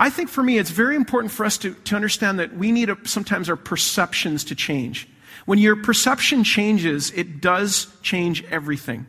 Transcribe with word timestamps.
I 0.00 0.08
think 0.08 0.30
for 0.30 0.42
me, 0.42 0.56
it's 0.56 0.70
very 0.70 0.96
important 0.96 1.30
for 1.30 1.44
us 1.44 1.58
to, 1.58 1.74
to 1.74 1.94
understand 1.94 2.38
that 2.38 2.54
we 2.56 2.72
need 2.72 2.88
a, 2.88 2.96
sometimes 3.04 3.50
our 3.50 3.56
perceptions 3.56 4.44
to 4.44 4.54
change. 4.54 5.06
When 5.44 5.58
your 5.58 5.76
perception 5.76 6.42
changes, 6.42 7.10
it 7.10 7.42
does 7.42 7.86
change 8.00 8.42
everything. 8.44 9.06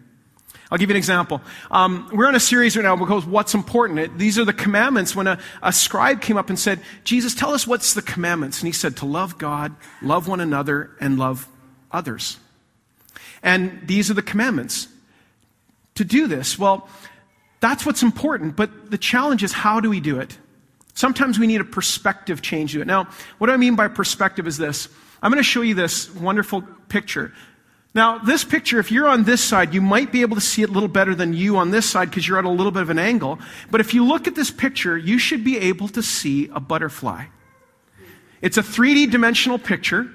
I'll 0.69 0.77
give 0.77 0.89
you 0.89 0.93
an 0.93 0.97
example. 0.97 1.41
Um, 1.69 2.09
we're 2.11 2.27
on 2.27 2.35
a 2.35 2.41
series 2.41 2.75
right 2.75 2.83
now 2.83 2.97
because 2.97 3.25
what's 3.25 3.53
important. 3.53 3.99
It, 3.99 4.17
these 4.17 4.37
are 4.37 4.43
the 4.43 4.51
commandments. 4.51 5.15
When 5.15 5.27
a, 5.27 5.39
a 5.63 5.71
scribe 5.71 6.21
came 6.21 6.35
up 6.35 6.49
and 6.49 6.59
said, 6.59 6.81
Jesus, 7.05 7.33
tell 7.35 7.53
us 7.53 7.65
what's 7.65 7.93
the 7.93 8.01
commandments. 8.01 8.59
And 8.59 8.67
he 8.67 8.73
said, 8.73 8.97
to 8.97 9.05
love 9.05 9.37
God, 9.37 9.73
love 10.01 10.27
one 10.27 10.41
another, 10.41 10.91
and 10.99 11.17
love 11.17 11.47
others. 11.89 12.37
And 13.41 13.81
these 13.85 14.11
are 14.11 14.13
the 14.13 14.21
commandments. 14.21 14.89
To 15.95 16.03
do 16.03 16.27
this, 16.27 16.59
well, 16.59 16.89
that's 17.61 17.85
what's 17.85 18.03
important. 18.03 18.57
But 18.57 18.91
the 18.91 18.97
challenge 18.97 19.41
is 19.41 19.53
how 19.53 19.79
do 19.79 19.89
we 19.89 20.01
do 20.01 20.19
it? 20.19 20.37
Sometimes 20.93 21.39
we 21.39 21.47
need 21.47 21.61
a 21.61 21.65
perspective 21.65 22.41
change 22.41 22.73
to 22.73 22.81
it. 22.81 22.87
Now, 22.87 23.07
what 23.37 23.49
I 23.49 23.57
mean 23.57 23.75
by 23.75 23.87
perspective 23.87 24.47
is 24.47 24.57
this. 24.57 24.89
I'm 25.21 25.31
going 25.31 25.39
to 25.39 25.47
show 25.47 25.61
you 25.61 25.75
this 25.75 26.13
wonderful 26.15 26.63
picture. 26.89 27.33
Now, 27.93 28.19
this 28.19 28.43
picture, 28.43 28.79
if 28.79 28.91
you're 28.91 29.07
on 29.07 29.25
this 29.25 29.43
side, 29.43 29.73
you 29.73 29.81
might 29.81 30.11
be 30.11 30.21
able 30.21 30.35
to 30.35 30.41
see 30.41 30.61
it 30.61 30.69
a 30.69 30.71
little 30.71 30.89
better 30.89 31.13
than 31.13 31.33
you 31.33 31.57
on 31.57 31.71
this 31.71 31.89
side 31.89 32.09
because 32.09 32.25
you're 32.25 32.39
at 32.39 32.45
a 32.45 32.49
little 32.49 32.71
bit 32.71 32.83
of 32.83 32.89
an 32.89 32.99
angle. 32.99 33.37
But 33.69 33.81
if 33.81 33.93
you 33.93 34.05
look 34.05 34.27
at 34.27 34.35
this 34.35 34.49
picture, 34.49 34.97
you 34.97 35.19
should 35.19 35.43
be 35.43 35.57
able 35.57 35.89
to 35.89 36.01
see 36.01 36.49
a 36.53 36.59
butterfly. 36.59 37.25
It's 38.41 38.57
a 38.57 38.63
3D 38.63 39.11
dimensional 39.11 39.59
picture 39.59 40.09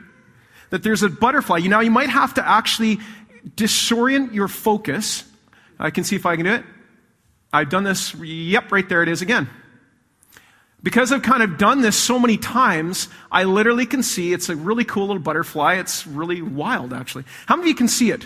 that 0.70 0.82
there's 0.82 1.02
a 1.02 1.08
butterfly. 1.10 1.58
You 1.58 1.68
know, 1.68 1.80
you 1.80 1.90
might 1.90 2.08
have 2.08 2.34
to 2.34 2.48
actually 2.48 2.98
disorient 3.56 4.32
your 4.32 4.48
focus. 4.48 5.24
I 5.78 5.90
can 5.90 6.02
see 6.02 6.16
if 6.16 6.24
I 6.24 6.36
can 6.36 6.46
do 6.46 6.54
it. 6.54 6.64
I've 7.52 7.68
done 7.68 7.84
this. 7.84 8.14
Yep, 8.14 8.72
right 8.72 8.88
there 8.88 9.02
it 9.02 9.08
is 9.08 9.22
again. 9.22 9.48
Because 10.86 11.10
I've 11.10 11.22
kind 11.22 11.42
of 11.42 11.58
done 11.58 11.80
this 11.80 11.96
so 11.96 12.16
many 12.16 12.36
times, 12.36 13.08
I 13.28 13.42
literally 13.42 13.86
can 13.86 14.04
see 14.04 14.32
it's 14.32 14.48
a 14.48 14.54
really 14.54 14.84
cool 14.84 15.08
little 15.08 15.20
butterfly. 15.20 15.74
It's 15.74 16.06
really 16.06 16.42
wild, 16.42 16.92
actually. 16.92 17.24
How 17.46 17.56
many 17.56 17.64
of 17.64 17.68
you 17.70 17.74
can 17.74 17.88
see 17.88 18.12
it? 18.12 18.24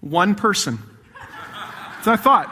One 0.00 0.34
person. 0.34 0.78
So 2.02 2.12
I 2.12 2.16
thought. 2.16 2.46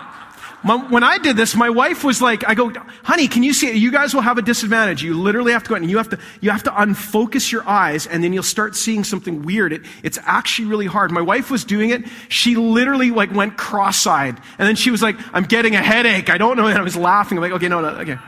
When 0.91 1.03
I 1.03 1.17
did 1.17 1.39
this, 1.39 1.57
my 1.57 1.71
wife 1.71 2.05
was 2.05 2.21
like, 2.21 2.47
I 2.47 2.55
go, 2.55 2.71
honey, 3.03 3.29
can 3.29 3.43
you 3.43 3.55
see 3.55 3.69
it? 3.69 3.77
You 3.77 3.91
guys 3.91 4.13
will 4.13 4.21
have 4.21 4.37
a 4.37 4.43
disadvantage. 4.43 5.03
You 5.03 5.19
literally 5.19 5.53
have 5.53 5.63
to 5.63 5.71
go 5.71 5.77
out 5.77 5.81
and 5.81 5.91
you 5.91 5.97
have 5.97 6.11
to, 6.11 6.19
you 6.43 6.51
have 6.51 6.65
to 6.65 6.71
unfocus 6.71 7.51
your 7.51 7.67
eyes 7.67 8.07
and 8.07 8.23
then 8.23 8.35
you'll 8.35 8.43
start 8.43 8.77
seeing 8.77 9.05
something 9.05 9.43
weird. 9.43 9.73
It, 9.73 9.87
it's 10.03 10.19
actually 10.27 10.69
really 10.69 10.85
hard. 10.85 11.13
My 11.13 11.23
wife 11.23 11.51
was 11.51 11.65
doing 11.65 11.89
it. 11.89 12.05
She 12.29 12.57
literally 12.57 13.11
like 13.11 13.33
went 13.33 13.57
cross-eyed 13.57 14.37
and 14.59 14.69
then 14.69 14.77
she 14.77 14.91
was 14.91 15.01
like, 15.01 15.17
I'm 15.33 15.45
getting 15.45 15.77
a 15.77 15.83
headache. 15.83 16.29
I 16.29 16.37
don't 16.37 16.59
know. 16.59 16.67
And 16.67 16.77
I 16.77 16.83
was 16.83 16.95
laughing. 16.95 17.39
I'm 17.39 17.43
like, 17.43 17.53
okay, 17.53 17.69
no, 17.69 17.81
no, 17.81 17.89
okay. 18.01 18.19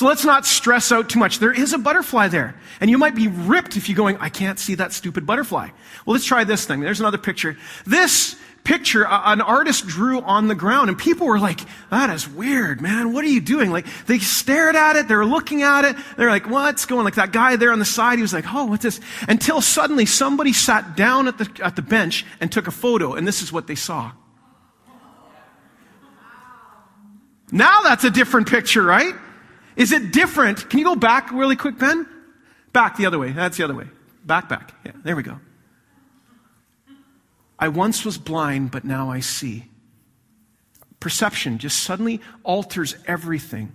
So 0.00 0.06
let's 0.06 0.24
not 0.24 0.46
stress 0.46 0.92
out 0.92 1.10
too 1.10 1.18
much. 1.18 1.40
There 1.40 1.52
is 1.52 1.74
a 1.74 1.78
butterfly 1.78 2.28
there. 2.28 2.54
And 2.80 2.88
you 2.88 2.96
might 2.96 3.14
be 3.14 3.28
ripped 3.28 3.76
if 3.76 3.86
you're 3.86 3.96
going, 3.96 4.16
I 4.16 4.30
can't 4.30 4.58
see 4.58 4.76
that 4.76 4.94
stupid 4.94 5.26
butterfly. 5.26 5.68
Well, 6.06 6.14
let's 6.14 6.24
try 6.24 6.44
this 6.44 6.64
thing. 6.64 6.80
There's 6.80 7.00
another 7.00 7.18
picture. 7.18 7.58
This 7.84 8.34
picture 8.64 9.06
an 9.06 9.42
artist 9.42 9.86
drew 9.86 10.22
on 10.22 10.48
the 10.48 10.54
ground 10.54 10.88
and 10.88 10.98
people 10.98 11.26
were 11.26 11.38
like, 11.38 11.60
that 11.90 12.08
is 12.08 12.26
weird, 12.26 12.80
man. 12.80 13.12
What 13.12 13.26
are 13.26 13.28
you 13.28 13.42
doing? 13.42 13.72
Like 13.72 13.84
they 14.06 14.18
stared 14.20 14.74
at 14.74 14.96
it. 14.96 15.06
They're 15.06 15.26
looking 15.26 15.64
at 15.64 15.84
it. 15.84 15.96
They're 16.16 16.30
like, 16.30 16.48
what's 16.48 16.86
going? 16.86 17.04
Like 17.04 17.16
that 17.16 17.30
guy 17.30 17.56
there 17.56 17.70
on 17.70 17.78
the 17.78 17.84
side, 17.84 18.16
he 18.16 18.22
was 18.22 18.32
like, 18.32 18.46
oh, 18.48 18.64
what's 18.64 18.84
this? 18.84 19.00
Until 19.28 19.60
suddenly 19.60 20.06
somebody 20.06 20.54
sat 20.54 20.96
down 20.96 21.28
at 21.28 21.36
the, 21.36 21.50
at 21.62 21.76
the 21.76 21.82
bench 21.82 22.24
and 22.40 22.50
took 22.50 22.68
a 22.68 22.72
photo 22.72 23.16
and 23.16 23.28
this 23.28 23.42
is 23.42 23.52
what 23.52 23.66
they 23.66 23.74
saw. 23.74 24.12
Now 27.52 27.80
that's 27.82 28.04
a 28.04 28.10
different 28.10 28.48
picture, 28.48 28.82
right? 28.82 29.14
Is 29.80 29.92
it 29.92 30.12
different? 30.12 30.68
Can 30.68 30.78
you 30.78 30.84
go 30.84 30.94
back 30.94 31.32
really 31.32 31.56
quick, 31.56 31.78
Ben? 31.78 32.06
Back 32.74 32.98
the 32.98 33.06
other 33.06 33.18
way. 33.18 33.32
That's 33.32 33.56
the 33.56 33.64
other 33.64 33.74
way. 33.74 33.86
Back, 34.26 34.46
back. 34.46 34.74
Yeah, 34.84 34.92
there 35.02 35.16
we 35.16 35.22
go. 35.22 35.40
I 37.58 37.68
once 37.68 38.04
was 38.04 38.18
blind, 38.18 38.72
but 38.72 38.84
now 38.84 39.10
I 39.10 39.20
see. 39.20 39.64
Perception 41.00 41.56
just 41.56 41.82
suddenly 41.82 42.20
alters 42.44 42.94
everything. 43.06 43.72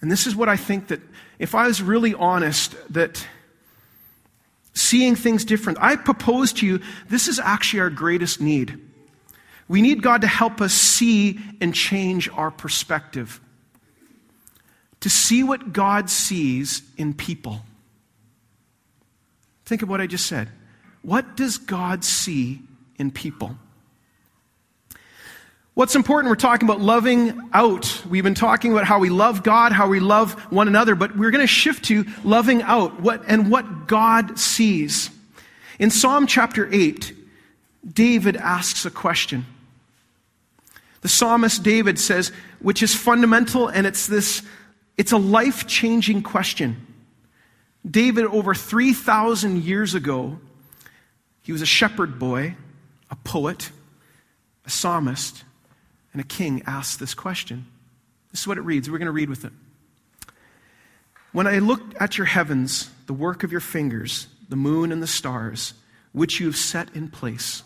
And 0.00 0.10
this 0.10 0.26
is 0.26 0.34
what 0.34 0.48
I 0.48 0.56
think 0.56 0.88
that 0.88 1.02
if 1.38 1.54
I 1.54 1.66
was 1.66 1.82
really 1.82 2.14
honest, 2.14 2.74
that 2.94 3.28
seeing 4.72 5.14
things 5.14 5.44
different, 5.44 5.76
I 5.78 5.96
propose 5.96 6.54
to 6.54 6.66
you 6.66 6.80
this 7.10 7.28
is 7.28 7.38
actually 7.38 7.80
our 7.80 7.90
greatest 7.90 8.40
need. 8.40 8.80
We 9.68 9.82
need 9.82 10.02
God 10.02 10.22
to 10.22 10.26
help 10.26 10.62
us 10.62 10.72
see 10.72 11.38
and 11.60 11.74
change 11.74 12.30
our 12.30 12.50
perspective 12.50 13.42
to 15.00 15.10
see 15.10 15.42
what 15.42 15.72
God 15.72 16.10
sees 16.10 16.82
in 16.96 17.14
people. 17.14 17.60
Think 19.64 19.82
of 19.82 19.88
what 19.88 20.00
I 20.00 20.06
just 20.06 20.26
said. 20.26 20.48
What 21.02 21.36
does 21.36 21.58
God 21.58 22.04
see 22.04 22.60
in 22.98 23.10
people? 23.10 23.56
What's 25.74 25.94
important, 25.94 26.28
we're 26.28 26.36
talking 26.36 26.68
about 26.68 26.80
loving 26.80 27.48
out. 27.54 28.02
We've 28.06 28.24
been 28.24 28.34
talking 28.34 28.72
about 28.72 28.84
how 28.84 28.98
we 28.98 29.08
love 29.08 29.42
God, 29.42 29.72
how 29.72 29.88
we 29.88 30.00
love 30.00 30.38
one 30.52 30.68
another, 30.68 30.94
but 30.94 31.16
we're 31.16 31.30
going 31.30 31.40
to 31.40 31.46
shift 31.46 31.84
to 31.86 32.04
loving 32.24 32.60
out 32.62 33.00
what, 33.00 33.22
and 33.26 33.50
what 33.50 33.86
God 33.86 34.38
sees. 34.38 35.10
In 35.78 35.90
Psalm 35.90 36.26
chapter 36.26 36.68
8, 36.70 37.16
David 37.90 38.36
asks 38.36 38.84
a 38.84 38.90
question. 38.90 39.46
The 41.00 41.08
psalmist 41.08 41.62
David 41.62 41.98
says, 41.98 42.30
which 42.58 42.82
is 42.82 42.94
fundamental, 42.94 43.68
and 43.68 43.86
it's 43.86 44.06
this 44.06 44.42
it's 45.00 45.12
a 45.12 45.16
life 45.16 45.66
changing 45.66 46.22
question. 46.22 46.86
David, 47.90 48.26
over 48.26 48.54
3,000 48.54 49.64
years 49.64 49.94
ago, 49.94 50.38
he 51.40 51.52
was 51.52 51.62
a 51.62 51.66
shepherd 51.66 52.18
boy, 52.18 52.54
a 53.10 53.16
poet, 53.16 53.70
a 54.66 54.68
psalmist, 54.68 55.42
and 56.12 56.20
a 56.20 56.24
king, 56.26 56.62
asked 56.66 57.00
this 57.00 57.14
question. 57.14 57.64
This 58.30 58.42
is 58.42 58.46
what 58.46 58.58
it 58.58 58.60
reads. 58.60 58.90
We're 58.90 58.98
going 58.98 59.06
to 59.06 59.12
read 59.12 59.30
with 59.30 59.46
it. 59.46 59.52
When 61.32 61.46
I 61.46 61.60
look 61.60 61.80
at 61.98 62.18
your 62.18 62.26
heavens, 62.26 62.90
the 63.06 63.14
work 63.14 63.42
of 63.42 63.50
your 63.50 63.62
fingers, 63.62 64.26
the 64.50 64.56
moon 64.56 64.92
and 64.92 65.02
the 65.02 65.06
stars, 65.06 65.72
which 66.12 66.40
you 66.40 66.46
have 66.46 66.56
set 66.56 66.94
in 66.94 67.08
place, 67.08 67.62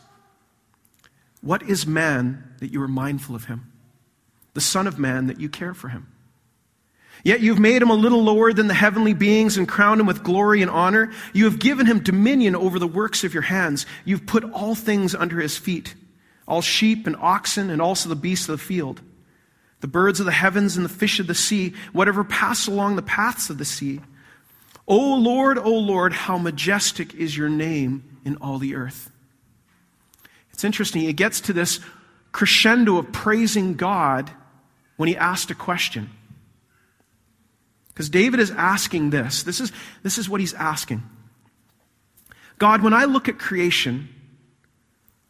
what 1.41 1.65
is 1.65 1.85
man 1.85 2.55
that 2.61 2.71
you 2.71 2.81
are 2.81 2.87
mindful 2.87 3.35
of 3.35 3.47
him? 3.47 3.73
The 4.53 4.61
Son 4.61 4.87
of 4.87 5.01
Man 5.01 5.27
that 5.27 5.41
you 5.41 5.49
care 5.49 5.75
for 5.75 5.89
him? 5.89 6.14
Yet 7.25 7.41
you've 7.41 7.59
made 7.59 7.81
him 7.81 7.91
a 7.91 7.95
little 7.95 8.23
lower 8.23 8.53
than 8.53 8.69
the 8.69 8.75
heavenly 8.75 9.15
beings 9.15 9.57
and 9.57 9.67
crowned 9.67 10.01
him 10.01 10.07
with 10.07 10.23
glory 10.23 10.61
and 10.61 10.71
honor. 10.71 11.11
You 11.33 11.47
have 11.47 11.59
given 11.59 11.87
him 11.87 12.01
dominion 12.01 12.55
over 12.55 12.79
the 12.79 12.87
works 12.87 13.25
of 13.25 13.33
your 13.33 13.43
hands. 13.43 13.87
You've 14.05 14.27
put 14.27 14.45
all 14.53 14.75
things 14.75 15.15
under 15.15 15.41
his 15.41 15.57
feet 15.57 15.95
all 16.47 16.61
sheep 16.61 17.07
and 17.07 17.17
oxen, 17.17 17.71
and 17.71 17.81
also 17.81 18.09
the 18.09 18.15
beasts 18.15 18.49
of 18.49 18.59
the 18.59 18.65
field, 18.65 19.01
the 19.81 19.89
birds 19.89 20.21
of 20.21 20.27
the 20.27 20.33
heavens 20.33 20.77
and 20.77 20.85
the 20.85 20.91
fish 20.91 21.19
of 21.19 21.27
the 21.27 21.35
sea, 21.35 21.73
whatever 21.93 22.23
pass 22.23 22.67
along 22.67 22.97
the 22.97 23.03
paths 23.03 23.51
of 23.51 23.59
the 23.59 23.65
sea. 23.65 24.01
O 24.87 25.15
Lord, 25.17 25.57
O 25.57 25.71
Lord, 25.71 26.13
how 26.13 26.37
majestic 26.37 27.15
is 27.15 27.37
your 27.37 27.49
name 27.49 28.19
in 28.25 28.37
all 28.37 28.59
the 28.59 28.75
earth. 28.75 29.11
It's 30.53 30.65
interesting. 30.65 31.03
He 31.03 31.13
gets 31.13 31.41
to 31.43 31.53
this 31.53 31.81
crescendo 32.33 32.99
of 32.99 33.11
praising 33.11 33.75
God 33.75 34.31
when 34.97 35.09
he 35.09 35.17
asked 35.17 35.51
a 35.51 35.55
question. 35.55 36.11
Because 37.95 38.11
David 38.11 38.41
is 38.41 38.51
asking 38.51 39.11
this. 39.11 39.45
This 39.45 39.61
is, 39.61 39.71
this 40.03 40.19
is 40.19 40.29
what 40.29 40.41
he's 40.41 40.55
asking 40.55 41.03
God, 42.59 42.83
when 42.83 42.93
I 42.95 43.05
look 43.05 43.29
at 43.29 43.39
creation, 43.39 44.09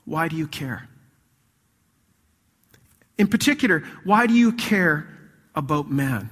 why 0.05 0.29
do 0.29 0.37
you 0.37 0.47
care? 0.47 0.89
In 3.17 3.29
particular, 3.29 3.83
why 4.05 4.27
do 4.27 4.35
you 4.35 4.53
care 4.53 5.09
about 5.55 5.91
man? 5.91 6.31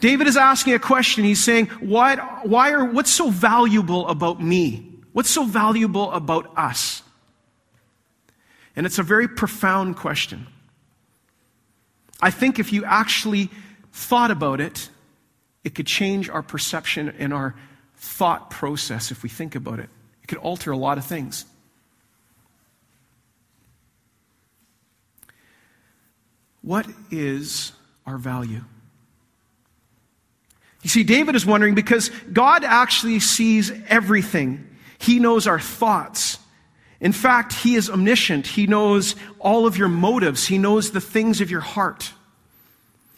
David 0.00 0.26
is 0.26 0.36
asking 0.36 0.74
a 0.74 0.78
question. 0.78 1.24
He's 1.24 1.42
saying, 1.42 1.66
why, 1.80 2.16
why 2.44 2.72
are, 2.72 2.84
what's 2.84 3.12
so 3.12 3.30
valuable 3.30 4.08
about 4.08 4.40
me? 4.42 5.00
What's 5.12 5.30
so 5.30 5.44
valuable 5.44 6.10
about 6.12 6.56
us? 6.56 7.02
And 8.76 8.86
it's 8.86 8.98
a 8.98 9.02
very 9.02 9.28
profound 9.28 9.96
question. 9.96 10.46
I 12.20 12.30
think 12.30 12.58
if 12.58 12.72
you 12.72 12.84
actually 12.84 13.50
thought 13.94 14.32
about 14.32 14.60
it, 14.60 14.90
it 15.62 15.76
could 15.76 15.86
change 15.86 16.28
our 16.28 16.42
perception 16.42 17.14
and 17.16 17.32
our 17.32 17.54
thought 17.96 18.50
process 18.50 19.12
if 19.12 19.22
we 19.22 19.28
think 19.28 19.54
about 19.54 19.78
it. 19.78 19.88
It 20.20 20.26
could 20.26 20.38
alter 20.38 20.72
a 20.72 20.76
lot 20.76 20.98
of 20.98 21.06
things. 21.06 21.46
What 26.60 26.86
is 27.12 27.70
our 28.04 28.18
value? 28.18 28.64
You 30.82 30.90
see, 30.90 31.04
David 31.04 31.36
is 31.36 31.46
wondering 31.46 31.76
because 31.76 32.08
God 32.32 32.64
actually 32.64 33.20
sees 33.20 33.70
everything. 33.86 34.76
He 34.98 35.20
knows 35.20 35.46
our 35.46 35.60
thoughts. 35.60 36.38
In 37.00 37.12
fact, 37.12 37.52
He 37.52 37.76
is 37.76 37.88
omniscient. 37.88 38.48
He 38.48 38.66
knows 38.66 39.14
all 39.38 39.66
of 39.66 39.78
your 39.78 39.88
motives. 39.88 40.48
He 40.48 40.58
knows 40.58 40.90
the 40.90 41.00
things 41.00 41.40
of 41.40 41.48
your 41.48 41.60
heart. 41.60 42.12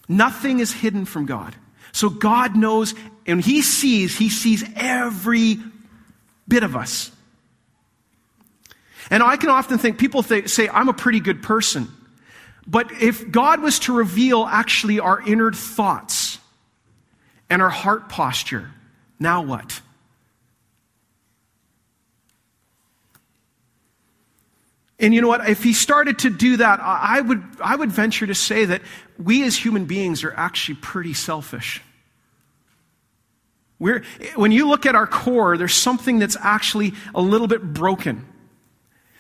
Nothing 0.09 0.61
is 0.61 0.73
hidden 0.73 1.05
from 1.05 1.27
God. 1.27 1.55
So 1.93 2.09
God 2.09 2.57
knows, 2.57 2.95
and 3.27 3.41
He 3.41 3.63
sees, 3.63 4.17
He 4.17 4.29
sees 4.29 4.65
every 4.77 5.59
bit 6.47 6.63
of 6.63 6.77
us. 6.77 7.11
And 9.11 9.23
I 9.23 9.37
can 9.37 9.51
often 9.51 9.79
think, 9.79 9.99
people 9.99 10.23
say, 10.23 10.69
I'm 10.69 10.89
a 10.89 10.93
pretty 10.93 11.21
good 11.21 11.43
person. 11.43 11.89
But 12.67 12.91
if 13.01 13.31
God 13.31 13.63
was 13.63 13.79
to 13.81 13.95
reveal 13.95 14.45
actually 14.45 14.99
our 14.99 15.21
inner 15.21 15.53
thoughts 15.53 16.39
and 17.49 17.63
our 17.63 17.71
heart 17.71 18.09
posture, 18.09 18.71
now 19.21 19.43
what? 19.43 19.81
And 24.99 25.15
you 25.15 25.21
know 25.21 25.29
what? 25.29 25.49
If 25.49 25.63
he 25.63 25.75
started 25.75 26.21
to 26.21 26.31
do 26.31 26.57
that, 26.57 26.81
I 26.81 27.21
would, 27.21 27.43
I 27.63 27.77
would 27.77 27.93
venture 27.93 28.27
to 28.27 28.35
say 28.35 28.65
that 28.65 28.81
we 29.23 29.45
as 29.45 29.57
human 29.57 29.85
beings 29.85 30.25
are 30.25 30.33
actually 30.33 30.77
pretty 30.77 31.13
selfish. 31.13 31.83
We're, 33.79 34.05
when 34.37 34.53
you 34.53 34.67
look 34.67 34.87
at 34.87 34.95
our 34.95 35.07
core, 35.07 35.59
there's 35.59 35.75
something 35.75 36.19
that's 36.19 36.37
actually 36.41 36.95
a 37.15 37.21
little 37.21 37.47
bit 37.47 37.63
broken. 37.63 38.27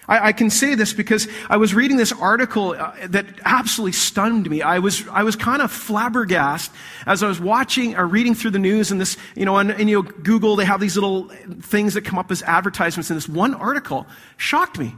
I, 0.08 0.28
I 0.28 0.32
can 0.32 0.49
say 0.49 0.75
this 0.75 0.94
because 0.94 1.28
I 1.50 1.58
was 1.58 1.75
reading 1.75 1.99
this 1.99 2.12
article 2.12 2.70
uh, 2.70 2.94
that 3.08 3.26
absolutely 3.44 3.93
stunned 3.93 4.49
me. 4.49 4.62
I 4.62 4.78
was, 4.78 5.06
I 5.08 5.25
was 5.25 5.37
kind 5.37 5.61
of 5.61 5.70
flabbergasted 5.70 6.75
as 7.05 7.23
I 7.23 7.28
was 7.28 7.38
watching 7.38 7.96
or 7.96 8.06
reading 8.06 8.34
through 8.34 8.52
the 8.52 8.58
news 8.58 8.90
and 8.90 8.99
this, 8.99 9.19
you 9.34 9.44
know, 9.44 9.58
and, 9.58 9.70
and 9.70 9.90
you 9.90 10.02
know, 10.02 10.08
Google, 10.08 10.56
they 10.56 10.64
have 10.64 10.81
these 10.81 10.94
little 10.94 11.28
things 11.61 11.93
that 11.93 12.06
come 12.06 12.19
up 12.19 12.31
as 12.31 12.43
advertisements, 12.43 13.11
and 13.11 13.17
this 13.19 13.28
one 13.28 13.52
article 13.55 14.06
shocked 14.38 14.78
me. 14.78 14.94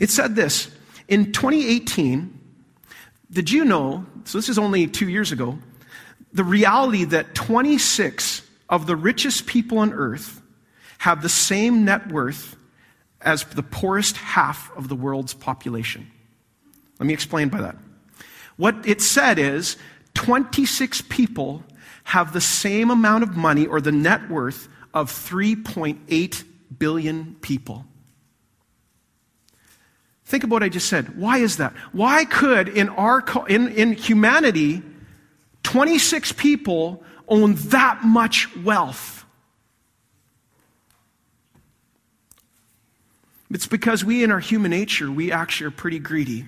It 0.00 0.10
said 0.10 0.34
this 0.34 0.70
In 1.08 1.32
2018, 1.32 2.38
did 3.30 3.50
you 3.50 3.64
know, 3.64 4.06
so 4.24 4.38
this 4.38 4.48
is 4.48 4.58
only 4.58 4.86
two 4.86 5.08
years 5.08 5.32
ago, 5.32 5.58
the 6.32 6.44
reality 6.44 7.04
that 7.04 7.34
26 7.34 8.42
of 8.68 8.86
the 8.86 8.96
richest 8.96 9.46
people 9.46 9.78
on 9.78 9.92
earth 9.92 10.40
have 10.98 11.22
the 11.22 11.28
same 11.28 11.84
net 11.84 12.10
worth 12.10 12.56
as 13.20 13.44
the 13.44 13.62
poorest 13.62 14.16
half 14.16 14.74
of 14.76 14.88
the 14.88 14.94
world's 14.94 15.34
population. 15.34 16.10
Let 16.98 17.06
me 17.06 17.12
explain 17.12 17.48
by 17.48 17.60
that. 17.60 17.76
What 18.56 18.86
it 18.86 19.00
said 19.00 19.38
is 19.38 19.76
26 20.14 21.02
people 21.02 21.64
have 22.04 22.32
the 22.32 22.40
same 22.40 22.90
amount 22.90 23.22
of 23.22 23.36
money 23.36 23.66
or 23.66 23.80
the 23.80 23.92
net 23.92 24.28
worth 24.28 24.68
of 24.94 25.10
3.8 25.10 26.44
billion 26.78 27.36
people. 27.40 27.84
Think 30.32 30.44
about 30.44 30.54
what 30.54 30.62
I 30.62 30.70
just 30.70 30.88
said. 30.88 31.18
Why 31.18 31.36
is 31.40 31.58
that? 31.58 31.74
Why 31.92 32.24
could 32.24 32.66
in 32.66 32.88
our 32.88 33.22
in, 33.50 33.68
in 33.68 33.92
humanity 33.92 34.80
26 35.62 36.32
people 36.32 37.04
own 37.28 37.56
that 37.68 38.02
much 38.02 38.48
wealth? 38.56 39.26
It's 43.50 43.66
because 43.66 44.06
we, 44.06 44.24
in 44.24 44.30
our 44.30 44.40
human 44.40 44.70
nature, 44.70 45.12
we 45.12 45.30
actually 45.32 45.66
are 45.66 45.70
pretty 45.70 45.98
greedy. 45.98 46.46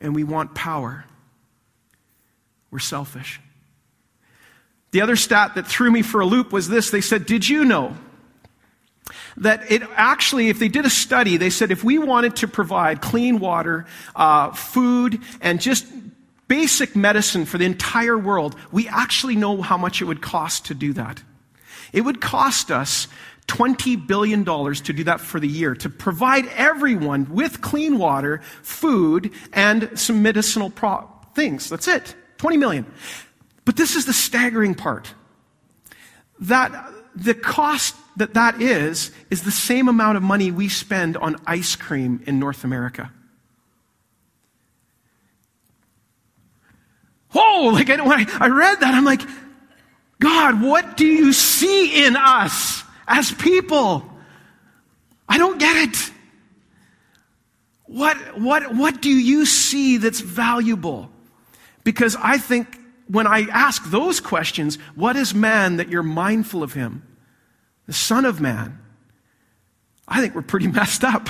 And 0.00 0.16
we 0.16 0.24
want 0.24 0.56
power. 0.56 1.04
We're 2.72 2.80
selfish. 2.80 3.40
The 4.90 5.00
other 5.00 5.14
stat 5.14 5.54
that 5.54 5.68
threw 5.68 5.92
me 5.92 6.02
for 6.02 6.20
a 6.20 6.26
loop 6.26 6.52
was 6.52 6.68
this 6.68 6.90
they 6.90 7.00
said, 7.00 7.24
Did 7.24 7.48
you 7.48 7.64
know 7.64 7.96
that 9.38 9.70
it 9.70 9.82
actually, 9.94 10.48
if 10.48 10.58
they 10.58 10.68
did 10.68 10.84
a 10.84 10.90
study, 10.90 11.36
they 11.36 11.50
said 11.50 11.70
if 11.70 11.84
we 11.84 11.98
wanted 11.98 12.36
to 12.36 12.48
provide 12.48 13.00
clean 13.00 13.38
water, 13.38 13.86
uh, 14.14 14.52
food, 14.52 15.20
and 15.40 15.60
just 15.60 15.86
basic 16.48 16.96
medicine 16.96 17.44
for 17.44 17.58
the 17.58 17.64
entire 17.64 18.16
world, 18.16 18.56
we 18.72 18.88
actually 18.88 19.36
know 19.36 19.62
how 19.62 19.76
much 19.76 20.00
it 20.00 20.04
would 20.04 20.22
cost 20.22 20.66
to 20.66 20.74
do 20.74 20.92
that. 20.94 21.22
It 21.92 22.02
would 22.02 22.20
cost 22.20 22.70
us 22.70 23.08
$20 23.48 24.06
billion 24.06 24.44
to 24.44 24.92
do 24.92 25.04
that 25.04 25.20
for 25.20 25.38
the 25.38 25.48
year, 25.48 25.74
to 25.76 25.88
provide 25.88 26.46
everyone 26.48 27.30
with 27.30 27.60
clean 27.60 27.98
water, 27.98 28.40
food, 28.62 29.30
and 29.52 29.98
some 29.98 30.22
medicinal 30.22 30.70
pro- 30.70 31.08
things. 31.34 31.68
That's 31.68 31.88
it. 31.88 32.14
20 32.38 32.56
million. 32.56 32.86
But 33.64 33.76
this 33.76 33.96
is 33.96 34.06
the 34.06 34.12
staggering 34.12 34.74
part. 34.74 35.12
That 36.40 36.92
the 37.14 37.34
cost 37.34 37.94
that 38.16 38.34
that 38.34 38.60
is, 38.60 39.10
is 39.30 39.42
the 39.42 39.50
same 39.50 39.88
amount 39.88 40.16
of 40.16 40.22
money 40.22 40.50
we 40.50 40.68
spend 40.68 41.16
on 41.16 41.36
ice 41.46 41.76
cream 41.76 42.22
in 42.26 42.38
North 42.38 42.64
America. 42.64 43.12
Whoa, 47.32 47.68
like 47.68 47.90
I, 47.90 48.02
when 48.02 48.20
I, 48.20 48.26
I 48.40 48.48
read 48.48 48.80
that, 48.80 48.94
I'm 48.94 49.04
like, 49.04 49.22
God, 50.18 50.62
what 50.62 50.96
do 50.96 51.06
you 51.06 51.32
see 51.32 52.06
in 52.06 52.16
us? 52.16 52.84
as 53.06 53.32
people. 53.32 54.04
I 55.28 55.38
don't 55.38 55.58
get 55.58 55.88
it. 55.88 56.12
What, 57.84 58.16
what, 58.38 58.74
what 58.74 59.00
do 59.00 59.10
you 59.10 59.46
see 59.46 59.96
that's 59.96 60.20
valuable? 60.20 61.10
Because 61.84 62.16
I 62.20 62.38
think 62.38 62.78
when 63.08 63.26
I 63.26 63.42
ask 63.42 63.84
those 63.90 64.18
questions, 64.20 64.76
what 64.94 65.16
is 65.16 65.34
man 65.34 65.76
that 65.76 65.88
you're 65.88 66.02
mindful 66.02 66.62
of 66.62 66.72
him? 66.72 67.02
The 67.86 67.92
Son 67.92 68.24
of 68.24 68.40
Man. 68.40 68.78
I 70.08 70.20
think 70.20 70.34
we're 70.34 70.42
pretty 70.42 70.66
messed 70.68 71.04
up. 71.04 71.28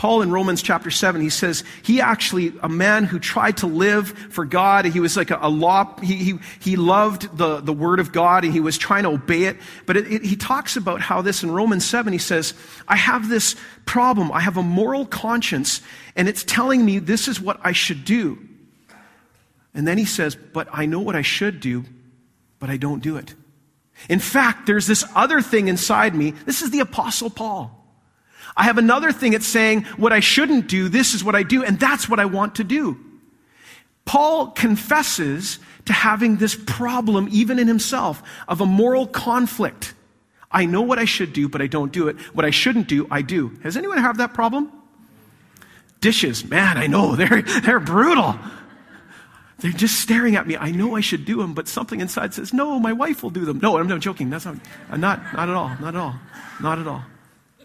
Paul 0.00 0.22
in 0.22 0.30
Romans 0.30 0.62
chapter 0.62 0.90
7, 0.90 1.20
he 1.20 1.28
says 1.28 1.62
he 1.82 2.00
actually, 2.00 2.54
a 2.62 2.70
man 2.70 3.04
who 3.04 3.18
tried 3.18 3.58
to 3.58 3.66
live 3.66 4.08
for 4.08 4.46
God, 4.46 4.86
he 4.86 4.98
was 4.98 5.14
like 5.14 5.30
a, 5.30 5.38
a 5.42 5.50
law, 5.50 5.94
he, 6.00 6.16
he, 6.16 6.38
he, 6.58 6.76
loved 6.76 7.36
the, 7.36 7.60
the 7.60 7.74
word 7.74 8.00
of 8.00 8.10
God 8.10 8.42
and 8.42 8.50
he 8.50 8.60
was 8.60 8.78
trying 8.78 9.02
to 9.02 9.10
obey 9.10 9.42
it. 9.42 9.58
But 9.84 9.98
it, 9.98 10.10
it, 10.10 10.24
he 10.24 10.36
talks 10.36 10.78
about 10.78 11.02
how 11.02 11.20
this 11.20 11.42
in 11.42 11.50
Romans 11.50 11.84
7, 11.84 12.14
he 12.14 12.18
says, 12.18 12.54
I 12.88 12.96
have 12.96 13.28
this 13.28 13.56
problem. 13.84 14.32
I 14.32 14.40
have 14.40 14.56
a 14.56 14.62
moral 14.62 15.04
conscience 15.04 15.82
and 16.16 16.30
it's 16.30 16.44
telling 16.44 16.82
me 16.82 16.98
this 16.98 17.28
is 17.28 17.38
what 17.38 17.60
I 17.62 17.72
should 17.72 18.06
do. 18.06 18.38
And 19.74 19.86
then 19.86 19.98
he 19.98 20.06
says, 20.06 20.34
but 20.34 20.66
I 20.72 20.86
know 20.86 21.00
what 21.00 21.14
I 21.14 21.20
should 21.20 21.60
do, 21.60 21.84
but 22.60 22.70
I 22.70 22.76
don't 22.76 23.02
do 23.02 23.16
it. 23.16 23.34
In 24.08 24.20
fact, 24.20 24.66
there's 24.66 24.86
this 24.86 25.04
other 25.14 25.42
thing 25.42 25.68
inside 25.68 26.14
me. 26.14 26.30
This 26.30 26.62
is 26.62 26.70
the 26.70 26.80
apostle 26.80 27.30
Paul. 27.30 27.76
I 28.56 28.64
have 28.64 28.78
another 28.78 29.12
thing 29.12 29.32
it's 29.32 29.46
saying 29.46 29.82
what 29.96 30.12
I 30.12 30.20
shouldn't 30.20 30.68
do, 30.68 30.88
this 30.88 31.14
is 31.14 31.24
what 31.24 31.34
I 31.34 31.42
do, 31.42 31.64
and 31.64 31.78
that's 31.78 32.08
what 32.08 32.20
I 32.20 32.24
want 32.26 32.56
to 32.56 32.64
do. 32.64 32.98
Paul 34.04 34.48
confesses 34.48 35.58
to 35.86 35.92
having 35.92 36.36
this 36.36 36.54
problem, 36.54 37.28
even 37.30 37.58
in 37.58 37.68
himself, 37.68 38.22
of 38.48 38.60
a 38.60 38.66
moral 38.66 39.06
conflict. 39.06 39.94
I 40.50 40.66
know 40.66 40.82
what 40.82 40.98
I 40.98 41.04
should 41.04 41.32
do, 41.32 41.48
but 41.48 41.62
I 41.62 41.68
don't 41.68 41.92
do 41.92 42.08
it. 42.08 42.18
What 42.34 42.44
I 42.44 42.50
shouldn't 42.50 42.88
do, 42.88 43.06
I 43.10 43.22
do. 43.22 43.56
Has 43.62 43.76
anyone 43.76 43.98
have 43.98 44.16
that 44.16 44.34
problem? 44.34 44.72
Dishes, 46.00 46.44
man, 46.44 46.76
I 46.76 46.86
know, 46.86 47.14
they're, 47.16 47.42
they're 47.42 47.80
brutal. 47.80 48.36
They're 49.60 49.70
just 49.72 50.00
staring 50.00 50.36
at 50.36 50.46
me. 50.46 50.56
I 50.56 50.70
know 50.70 50.96
I 50.96 51.00
should 51.00 51.24
do 51.24 51.36
them, 51.36 51.52
but 51.52 51.68
something 51.68 52.00
inside 52.00 52.32
says, 52.32 52.52
no, 52.52 52.78
my 52.78 52.92
wife 52.92 53.22
will 53.22 53.30
do 53.30 53.44
them. 53.44 53.58
No, 53.60 53.76
I'm 53.76 53.88
not 53.88 54.00
joking. 54.00 54.30
That's 54.30 54.46
not, 54.46 54.56
not, 54.96 55.22
not 55.34 55.48
at 55.48 55.54
all. 55.54 55.68
Not 55.80 55.94
at 55.94 55.96
all. 55.96 56.14
Not 56.60 56.78
at 56.78 56.86
all. 56.86 57.04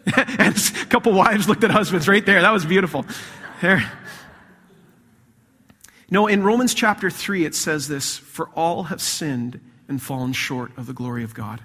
and 0.39 0.55
a 0.55 0.85
couple 0.85 1.13
wives 1.13 1.47
looked 1.47 1.63
at 1.63 1.71
husbands 1.71 2.07
right 2.07 2.25
there. 2.25 2.41
That 2.41 2.51
was 2.51 2.65
beautiful. 2.65 3.05
There. 3.61 3.91
No, 6.11 6.27
in 6.27 6.43
Romans 6.43 6.73
chapter 6.73 7.09
3, 7.09 7.45
it 7.45 7.55
says 7.55 7.87
this 7.87 8.17
For 8.17 8.49
all 8.49 8.83
have 8.83 9.01
sinned 9.01 9.61
and 9.87 10.01
fallen 10.01 10.33
short 10.33 10.77
of 10.77 10.87
the 10.87 10.93
glory 10.93 11.23
of 11.23 11.33
God. 11.33 11.61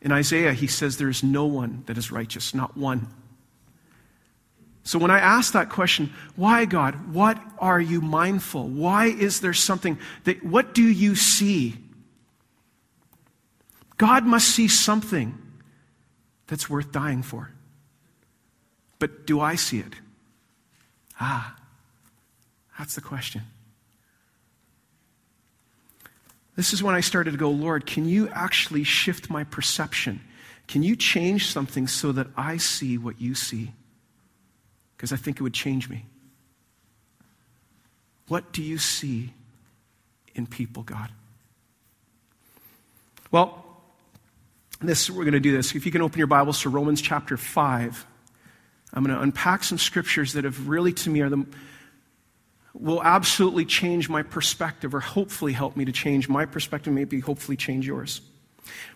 In 0.00 0.12
Isaiah, 0.12 0.52
he 0.52 0.66
says 0.66 0.96
there 0.96 1.08
is 1.08 1.24
no 1.24 1.44
one 1.44 1.82
that 1.86 1.98
is 1.98 2.12
righteous, 2.12 2.54
not 2.54 2.76
one. 2.76 3.08
So 4.88 4.98
when 4.98 5.10
I 5.10 5.18
ask 5.18 5.52
that 5.52 5.68
question, 5.68 6.14
why 6.34 6.64
God? 6.64 7.12
What 7.12 7.38
are 7.58 7.78
you 7.78 8.00
mindful? 8.00 8.66
Why 8.68 9.08
is 9.08 9.42
there 9.42 9.52
something 9.52 9.98
that, 10.24 10.42
what 10.42 10.72
do 10.72 10.82
you 10.82 11.14
see? 11.14 11.76
God 13.98 14.24
must 14.24 14.48
see 14.48 14.66
something 14.66 15.36
that's 16.46 16.70
worth 16.70 16.90
dying 16.90 17.22
for. 17.22 17.50
But 18.98 19.26
do 19.26 19.40
I 19.40 19.56
see 19.56 19.80
it? 19.80 19.92
Ah, 21.20 21.54
that's 22.78 22.94
the 22.94 23.02
question. 23.02 23.42
This 26.56 26.72
is 26.72 26.82
when 26.82 26.94
I 26.94 27.00
started 27.00 27.32
to 27.32 27.36
go, 27.36 27.50
Lord, 27.50 27.84
can 27.84 28.08
you 28.08 28.30
actually 28.30 28.84
shift 28.84 29.28
my 29.28 29.44
perception? 29.44 30.22
Can 30.66 30.82
you 30.82 30.96
change 30.96 31.52
something 31.52 31.86
so 31.86 32.10
that 32.12 32.28
I 32.38 32.56
see 32.56 32.96
what 32.96 33.20
you 33.20 33.34
see? 33.34 33.72
Because 34.98 35.12
I 35.12 35.16
think 35.16 35.38
it 35.38 35.42
would 35.42 35.54
change 35.54 35.88
me. 35.88 36.04
What 38.26 38.52
do 38.52 38.62
you 38.62 38.76
see 38.76 39.32
in 40.34 40.46
people, 40.46 40.82
God? 40.82 41.10
Well, 43.30 43.64
this 44.80 45.08
we're 45.08 45.24
going 45.24 45.32
to 45.32 45.40
do 45.40 45.52
this. 45.52 45.74
If 45.74 45.86
you 45.86 45.92
can 45.92 46.02
open 46.02 46.18
your 46.18 46.26
Bibles 46.26 46.60
to 46.62 46.68
Romans 46.68 47.00
chapter 47.00 47.36
5. 47.36 48.06
I'm 48.92 49.04
going 49.04 49.16
to 49.16 49.22
unpack 49.22 49.64
some 49.64 49.78
scriptures 49.78 50.32
that 50.32 50.44
have 50.44 50.68
really, 50.68 50.92
to 50.92 51.10
me, 51.10 51.20
are 51.20 51.28
the 51.28 51.46
will 52.74 53.02
absolutely 53.02 53.64
change 53.64 54.08
my 54.08 54.22
perspective 54.22 54.94
or 54.94 55.00
hopefully 55.00 55.52
help 55.52 55.76
me 55.76 55.84
to 55.84 55.92
change 55.92 56.28
my 56.28 56.46
perspective, 56.46 56.92
maybe 56.92 57.20
hopefully 57.20 57.56
change 57.56 57.86
yours. 57.86 58.20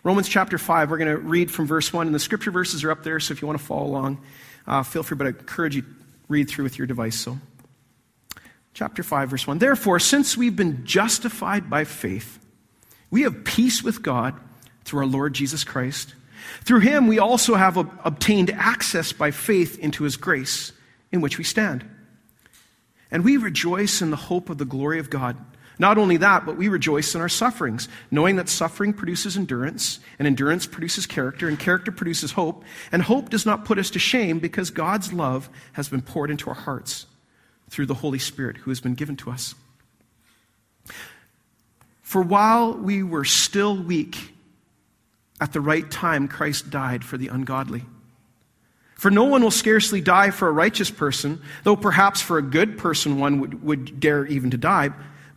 Romans 0.03 0.29
chapter 0.29 0.57
5, 0.57 0.91
we're 0.91 0.97
going 0.97 1.11
to 1.11 1.17
read 1.17 1.51
from 1.51 1.65
verse 1.65 1.91
1, 1.91 2.07
and 2.07 2.15
the 2.15 2.19
scripture 2.19 2.51
verses 2.51 2.83
are 2.83 2.91
up 2.91 3.03
there, 3.03 3.19
so 3.19 3.31
if 3.31 3.41
you 3.41 3.47
want 3.47 3.59
to 3.59 3.65
follow 3.65 3.85
along, 3.85 4.21
uh, 4.67 4.83
feel 4.83 5.03
free, 5.03 5.17
but 5.17 5.27
I 5.27 5.31
encourage 5.31 5.75
you 5.75 5.83
read 6.29 6.49
through 6.49 6.63
with 6.63 6.77
your 6.77 6.87
device. 6.87 7.19
So, 7.19 7.37
chapter 8.73 9.03
5, 9.03 9.29
verse 9.29 9.47
1. 9.47 9.59
Therefore, 9.59 9.99
since 9.99 10.37
we've 10.37 10.55
been 10.55 10.85
justified 10.85 11.69
by 11.69 11.83
faith, 11.83 12.39
we 13.11 13.23
have 13.23 13.43
peace 13.43 13.83
with 13.83 14.01
God 14.01 14.35
through 14.85 15.01
our 15.01 15.05
Lord 15.05 15.33
Jesus 15.33 15.63
Christ. 15.63 16.15
Through 16.63 16.79
him, 16.81 17.07
we 17.07 17.19
also 17.19 17.55
have 17.55 17.77
obtained 17.77 18.49
access 18.51 19.11
by 19.13 19.31
faith 19.31 19.79
into 19.79 20.03
his 20.03 20.17
grace, 20.17 20.71
in 21.11 21.21
which 21.21 21.37
we 21.37 21.43
stand. 21.43 21.85
And 23.11 23.23
we 23.23 23.37
rejoice 23.37 24.01
in 24.01 24.09
the 24.09 24.17
hope 24.17 24.49
of 24.49 24.57
the 24.57 24.65
glory 24.65 24.99
of 24.99 25.09
God. 25.09 25.37
Not 25.83 25.97
only 25.97 26.15
that, 26.15 26.45
but 26.45 26.55
we 26.55 26.69
rejoice 26.69 27.13
in 27.13 27.19
our 27.19 27.27
sufferings, 27.27 27.89
knowing 28.09 28.37
that 28.37 28.47
suffering 28.47 28.93
produces 28.93 29.35
endurance, 29.35 29.99
and 30.17 30.25
endurance 30.25 30.65
produces 30.65 31.05
character, 31.05 31.49
and 31.49 31.59
character 31.59 31.91
produces 31.91 32.31
hope. 32.31 32.63
And 32.93 33.01
hope 33.01 33.29
does 33.29 33.45
not 33.45 33.65
put 33.65 33.77
us 33.77 33.89
to 33.89 33.99
shame 33.99 34.39
because 34.39 34.69
God's 34.69 35.11
love 35.11 35.49
has 35.73 35.89
been 35.89 36.01
poured 36.01 36.31
into 36.31 36.47
our 36.47 36.55
hearts 36.55 37.05
through 37.69 37.87
the 37.87 37.95
Holy 37.95 38.17
Spirit 38.17 38.55
who 38.55 38.71
has 38.71 38.79
been 38.79 38.93
given 38.93 39.17
to 39.17 39.29
us. 39.29 39.55
For 42.01 42.21
while 42.21 42.75
we 42.75 43.03
were 43.03 43.25
still 43.25 43.75
weak, 43.75 44.33
at 45.41 45.51
the 45.51 45.59
right 45.59 45.91
time, 45.91 46.29
Christ 46.29 46.69
died 46.69 47.03
for 47.03 47.17
the 47.17 47.27
ungodly. 47.27 47.83
For 48.95 49.11
no 49.11 49.25
one 49.25 49.43
will 49.43 49.51
scarcely 49.51 49.99
die 49.99 50.31
for 50.31 50.47
a 50.47 50.53
righteous 50.53 50.89
person, 50.89 51.41
though 51.65 51.75
perhaps 51.75 52.21
for 52.21 52.37
a 52.37 52.41
good 52.41 52.77
person 52.77 53.19
one 53.19 53.41
would, 53.41 53.61
would 53.65 53.99
dare 53.99 54.25
even 54.27 54.49
to 54.51 54.57
die. 54.57 54.91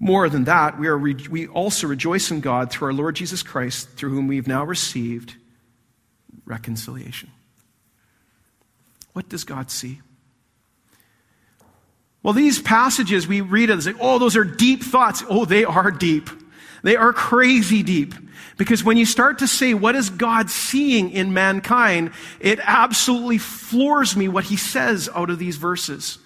More 0.00 0.28
than 0.28 0.44
that, 0.44 0.78
we, 0.78 0.86
are 0.86 0.96
re- 0.96 1.26
we 1.28 1.48
also 1.48 1.86
rejoice 1.86 2.30
in 2.30 2.40
God 2.40 2.70
through 2.70 2.88
our 2.88 2.92
Lord 2.92 3.16
Jesus 3.16 3.42
Christ, 3.42 3.90
through 3.90 4.10
whom 4.10 4.28
we've 4.28 4.46
now 4.46 4.64
received 4.64 5.34
reconciliation. 6.44 7.30
What 9.12 9.28
does 9.28 9.44
God 9.44 9.70
see? 9.70 10.00
Well, 12.22 12.34
these 12.34 12.60
passages 12.60 13.26
we 13.26 13.40
read 13.40 13.70
and 13.70 13.82
say, 13.82 13.94
oh, 14.00 14.18
those 14.18 14.36
are 14.36 14.44
deep 14.44 14.82
thoughts. 14.82 15.24
Oh, 15.28 15.44
they 15.44 15.64
are 15.64 15.90
deep. 15.90 16.30
They 16.82 16.96
are 16.96 17.12
crazy 17.12 17.82
deep. 17.82 18.14
Because 18.56 18.84
when 18.84 18.96
you 18.96 19.06
start 19.06 19.38
to 19.38 19.46
say, 19.48 19.74
what 19.74 19.94
is 19.94 20.10
God 20.10 20.50
seeing 20.50 21.10
in 21.10 21.32
mankind? 21.32 22.12
It 22.40 22.60
absolutely 22.62 23.38
floors 23.38 24.16
me 24.16 24.28
what 24.28 24.44
he 24.44 24.56
says 24.56 25.08
out 25.14 25.30
of 25.30 25.38
these 25.38 25.56
verses. 25.56 26.18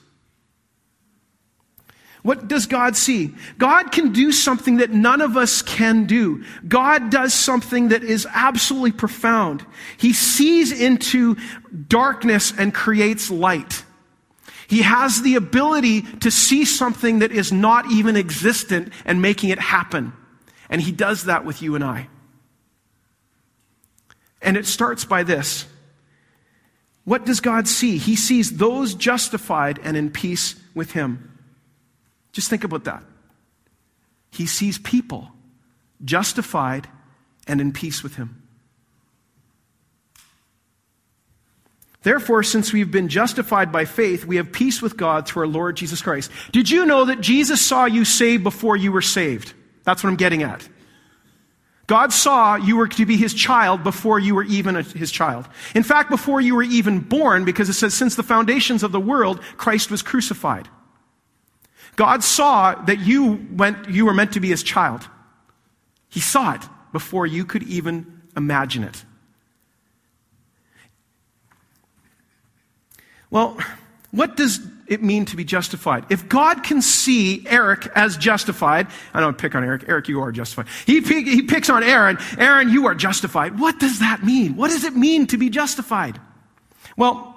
What 2.23 2.47
does 2.47 2.67
God 2.67 2.97
see? 2.97 3.35
God 3.59 3.91
can 3.91 4.13
do 4.13 4.31
something 4.31 4.77
that 4.77 4.91
none 4.91 5.21
of 5.21 5.37
us 5.37 5.61
can 5.61 6.07
do. 6.07 6.45
God 6.67 7.11
does 7.11 7.35
something 7.35 7.89
that 7.89 8.05
is 8.05 8.27
absolutely 8.33 8.93
profound. 8.93 9.67
He 9.97 10.13
sees 10.13 10.71
into 10.71 11.37
darkness 11.89 12.53
and 12.57 12.73
creates 12.73 13.31
light. 13.31 13.85
He 14.69 14.83
has 14.83 15.23
the 15.23 15.35
ability 15.35 16.03
to 16.21 16.31
see 16.31 16.65
something 16.65 17.19
that 17.19 17.33
is 17.33 17.53
not 17.53 17.91
even 17.91 18.17
existent 18.17 18.93
and 19.05 19.21
making 19.21 19.51
it 19.51 19.59
happen. 19.59 20.13
And 20.71 20.81
he 20.81 20.93
does 20.93 21.25
that 21.25 21.45
with 21.45 21.61
you 21.61 21.75
and 21.75 21.83
I. 21.83 22.09
And 24.41 24.57
it 24.57 24.67
starts 24.67 25.05
by 25.05 25.25
this. 25.25 25.67
What 27.05 27.25
does 27.27 27.41
God 27.41 27.67
see? 27.67 27.99
He 27.99 28.17
sees 28.17 28.57
those 28.59 28.95
justified 28.95 29.81
and 29.83 29.97
in 29.97 30.11
peace 30.11 30.55
with 30.75 30.93
Him. 30.93 31.32
Just 32.33 32.49
think 32.49 32.65
about 32.65 32.85
that. 32.85 33.03
He 34.31 34.47
sees 34.47 34.79
people 34.79 35.31
justified 36.05 36.89
and 37.47 37.61
in 37.61 37.73
peace 37.73 38.03
with 38.03 38.17
Him. 38.17 38.43
Therefore, 42.03 42.43
since 42.43 42.73
we've 42.73 42.91
been 42.91 43.09
justified 43.09 43.71
by 43.71 43.85
faith, 43.85 44.25
we 44.25 44.37
have 44.37 44.51
peace 44.51 44.83
with 44.83 44.97
God 44.97 45.27
through 45.27 45.43
our 45.43 45.49
Lord 45.49 45.77
Jesus 45.77 46.03
Christ. 46.03 46.33
Did 46.51 46.69
you 46.69 46.85
know 46.85 47.05
that 47.05 47.21
Jesus 47.21 47.65
saw 47.65 47.85
you 47.85 48.05
saved 48.05 48.43
before 48.43 48.77
you 48.77 48.91
were 48.91 49.03
saved? 49.03 49.55
That's 49.85 50.03
what 50.03 50.11
I'm 50.11 50.17
getting 50.17 50.43
at. 50.43 50.69
God 51.87 52.13
saw 52.13 52.57
you 52.57 52.77
were 52.77 52.89
to 52.89 53.07
be 53.07 53.17
his 53.17 53.35
child 53.35 53.85
before 53.85 54.19
you 54.19 54.35
were 54.35 54.45
even 54.45 54.75
his 54.77 55.13
child. 55.13 55.47
In 55.75 55.83
fact, 55.83 56.11
before 56.11 56.41
you 56.41 56.55
were 56.55 56.63
even 56.63 57.01
born, 57.01 57.45
because 57.45 57.69
it 57.69 57.75
says, 57.75 57.93
since 57.93 58.15
the 58.15 58.23
foundations 58.23 58.83
of 58.83 58.93
the 58.93 59.01
world, 59.01 59.41
Christ 59.57 59.91
was 59.91 60.03
crucified. 60.03 60.69
God 61.97 62.25
saw 62.25 62.75
that 62.85 63.01
you 63.01 63.47
went, 63.53 63.89
you 63.89 64.07
were 64.07 64.15
meant 64.15 64.33
to 64.33 64.41
be 64.41 64.49
his 64.49 64.63
child. 64.63 65.09
He 66.09 66.21
saw 66.21 66.55
it 66.55 66.63
before 66.93 67.27
you 67.27 67.45
could 67.45 67.63
even 67.65 68.23
imagine 68.37 68.85
it. 68.85 69.05
Well, 73.31 73.59
what 74.11 74.37
does 74.37 74.61
it 74.89 75.03
mean 75.03 75.25
to 75.27 75.37
be 75.37 75.45
justified? 75.45 76.05
If 76.11 76.29
God 76.29 76.65
can 76.65 76.83
see 76.83 77.47
Eric 77.49 77.87
as 77.95 78.19
justified, 78.19 78.89
I 79.15 79.21
don't 79.21 79.39
pick 79.39 79.55
on 79.55 79.65
Eric. 79.65 79.85
Eric, 79.89 80.09
you 80.09 80.21
are 80.21 80.31
justified. 80.33 80.67
He, 80.87 81.01
he 81.01 81.41
picks 81.41 81.71
on 81.71 81.83
Aaron. 81.83 82.19
Aaron, 82.37 82.69
you 82.69 82.87
are 82.87 82.95
justified. 82.95 83.59
What 83.59 83.81
does 83.81 84.01
that 84.01 84.23
mean? 84.23 84.55
What 84.55 84.69
does 84.69 84.85
it 84.85 84.95
mean 84.95 85.27
to 85.29 85.39
be 85.39 85.49
justified? 85.49 86.21
Well, 86.95 87.32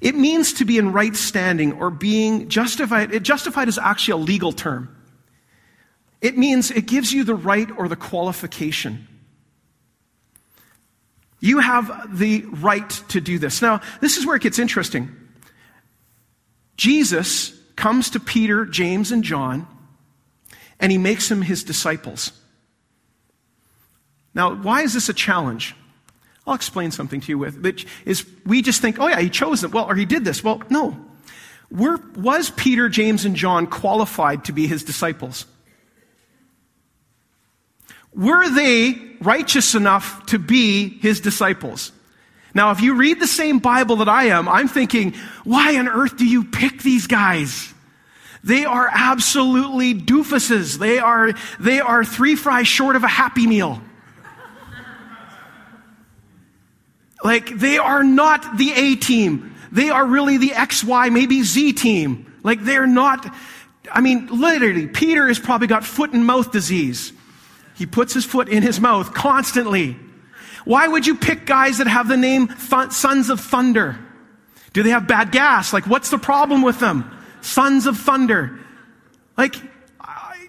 it 0.00 0.14
means 0.14 0.52
to 0.54 0.64
be 0.64 0.78
in 0.78 0.92
right 0.92 1.14
standing 1.14 1.72
or 1.72 1.90
being 1.90 2.48
justified. 2.48 3.12
It, 3.12 3.22
justified 3.22 3.68
is 3.68 3.78
actually 3.78 4.22
a 4.22 4.24
legal 4.24 4.52
term. 4.52 4.94
It 6.20 6.36
means 6.36 6.70
it 6.70 6.86
gives 6.86 7.12
you 7.12 7.24
the 7.24 7.34
right 7.34 7.68
or 7.76 7.88
the 7.88 7.96
qualification. 7.96 9.06
You 11.40 11.60
have 11.60 12.18
the 12.18 12.42
right 12.42 12.88
to 13.08 13.20
do 13.20 13.38
this. 13.38 13.62
Now, 13.62 13.80
this 14.00 14.16
is 14.16 14.26
where 14.26 14.36
it 14.36 14.42
gets 14.42 14.58
interesting. 14.58 15.14
Jesus 16.76 17.52
comes 17.76 18.10
to 18.10 18.20
Peter, 18.20 18.64
James, 18.64 19.12
and 19.12 19.22
John, 19.22 19.66
and 20.80 20.90
he 20.90 20.98
makes 20.98 21.28
them 21.28 21.42
his 21.42 21.62
disciples. 21.62 22.32
Now, 24.34 24.54
why 24.54 24.82
is 24.82 24.94
this 24.94 25.08
a 25.08 25.14
challenge? 25.14 25.74
I'll 26.48 26.54
explain 26.54 26.90
something 26.90 27.20
to 27.20 27.28
you 27.28 27.38
with, 27.38 27.60
which 27.60 27.86
is 28.06 28.26
we 28.46 28.62
just 28.62 28.80
think, 28.80 28.98
oh 28.98 29.06
yeah, 29.06 29.20
he 29.20 29.28
chose 29.28 29.60
them. 29.60 29.70
Well, 29.70 29.84
or 29.84 29.94
he 29.94 30.06
did 30.06 30.24
this. 30.24 30.42
Well, 30.42 30.62
no. 30.70 30.98
Were, 31.70 32.00
was 32.16 32.50
Peter, 32.50 32.88
James, 32.88 33.26
and 33.26 33.36
John 33.36 33.66
qualified 33.66 34.46
to 34.46 34.52
be 34.52 34.66
his 34.66 34.82
disciples? 34.82 35.44
Were 38.14 38.48
they 38.48 38.98
righteous 39.20 39.74
enough 39.74 40.24
to 40.26 40.38
be 40.38 40.88
his 40.88 41.20
disciples? 41.20 41.92
Now, 42.54 42.70
if 42.70 42.80
you 42.80 42.94
read 42.94 43.20
the 43.20 43.26
same 43.26 43.58
Bible 43.58 43.96
that 43.96 44.08
I 44.08 44.24
am, 44.24 44.48
I'm 44.48 44.68
thinking, 44.68 45.12
why 45.44 45.76
on 45.76 45.86
earth 45.86 46.16
do 46.16 46.24
you 46.24 46.44
pick 46.44 46.82
these 46.82 47.06
guys? 47.06 47.74
They 48.42 48.64
are 48.64 48.88
absolutely 48.90 49.94
doofuses. 49.94 50.78
They 50.78 50.98
are, 50.98 51.34
they 51.60 51.80
are 51.80 52.04
three 52.04 52.34
fries 52.34 52.66
short 52.66 52.96
of 52.96 53.04
a 53.04 53.08
happy 53.08 53.46
meal. 53.46 53.82
Like, 57.22 57.58
they 57.58 57.78
are 57.78 58.04
not 58.04 58.58
the 58.58 58.72
A 58.72 58.94
team. 58.96 59.56
They 59.72 59.90
are 59.90 60.04
really 60.06 60.38
the 60.38 60.52
X, 60.52 60.84
Y, 60.84 61.10
maybe 61.10 61.42
Z 61.42 61.72
team. 61.74 62.32
Like, 62.42 62.64
they're 62.64 62.86
not, 62.86 63.34
I 63.92 64.00
mean, 64.00 64.26
literally, 64.26 64.86
Peter 64.86 65.28
has 65.28 65.38
probably 65.38 65.66
got 65.66 65.84
foot 65.84 66.12
and 66.12 66.24
mouth 66.24 66.52
disease. 66.52 67.12
He 67.76 67.86
puts 67.86 68.14
his 68.14 68.24
foot 68.24 68.48
in 68.48 68.62
his 68.62 68.80
mouth 68.80 69.14
constantly. 69.14 69.96
Why 70.64 70.86
would 70.86 71.06
you 71.06 71.16
pick 71.16 71.46
guys 71.46 71.78
that 71.78 71.86
have 71.86 72.08
the 72.08 72.16
name 72.16 72.48
th- 72.48 72.92
Sons 72.92 73.30
of 73.30 73.40
Thunder? 73.40 73.98
Do 74.72 74.82
they 74.82 74.90
have 74.90 75.06
bad 75.06 75.32
gas? 75.32 75.72
Like, 75.72 75.86
what's 75.86 76.10
the 76.10 76.18
problem 76.18 76.62
with 76.62 76.78
them? 76.80 77.10
Sons 77.40 77.86
of 77.86 77.96
Thunder. 77.96 78.58
Like, 79.36 79.56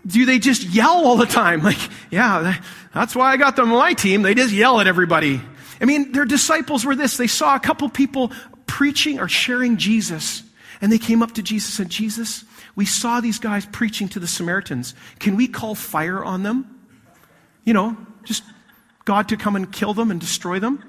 do 0.06 0.26
they 0.26 0.40
just 0.40 0.64
yell 0.64 1.06
all 1.06 1.18
the 1.18 1.26
time? 1.26 1.62
Like, 1.70 1.78
yeah, 2.10 2.58
that's 2.94 3.16
why 3.16 3.32
I 3.32 3.38
got 3.38 3.56
them 3.56 3.72
on 3.72 3.78
my 3.78 3.94
team. 3.94 4.24
They 4.24 4.34
just 4.34 4.52
yell 4.52 4.80
at 4.80 4.88
everybody. 4.88 5.42
I 5.82 5.86
mean, 5.86 6.12
their 6.12 6.26
disciples 6.26 6.86
were 6.86 6.96
this. 6.96 7.18
They 7.18 7.28
saw 7.28 7.56
a 7.56 7.60
couple 7.60 7.88
people 7.90 8.32
preaching 8.66 9.20
or 9.20 9.28
sharing 9.28 9.78
Jesus. 9.78 10.44
And 10.82 10.92
they 10.92 10.98
came 10.98 11.22
up 11.22 11.34
to 11.34 11.42
Jesus 11.42 11.78
and 11.80 11.88
said, 11.88 11.92
Jesus, 11.92 12.46
We 12.76 12.86
saw 12.86 13.20
these 13.20 13.40
guys 13.40 13.66
preaching 13.66 14.08
to 14.10 14.20
the 14.20 14.28
Samaritans. 14.28 14.96
Can 15.20 15.36
we 15.36 15.48
call 15.48 15.76
fire 15.76 16.24
on 16.24 16.44
them? 16.44 16.80
You 17.66 17.74
know, 17.74 17.98
just 18.24 18.44
God 19.06 19.30
to 19.30 19.38
come 19.38 19.56
and 19.56 19.72
kill 19.72 19.94
them 19.94 20.12
and 20.12 20.20
destroy 20.20 20.60
them? 20.60 20.84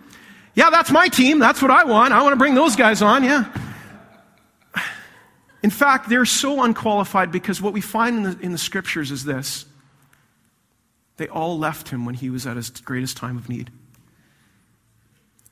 Yeah, 0.55 0.71
that's 0.71 0.91
my 0.91 1.09
team. 1.09 1.39
That's 1.39 1.63
what 1.63 1.71
I 1.71 1.85
want. 1.85 2.13
I 2.13 2.23
want 2.23 2.33
to 2.33 2.37
bring 2.37 2.55
those 2.55 2.77
guys 2.77 3.03
on, 3.03 3.25
yeah. 3.25 3.45
In 5.63 5.71
fact, 5.71 6.09
they're 6.09 6.25
so 6.25 6.63
unqualified 6.63 7.33
because 7.33 7.61
what 7.61 7.73
we 7.73 7.81
find 7.81 8.19
in 8.19 8.23
the, 8.23 8.39
in 8.41 8.53
the 8.53 8.59
scriptures 8.59 9.11
is 9.11 9.25
this 9.25 9.67
they 11.17 11.29
all 11.29 11.59
left 11.59 11.89
him 11.89 12.07
when 12.07 12.15
he 12.15 12.31
was 12.31 12.47
at 12.47 12.57
his 12.57 12.71
greatest 12.71 13.17
time 13.17 13.37
of 13.37 13.49
need. 13.49 13.71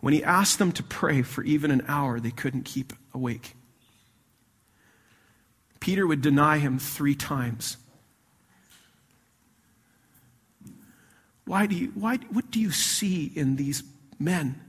When 0.00 0.14
he 0.14 0.22
asked 0.22 0.58
them 0.58 0.72
to 0.72 0.82
pray 0.82 1.22
for 1.22 1.42
even 1.42 1.70
an 1.70 1.84
hour, 1.88 2.20
they 2.20 2.30
couldn't 2.30 2.64
keep 2.64 2.92
awake. 3.12 3.54
Peter 5.80 6.06
would 6.06 6.22
deny 6.22 6.58
him 6.58 6.78
three 6.78 7.14
times. 7.14 7.76
Why 11.44 11.66
do 11.66 11.74
you, 11.74 11.92
why, 11.94 12.16
what 12.30 12.50
do 12.50 12.60
you 12.60 12.70
see 12.70 13.32
in 13.34 13.56
these 13.56 13.82
men? 14.18 14.60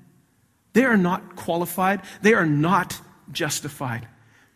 They 0.74 0.86
are 0.86 0.98
not 0.98 1.36
qualified, 1.36 2.02
they 2.22 2.34
are 2.34 2.46
not 2.46 3.02
justified. 3.32 4.08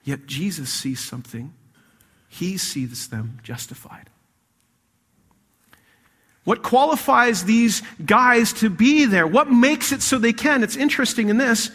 Yet 0.04 0.26
Jesus 0.26 0.70
sees 0.72 1.00
something, 1.00 1.54
he 2.30 2.58
sees 2.58 3.10
them 3.10 3.40
justified. 3.44 4.10
What 6.44 6.62
qualifies 6.62 7.46
these 7.46 7.82
guys 8.06 8.54
to 8.54 8.70
be 8.70 9.06
there? 9.06 9.26
What 9.26 9.50
makes 9.50 9.92
it 9.92 10.02
so 10.02 10.18
they 10.18 10.34
can? 10.34 10.64
It's 10.64 10.76
interesting 10.76 11.30
in 11.30 11.38
this. 11.38 11.72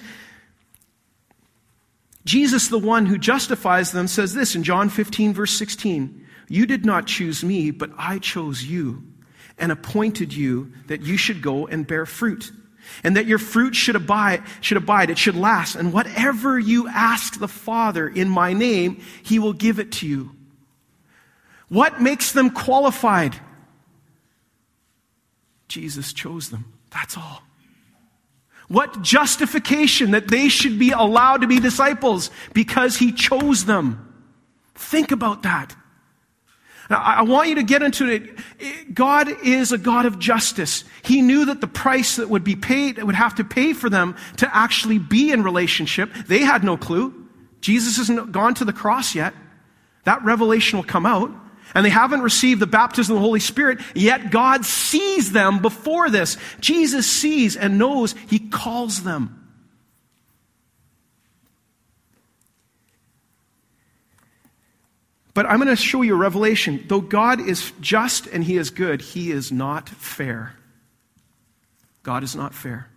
Jesus, 2.25 2.69
the 2.69 2.79
one 2.79 3.07
who 3.07 3.17
justifies 3.17 3.93
them, 3.93 4.07
says 4.07 4.35
this 4.35 4.55
in 4.55 4.63
John 4.63 4.91
15, 4.91 5.33
verse 5.33 5.57
16 5.57 6.27
You 6.49 6.67
did 6.67 6.85
not 6.85 7.07
choose 7.07 7.43
me, 7.43 7.71
but 7.71 7.91
I 7.97 8.19
chose 8.19 8.63
you 8.63 9.03
and 9.57 9.73
appointed 9.73 10.35
you 10.35 10.73
that 10.89 11.01
you 11.01 11.17
should 11.17 11.41
go 11.41 11.67
and 11.67 11.87
bear 11.87 12.05
fruit 12.05 12.53
and 13.03 13.17
that 13.17 13.27
your 13.27 13.39
fruit 13.39 13.75
should 13.75 13.97
abide, 13.97 14.43
should 14.61 14.77
abide, 14.77 15.11
it 15.11 15.19
should 15.19 15.37
last. 15.37 15.77
And 15.77 15.93
whatever 15.93 16.59
you 16.59 16.89
ask 16.89 17.39
the 17.39 17.49
Father 17.49 18.07
in 18.07 18.29
my 18.29 18.53
name, 18.53 19.01
he 19.23 19.39
will 19.39 19.53
give 19.53 19.79
it 19.79 19.93
to 19.93 20.07
you. 20.07 20.35
What 21.69 22.01
makes 22.01 22.33
them 22.33 22.51
qualified? 22.51 23.39
Jesus 25.69 26.13
chose 26.13 26.51
them. 26.51 26.73
That's 26.91 27.17
all. 27.17 27.43
What 28.69 29.01
justification 29.03 30.11
that 30.11 30.29
they 30.29 30.49
should 30.49 30.79
be 30.79 30.91
allowed 30.91 31.43
to 31.43 31.47
be 31.47 31.61
disciples 31.61 32.31
because 32.53 32.97
he 32.97 33.13
chose 33.13 33.65
them. 33.65 34.05
Think 34.75 35.11
about 35.11 35.43
that. 35.43 35.75
Now, 36.91 37.03
I 37.03 37.23
want 37.23 37.51
you 37.51 37.57
to 37.57 37.63
get 37.63 37.83
into 37.83 38.09
it. 38.09 38.95
God 38.95 39.29
is 39.45 39.73
a 39.73 39.79
God 39.79 40.07
of 40.07 40.19
justice. 40.19 40.85
He 41.03 41.21
knew 41.21 41.45
that 41.47 41.61
the 41.61 41.67
price 41.67 42.17
that 42.17 42.31
would 42.31 42.45
be 42.45 42.57
paid, 42.57 42.97
that 42.97 43.05
would 43.07 43.15
have 43.15 43.35
to 43.37 43.45
pay 43.45 43.75
for 43.75 43.91
them 43.91 44.17
to 44.39 44.57
actually 44.57 44.99
be 44.99 45.31
in 45.31 45.43
relationship, 45.43 46.11
they 46.27 46.41
had 46.41 46.65
no 46.65 46.79
clue. 46.79 47.15
Jesus 47.61 47.99
hasn't 47.99 48.33
gone 48.33 48.55
to 48.55 48.65
the 48.65 48.73
cross 48.73 49.15
yet. 49.15 49.35
That 50.05 50.25
revelation 50.25 50.79
will 50.79 50.85
come 50.85 51.05
out. 51.05 51.31
And 51.75 51.85
they 51.85 51.91
haven't 51.91 52.23
received 52.23 52.61
the 52.61 52.67
baptism 52.67 53.17
of 53.17 53.21
the 53.21 53.27
Holy 53.27 53.41
Spirit, 53.41 53.81
yet 53.95 54.31
God 54.31 54.65
sees 54.65 55.33
them 55.33 55.61
before 55.61 56.11
this. 56.11 56.37
Jesus 56.61 57.07
sees 57.07 57.57
and 57.57 57.79
knows, 57.79 58.15
He 58.29 58.39
calls 58.39 59.03
them. 59.03 59.35
But 65.39 65.47
I'm 65.47 65.59
going 65.59 65.69
to 65.69 65.77
show 65.77 66.03
you 66.03 66.15
a 66.15 66.19
revelation. 66.19 66.85
Though 66.89 67.01
God 67.01 67.41
is 67.41 67.73
just 67.81 68.27
and 68.27 68.43
He 68.43 68.57
is 68.57 68.71
good, 68.71 69.01
He 69.01 69.31
is 69.31 69.53
not 69.53 69.89
fair. 69.89 70.57
God 72.03 72.25
is 72.25 72.35
not 72.35 72.55
fair. 72.55 72.89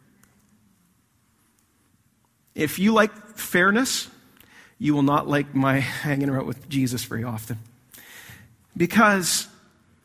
If 2.56 2.80
you 2.80 2.94
like 2.94 3.14
fairness, 3.38 4.08
you 4.80 4.96
will 4.96 5.04
not 5.04 5.28
like 5.28 5.54
my 5.54 5.80
hanging 5.80 6.30
out 6.30 6.46
with 6.46 6.68
Jesus 6.68 7.04
very 7.04 7.24
often. 7.24 7.60
Because 8.76 9.48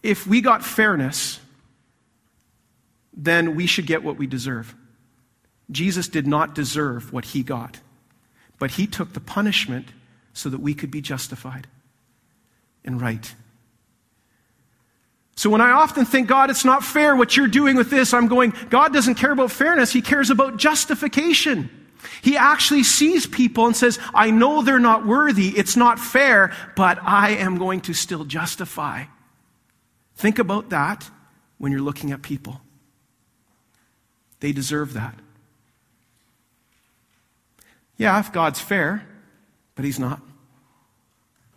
if 0.02 0.26
we 0.26 0.40
got 0.40 0.64
fairness, 0.64 1.40
then 3.12 3.54
we 3.54 3.66
should 3.66 3.86
get 3.86 4.02
what 4.02 4.16
we 4.18 4.26
deserve. 4.26 4.74
Jesus 5.70 6.08
did 6.08 6.26
not 6.26 6.54
deserve 6.54 7.12
what 7.12 7.26
he 7.26 7.42
got, 7.42 7.80
but 8.58 8.72
he 8.72 8.86
took 8.86 9.12
the 9.14 9.20
punishment 9.20 9.88
so 10.32 10.48
that 10.48 10.60
we 10.60 10.74
could 10.74 10.90
be 10.90 11.00
justified 11.00 11.66
and 12.84 13.00
right. 13.00 13.34
So 15.34 15.50
when 15.50 15.60
I 15.60 15.72
often 15.72 16.04
think, 16.04 16.28
God, 16.28 16.50
it's 16.50 16.64
not 16.64 16.82
fair 16.82 17.14
what 17.14 17.36
you're 17.36 17.46
doing 17.46 17.76
with 17.76 17.90
this, 17.90 18.14
I'm 18.14 18.26
going, 18.26 18.54
God 18.70 18.92
doesn't 18.92 19.16
care 19.16 19.32
about 19.32 19.50
fairness. 19.50 19.92
He 19.92 20.00
cares 20.00 20.30
about 20.30 20.56
justification. 20.56 21.68
He 22.22 22.36
actually 22.36 22.82
sees 22.82 23.26
people 23.26 23.66
and 23.66 23.76
says, 23.76 23.98
I 24.14 24.30
know 24.30 24.62
they're 24.62 24.78
not 24.78 25.06
worthy. 25.06 25.48
It's 25.48 25.76
not 25.76 25.98
fair, 25.98 26.54
but 26.74 26.98
I 27.02 27.30
am 27.30 27.58
going 27.58 27.80
to 27.82 27.94
still 27.94 28.24
justify. 28.24 29.04
Think 30.16 30.38
about 30.38 30.70
that 30.70 31.10
when 31.58 31.72
you're 31.72 31.80
looking 31.80 32.12
at 32.12 32.22
people. 32.22 32.60
They 34.40 34.52
deserve 34.52 34.94
that. 34.94 35.14
Yeah, 37.96 38.18
if 38.20 38.32
God's 38.32 38.60
fair, 38.60 39.06
but 39.74 39.84
He's 39.84 39.98
not 39.98 40.20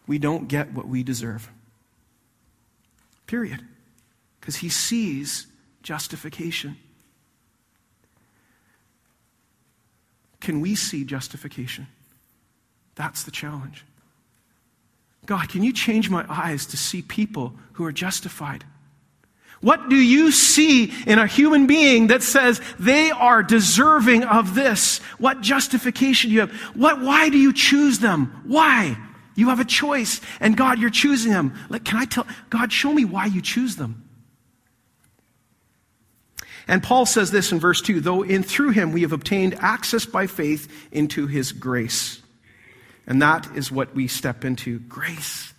we 0.09 0.17
don't 0.17 0.47
get 0.47 0.73
what 0.73 0.87
we 0.87 1.03
deserve. 1.03 1.51
Period. 3.27 3.63
Because 4.39 4.55
he 4.55 4.67
sees 4.67 5.45
justification. 5.83 6.77
Can 10.41 10.61
we 10.61 10.75
see 10.75 11.03
justification? 11.03 11.87
That's 12.95 13.23
the 13.23 13.31
challenge. 13.31 13.85
God, 15.25 15.49
can 15.49 15.63
you 15.63 15.73
change 15.73 16.09
my 16.09 16.25
eyes 16.29 16.65
to 16.67 16.77
see 16.77 17.01
people 17.01 17.53
who 17.73 17.85
are 17.85 17.91
justified? 17.91 18.63
What 19.61 19.89
do 19.89 19.95
you 19.95 20.31
see 20.31 20.93
in 21.05 21.19
a 21.19 21.27
human 21.27 21.67
being 21.67 22.07
that 22.07 22.23
says 22.23 22.61
they 22.79 23.11
are 23.11 23.43
deserving 23.43 24.23
of 24.23 24.55
this? 24.55 24.99
What 25.17 25.41
justification 25.41 26.29
do 26.29 26.33
you 26.35 26.39
have? 26.41 26.51
What, 26.75 27.01
why 27.01 27.29
do 27.29 27.37
you 27.37 27.51
choose 27.51 27.99
them? 27.99 28.41
Why? 28.45 28.97
You 29.35 29.49
have 29.49 29.59
a 29.59 29.65
choice, 29.65 30.19
and 30.39 30.57
God, 30.57 30.79
you're 30.79 30.89
choosing 30.89 31.31
them. 31.31 31.53
Like, 31.69 31.85
can 31.85 31.97
I 31.97 32.05
tell 32.05 32.27
God, 32.49 32.71
show 32.71 32.93
me 32.93 33.05
why 33.05 33.25
you 33.25 33.41
choose 33.41 33.75
them? 33.75 34.08
And 36.69 36.81
Paul 36.81 37.05
says 37.05 37.31
this 37.31 37.51
in 37.51 37.59
verse 37.59 37.81
2 37.81 37.99
though 37.99 38.21
in 38.21 38.43
through 38.43 38.69
him 38.69 38.93
we 38.93 39.01
have 39.01 39.11
obtained 39.11 39.55
access 39.55 40.05
by 40.05 40.27
faith 40.27 40.71
into 40.91 41.27
his 41.27 41.51
grace. 41.51 42.21
And 43.05 43.21
that 43.21 43.49
is 43.55 43.71
what 43.71 43.93
we 43.93 44.07
step 44.07 44.45
into 44.45 44.79
grace. 44.79 45.53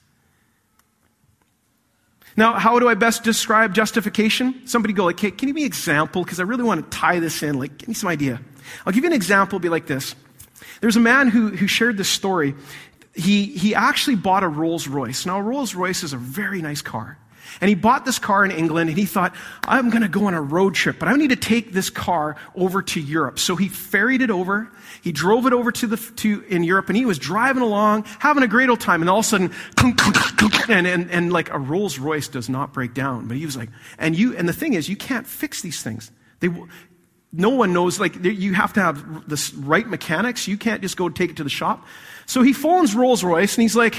Now, 2.37 2.55
how 2.55 2.79
do 2.79 2.88
I 2.88 2.94
best 2.94 3.25
describe 3.25 3.75
justification? 3.75 4.66
Somebody 4.66 4.94
go 4.94 5.05
like, 5.05 5.18
hey, 5.18 5.33
can 5.33 5.49
you 5.49 5.53
give 5.53 5.57
me 5.57 5.62
an 5.62 5.66
example? 5.66 6.23
Because 6.23 6.38
I 6.38 6.44
really 6.44 6.62
want 6.62 6.88
to 6.88 6.96
tie 6.96 7.18
this 7.18 7.42
in. 7.42 7.59
Like, 7.59 7.77
give 7.77 7.88
me 7.88 7.94
some 7.94 8.09
idea. 8.09 8.40
I'll 8.87 8.92
give 8.92 9.03
you 9.03 9.11
an 9.11 9.16
example, 9.16 9.59
be 9.59 9.68
like 9.68 9.88
this. 9.88 10.14
There's 10.81 10.96
a 10.96 11.01
man 11.01 11.27
who, 11.27 11.49
who 11.49 11.66
shared 11.66 11.96
this 11.96 12.09
story 12.09 12.55
he, 13.14 13.46
he 13.46 13.75
actually 13.75 14.16
bought 14.16 14.42
a 14.42 14.49
Rolls 14.49 14.88
Royce. 14.88 15.27
Now, 15.27 15.38
a 15.38 15.42
Rolls 15.42 15.75
Royce 15.75 16.03
is 16.03 16.12
a 16.12 16.16
very 16.16 16.62
nice 16.62 16.83
car. 16.83 17.18
And 17.61 17.69
he 17.69 17.75
bought 17.75 18.05
this 18.05 18.19
car 18.19 18.45
in 18.45 18.51
England 18.51 18.91
and 18.91 18.99
he 18.99 19.07
thought, 19.07 19.35
I'm 19.65 19.91
going 19.91 20.03
to 20.03 20.09
go 20.09 20.27
on 20.27 20.35
a 20.35 20.43
road 20.43 20.75
trip, 20.75 20.99
but 20.99 21.09
I 21.09 21.15
need 21.17 21.31
to 21.31 21.37
take 21.37 21.73
this 21.73 21.91
car 21.91 22.37
over 22.55 22.83
to 22.83 23.01
Europe. 23.01 23.39
So 23.39 23.57
he 23.57 23.69
ferried 23.69 24.23
it 24.23 24.31
over. 24.31 24.71
He 25.03 25.13
drove 25.13 25.47
it 25.47 25.53
over 25.53 25.73
to 25.73 25.87
the, 25.87 25.97
to, 25.97 26.43
in 26.49 26.65
Europe 26.65 26.89
and 26.89 26.97
he 26.97 27.07
was 27.07 27.19
driving 27.19 27.63
along, 27.63 28.05
having 28.19 28.43
a 28.43 28.49
great 28.49 28.69
old 28.69 28.81
time. 28.81 29.01
And 29.03 29.11
all 29.11 29.21
of 29.21 29.25
a 29.25 29.29
sudden, 29.29 29.53
and, 30.69 30.87
and, 30.87 31.11
and 31.11 31.33
like 31.33 31.51
a 31.51 31.59
Rolls 31.59 31.99
Royce 31.99 32.29
does 32.29 32.49
not 32.49 32.73
break 32.73 32.95
down. 32.95 33.29
But 33.29 33.37
he 33.37 33.47
was 33.47 33.57
like, 33.57 33.71
and 33.99 34.17
you, 34.17 34.37
and 34.37 34.49
the 34.49 34.53
thing 34.53 34.75
is, 34.75 34.89
you 34.89 34.97
can't 34.97 35.27
fix 35.27 35.63
these 35.63 35.83
things. 35.83 36.11
They, 36.41 36.49
no 37.33 37.51
one 37.51 37.73
knows, 37.73 38.01
like, 38.01 38.25
you 38.25 38.55
have 38.55 38.73
to 38.73 38.81
have 38.81 39.29
the 39.29 39.53
right 39.59 39.87
mechanics. 39.87 40.49
You 40.49 40.57
can't 40.57 40.83
just 40.83 40.97
go 40.97 41.09
take 41.09 41.31
it 41.31 41.37
to 41.37 41.45
the 41.45 41.51
shop. 41.51 41.87
So 42.27 42.43
he 42.43 42.53
phones 42.53 42.95
Rolls 42.95 43.23
Royce 43.23 43.57
and 43.57 43.63
he's 43.63 43.77
like, 43.77 43.97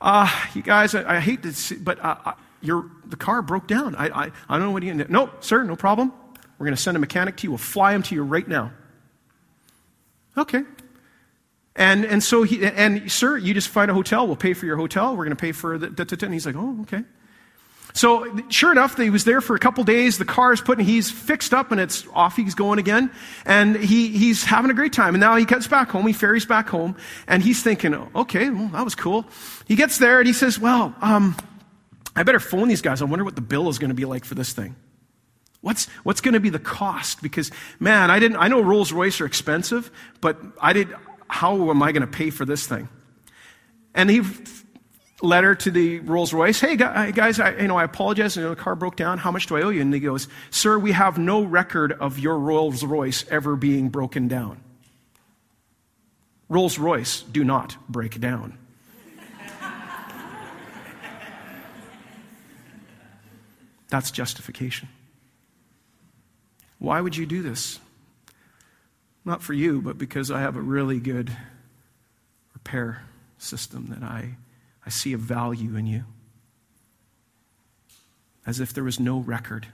uh, 0.00 0.30
you 0.54 0.62
guys, 0.62 0.94
I, 0.94 1.16
I 1.16 1.20
hate 1.20 1.42
to 1.42 1.52
see, 1.52 1.76
but 1.76 2.02
uh, 2.02 2.34
your, 2.60 2.90
the 3.06 3.16
car 3.16 3.42
broke 3.42 3.66
down. 3.66 3.94
I, 3.94 4.08
I, 4.08 4.32
I 4.48 4.58
don't 4.58 4.66
know 4.66 4.70
what 4.70 4.82
can 4.82 5.06
No, 5.08 5.30
sir, 5.40 5.62
no 5.62 5.76
problem. 5.76 6.12
We're 6.58 6.66
going 6.66 6.76
to 6.76 6.82
send 6.82 6.96
a 6.96 7.00
mechanic 7.00 7.36
to 7.38 7.44
you. 7.44 7.50
We'll 7.52 7.58
fly 7.58 7.94
him 7.94 8.02
to 8.04 8.14
you 8.14 8.22
right 8.22 8.46
now. 8.46 8.72
Okay. 10.36 10.62
And, 11.76 12.04
and 12.04 12.22
so 12.22 12.42
he, 12.42 12.64
and 12.64 13.10
sir, 13.10 13.36
you 13.36 13.54
just 13.54 13.68
find 13.68 13.90
a 13.90 13.94
hotel. 13.94 14.26
We'll 14.26 14.36
pay 14.36 14.54
for 14.54 14.66
your 14.66 14.76
hotel. 14.76 15.16
We're 15.16 15.24
going 15.24 15.36
to 15.36 15.40
pay 15.40 15.52
for 15.52 15.78
the, 15.78 15.88
da, 15.88 16.04
da. 16.04 16.16
and 16.24 16.34
he's 16.34 16.46
like, 16.46 16.56
oh, 16.56 16.80
okay. 16.82 17.04
So 17.94 18.36
sure 18.48 18.70
enough, 18.70 18.96
he 18.96 19.10
was 19.10 19.24
there 19.24 19.40
for 19.40 19.56
a 19.56 19.58
couple 19.58 19.82
days. 19.84 20.18
The 20.18 20.24
car 20.24 20.52
is 20.52 20.60
put, 20.60 20.78
and 20.78 20.86
he's 20.86 21.10
fixed 21.10 21.54
up, 21.54 21.72
and 21.72 21.80
it's 21.80 22.06
off. 22.14 22.36
He's 22.36 22.54
going 22.54 22.78
again, 22.78 23.10
and 23.44 23.76
he 23.76 24.08
he's 24.08 24.44
having 24.44 24.70
a 24.70 24.74
great 24.74 24.92
time. 24.92 25.14
And 25.14 25.20
now 25.20 25.36
he 25.36 25.44
gets 25.44 25.66
back 25.66 25.88
home. 25.88 26.06
He 26.06 26.12
ferries 26.12 26.44
back 26.46 26.68
home, 26.68 26.96
and 27.26 27.42
he's 27.42 27.62
thinking, 27.62 27.94
okay, 28.14 28.50
well, 28.50 28.68
that 28.68 28.84
was 28.84 28.94
cool. 28.94 29.24
He 29.66 29.74
gets 29.74 29.98
there, 29.98 30.18
and 30.18 30.26
he 30.26 30.32
says, 30.32 30.58
well, 30.58 30.94
um, 31.00 31.34
I 32.18 32.22
better 32.24 32.40
phone 32.40 32.68
these 32.68 32.82
guys. 32.82 33.00
I 33.00 33.04
wonder 33.04 33.24
what 33.24 33.36
the 33.36 33.40
bill 33.40 33.68
is 33.68 33.78
going 33.78 33.90
to 33.90 33.94
be 33.94 34.04
like 34.04 34.24
for 34.24 34.34
this 34.34 34.52
thing. 34.52 34.74
What's, 35.60 35.86
what's 36.02 36.20
going 36.20 36.34
to 36.34 36.40
be 36.40 36.50
the 36.50 36.58
cost? 36.58 37.22
Because, 37.22 37.50
man, 37.80 38.10
I 38.10 38.18
didn't, 38.18 38.38
I 38.38 38.48
know 38.48 38.60
Rolls 38.60 38.92
Royce 38.92 39.20
are 39.20 39.26
expensive, 39.26 39.90
but 40.20 40.38
I 40.60 40.72
did, 40.72 40.94
how 41.28 41.70
am 41.70 41.82
I 41.82 41.92
going 41.92 42.02
to 42.02 42.06
pay 42.06 42.30
for 42.30 42.44
this 42.44 42.66
thing? 42.66 42.88
And 43.94 44.08
he 44.08 44.22
letter 45.20 45.54
to 45.56 45.70
the 45.70 45.98
Rolls 46.00 46.32
Royce, 46.32 46.60
hey 46.60 46.76
guys, 46.76 47.40
I, 47.40 47.56
you 47.56 47.68
know, 47.68 47.76
I 47.76 47.84
apologize, 47.84 48.36
you 48.36 48.42
know, 48.42 48.50
the 48.50 48.56
car 48.56 48.76
broke 48.76 48.96
down. 48.96 49.18
How 49.18 49.32
much 49.32 49.46
do 49.46 49.56
I 49.56 49.62
owe 49.62 49.70
you? 49.70 49.80
And 49.80 49.92
he 49.92 50.00
goes, 50.00 50.28
sir, 50.50 50.78
we 50.78 50.92
have 50.92 51.18
no 51.18 51.42
record 51.42 51.92
of 51.92 52.18
your 52.18 52.38
Rolls 52.38 52.84
Royce 52.84 53.24
ever 53.28 53.56
being 53.56 53.88
broken 53.88 54.28
down. 54.28 54.60
Rolls 56.48 56.78
Royce 56.78 57.22
do 57.22 57.44
not 57.44 57.76
break 57.88 58.20
down. 58.20 58.58
That's 63.88 64.10
justification. 64.10 64.88
Why 66.78 67.00
would 67.00 67.16
you 67.16 67.26
do 67.26 67.42
this? 67.42 67.80
Not 69.24 69.42
for 69.42 69.52
you, 69.52 69.80
but 69.82 69.98
because 69.98 70.30
I 70.30 70.40
have 70.40 70.56
a 70.56 70.60
really 70.60 71.00
good 71.00 71.36
repair 72.54 73.02
system 73.38 73.86
that 73.88 74.02
I, 74.02 74.36
I 74.86 74.90
see 74.90 75.12
a 75.12 75.18
value 75.18 75.76
in 75.76 75.86
you. 75.86 76.04
As 78.46 78.60
if 78.60 78.72
there 78.72 78.84
was 78.84 78.98
no 78.98 79.18
record, 79.18 79.66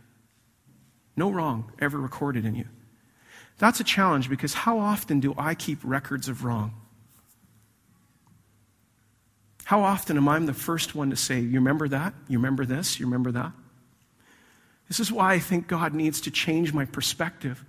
no 1.16 1.31
wrong 1.31 1.70
ever 1.81 1.98
recorded 1.98 2.44
in 2.44 2.55
you. 2.55 2.66
That's 3.59 3.79
a 3.79 3.85
challenge 3.85 4.29
because 4.29 4.55
how 4.55 4.79
often 4.79 5.20
do 5.20 5.35
I 5.38 5.55
keep 5.55 5.79
records 5.85 6.29
of 6.29 6.44
wrong? 6.44 6.74
How 9.64 9.83
often 9.83 10.16
am 10.16 10.29
I 10.29 10.38
the 10.40 10.53
first 10.53 10.94
one 10.94 11.11
to 11.11 11.16
say, 11.16 11.38
You 11.40 11.55
remember 11.61 11.88
that? 11.88 12.14
You 12.29 12.38
remember 12.38 12.66
this? 12.66 12.98
You 12.98 13.07
remember 13.07 13.33
that? 13.33 13.53
This 14.88 15.00
is 15.00 15.10
why 15.10 15.34
I 15.34 15.38
think 15.38 15.66
God 15.66 15.94
needs 15.94 16.20
to 16.22 16.30
change 16.30 16.72
my 16.72 16.84
perspective. 16.84 17.64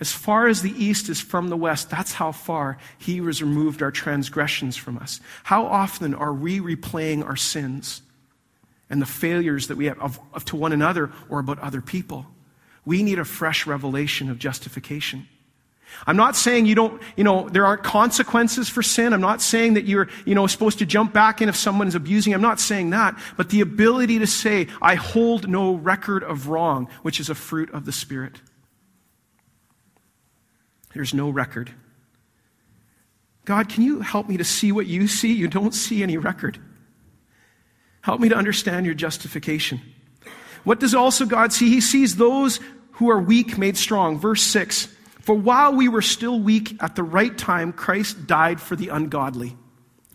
As 0.00 0.12
far 0.12 0.48
as 0.48 0.62
the 0.62 0.72
east 0.72 1.08
is 1.08 1.20
from 1.20 1.48
the 1.48 1.56
west, 1.56 1.90
that's 1.90 2.14
how 2.14 2.32
far 2.32 2.78
He 2.98 3.18
has 3.18 3.42
removed 3.42 3.82
our 3.82 3.90
transgressions 3.90 4.76
from 4.76 4.96
us. 4.98 5.20
How 5.44 5.66
often 5.66 6.14
are 6.14 6.32
we 6.32 6.58
replaying 6.58 7.24
our 7.24 7.36
sins 7.36 8.02
and 8.88 9.00
the 9.00 9.06
failures 9.06 9.68
that 9.68 9.76
we 9.76 9.84
have 9.86 10.00
of, 10.00 10.18
of 10.32 10.44
to 10.46 10.56
one 10.56 10.72
another 10.72 11.10
or 11.28 11.38
about 11.38 11.58
other 11.58 11.82
people? 11.82 12.26
We 12.84 13.02
need 13.02 13.18
a 13.18 13.24
fresh 13.24 13.66
revelation 13.66 14.30
of 14.30 14.38
justification. 14.38 15.28
I'm 16.06 16.16
not 16.16 16.36
saying 16.36 16.66
you 16.66 16.74
don't, 16.74 17.00
you 17.16 17.24
know, 17.24 17.48
there 17.48 17.66
aren't 17.66 17.82
consequences 17.82 18.68
for 18.68 18.82
sin. 18.82 19.12
I'm 19.12 19.20
not 19.20 19.42
saying 19.42 19.74
that 19.74 19.84
you're, 19.84 20.08
you 20.24 20.34
know, 20.34 20.46
supposed 20.46 20.78
to 20.78 20.86
jump 20.86 21.12
back 21.12 21.42
in 21.42 21.48
if 21.48 21.56
someone's 21.56 21.94
abusing. 21.94 22.32
I'm 22.32 22.40
not 22.40 22.60
saying 22.60 22.90
that. 22.90 23.18
But 23.36 23.50
the 23.50 23.60
ability 23.60 24.18
to 24.20 24.26
say, 24.26 24.68
I 24.80 24.94
hold 24.94 25.48
no 25.48 25.74
record 25.74 26.22
of 26.22 26.48
wrong, 26.48 26.88
which 27.02 27.20
is 27.20 27.28
a 27.28 27.34
fruit 27.34 27.70
of 27.72 27.84
the 27.84 27.92
Spirit. 27.92 28.40
There's 30.94 31.14
no 31.14 31.30
record. 31.30 31.70
God, 33.44 33.68
can 33.68 33.82
you 33.82 34.00
help 34.00 34.28
me 34.28 34.36
to 34.36 34.44
see 34.44 34.72
what 34.72 34.86
you 34.86 35.08
see? 35.08 35.32
You 35.32 35.48
don't 35.48 35.74
see 35.74 36.02
any 36.02 36.16
record. 36.16 36.58
Help 38.02 38.20
me 38.20 38.28
to 38.28 38.36
understand 38.36 38.86
your 38.86 38.94
justification. 38.94 39.80
What 40.64 40.80
does 40.80 40.94
also 40.94 41.26
God 41.26 41.52
see? 41.52 41.68
He 41.68 41.80
sees 41.80 42.16
those 42.16 42.60
who 42.92 43.10
are 43.10 43.20
weak 43.20 43.58
made 43.58 43.76
strong. 43.76 44.18
Verse 44.18 44.42
6. 44.42 44.88
For 45.20 45.34
while 45.34 45.74
we 45.74 45.88
were 45.88 46.02
still 46.02 46.40
weak, 46.40 46.82
at 46.82 46.96
the 46.96 47.02
right 47.02 47.36
time, 47.36 47.72
Christ 47.72 48.26
died 48.26 48.60
for 48.60 48.76
the 48.76 48.88
ungodly. 48.88 49.56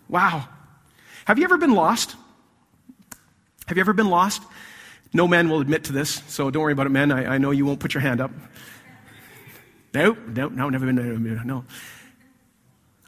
Wow. 0.09 0.47
Have 1.25 1.37
you 1.37 1.43
ever 1.43 1.57
been 1.57 1.73
lost? 1.73 2.15
Have 3.67 3.77
you 3.77 3.81
ever 3.81 3.93
been 3.93 4.09
lost? 4.09 4.41
No 5.13 5.27
man 5.27 5.49
will 5.49 5.61
admit 5.61 5.85
to 5.85 5.93
this, 5.93 6.21
so 6.27 6.51
don't 6.51 6.61
worry 6.61 6.73
about 6.73 6.87
it, 6.87 6.91
men. 6.91 7.11
I, 7.11 7.35
I 7.35 7.37
know 7.37 7.51
you 7.51 7.65
won't 7.65 7.79
put 7.79 7.93
your 7.93 8.01
hand 8.01 8.19
up. 8.19 8.31
No, 9.93 10.17
no, 10.27 10.49
no, 10.49 10.69
never 10.69 10.85
been, 10.85 11.41
no. 11.45 11.63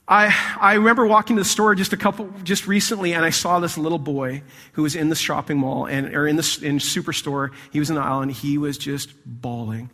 I, 0.08 0.34
I 0.60 0.76
remember 0.76 1.06
walking 1.06 1.36
to 1.36 1.42
the 1.42 1.50
store 1.50 1.76
just 1.76 1.92
a 1.92 1.98
couple, 1.98 2.32
just 2.44 2.66
recently, 2.66 3.14
and 3.14 3.26
I 3.26 3.30
saw 3.30 3.60
this 3.60 3.78
little 3.78 4.00
boy 4.00 4.42
who 4.72 4.84
was 4.84 4.96
in 4.96 5.10
the 5.10 5.16
shopping 5.16 5.58
mall 5.58 5.86
and, 5.86 6.16
or 6.16 6.26
in 6.28 6.38
the 6.38 6.60
in 6.64 6.78
superstore. 6.78 7.52
He 7.72 7.80
was 7.80 7.90
in 7.90 7.98
the 7.98 8.02
aisle 8.02 8.22
and 8.22 8.32
he 8.32 8.58
was 8.58 8.78
just 8.78 9.10
bawling, 9.26 9.90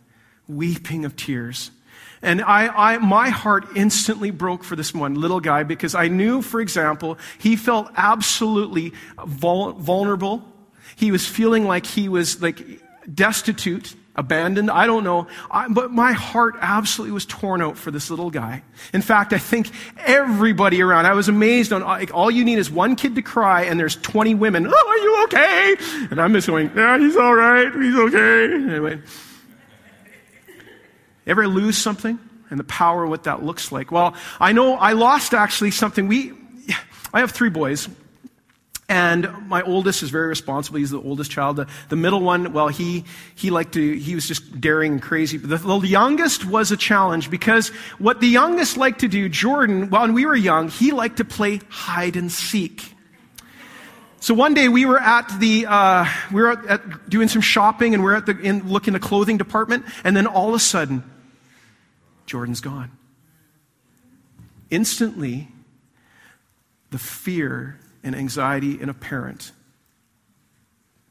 weeping 0.46 1.04
of 1.04 1.16
tears. 1.16 1.72
And 2.24 2.42
I, 2.42 2.94
I, 2.94 2.98
my 2.98 3.28
heart 3.28 3.76
instantly 3.76 4.30
broke 4.30 4.64
for 4.64 4.76
this 4.76 4.94
one 4.94 5.14
little 5.14 5.40
guy 5.40 5.62
because 5.62 5.94
I 5.94 6.08
knew, 6.08 6.42
for 6.42 6.60
example, 6.60 7.18
he 7.38 7.54
felt 7.54 7.88
absolutely 7.96 8.94
vul- 9.24 9.74
vulnerable. 9.74 10.42
He 10.96 11.12
was 11.12 11.26
feeling 11.26 11.64
like 11.64 11.84
he 11.84 12.08
was 12.08 12.40
like 12.40 12.80
destitute, 13.12 13.94
abandoned. 14.16 14.70
I 14.70 14.86
don't 14.86 15.04
know. 15.04 15.26
I, 15.50 15.68
but 15.68 15.90
my 15.90 16.12
heart 16.12 16.54
absolutely 16.60 17.12
was 17.12 17.26
torn 17.26 17.60
out 17.60 17.76
for 17.76 17.90
this 17.90 18.10
little 18.10 18.30
guy. 18.30 18.62
In 18.92 19.02
fact, 19.02 19.32
I 19.32 19.38
think 19.38 19.70
everybody 19.98 20.80
around, 20.82 21.06
I 21.06 21.12
was 21.12 21.28
amazed 21.28 21.72
on, 21.72 21.82
like, 21.82 22.14
all 22.14 22.30
you 22.30 22.44
need 22.44 22.58
is 22.58 22.70
one 22.70 22.96
kid 22.96 23.16
to 23.16 23.22
cry 23.22 23.64
and 23.64 23.78
there's 23.78 23.96
20 23.96 24.34
women. 24.34 24.66
Oh, 24.66 24.88
are 24.88 24.98
you 24.98 25.24
okay? 25.24 26.08
And 26.10 26.20
I'm 26.20 26.32
just 26.32 26.46
going, 26.46 26.70
yeah, 26.74 26.98
he's 26.98 27.16
all 27.16 27.34
right. 27.34 27.72
He's 27.74 27.96
okay. 27.96 28.54
Anyway. 28.54 29.02
Ever 31.26 31.48
lose 31.48 31.78
something 31.78 32.18
and 32.50 32.58
the 32.58 32.64
power 32.64 33.04
of 33.04 33.10
what 33.10 33.24
that 33.24 33.42
looks 33.42 33.72
like? 33.72 33.90
Well, 33.90 34.14
I 34.38 34.52
know 34.52 34.74
I 34.74 34.92
lost 34.92 35.34
actually 35.34 35.70
something. 35.70 36.06
We, 36.06 36.32
I 37.12 37.20
have 37.20 37.30
three 37.30 37.50
boys. 37.50 37.88
And 38.86 39.48
my 39.48 39.62
oldest 39.62 40.02
is 40.02 40.10
very 40.10 40.28
responsible. 40.28 40.78
He's 40.78 40.90
the 40.90 41.00
oldest 41.00 41.30
child. 41.30 41.56
The, 41.56 41.66
the 41.88 41.96
middle 41.96 42.20
one, 42.20 42.52
well, 42.52 42.68
he, 42.68 43.04
he 43.34 43.50
liked 43.50 43.72
to, 43.74 43.98
he 43.98 44.14
was 44.14 44.28
just 44.28 44.60
daring 44.60 44.92
and 44.92 45.02
crazy. 45.02 45.38
But 45.38 45.48
the, 45.48 45.78
the 45.78 45.88
youngest 45.88 46.44
was 46.44 46.70
a 46.70 46.76
challenge 46.76 47.30
because 47.30 47.68
what 47.98 48.20
the 48.20 48.26
youngest 48.26 48.76
liked 48.76 49.00
to 49.00 49.08
do, 49.08 49.30
Jordan, 49.30 49.88
when 49.88 50.12
we 50.12 50.26
were 50.26 50.36
young, 50.36 50.68
he 50.68 50.92
liked 50.92 51.16
to 51.16 51.24
play 51.24 51.60
hide 51.70 52.16
and 52.16 52.30
seek. 52.30 52.94
So 54.20 54.34
one 54.34 54.52
day 54.52 54.68
we 54.68 54.84
were 54.84 55.00
at 55.00 55.28
the, 55.38 55.64
uh, 55.66 56.06
we 56.30 56.42
were 56.42 56.52
at, 56.52 56.66
at 56.66 57.08
doing 57.08 57.28
some 57.28 57.42
shopping 57.42 57.94
and 57.94 58.02
we 58.02 58.10
we're 58.10 58.16
at 58.16 58.26
the, 58.26 58.38
in, 58.38 58.68
looking 58.68 58.92
the 58.92 59.00
clothing 59.00 59.38
department. 59.38 59.86
And 60.02 60.14
then 60.14 60.26
all 60.26 60.50
of 60.50 60.54
a 60.54 60.58
sudden, 60.58 61.02
Jordan's 62.26 62.60
gone. 62.60 62.90
Instantly, 64.70 65.48
the 66.90 66.98
fear 66.98 67.78
and 68.02 68.14
anxiety 68.14 68.80
in 68.80 68.88
a 68.88 68.94
parent 68.94 69.52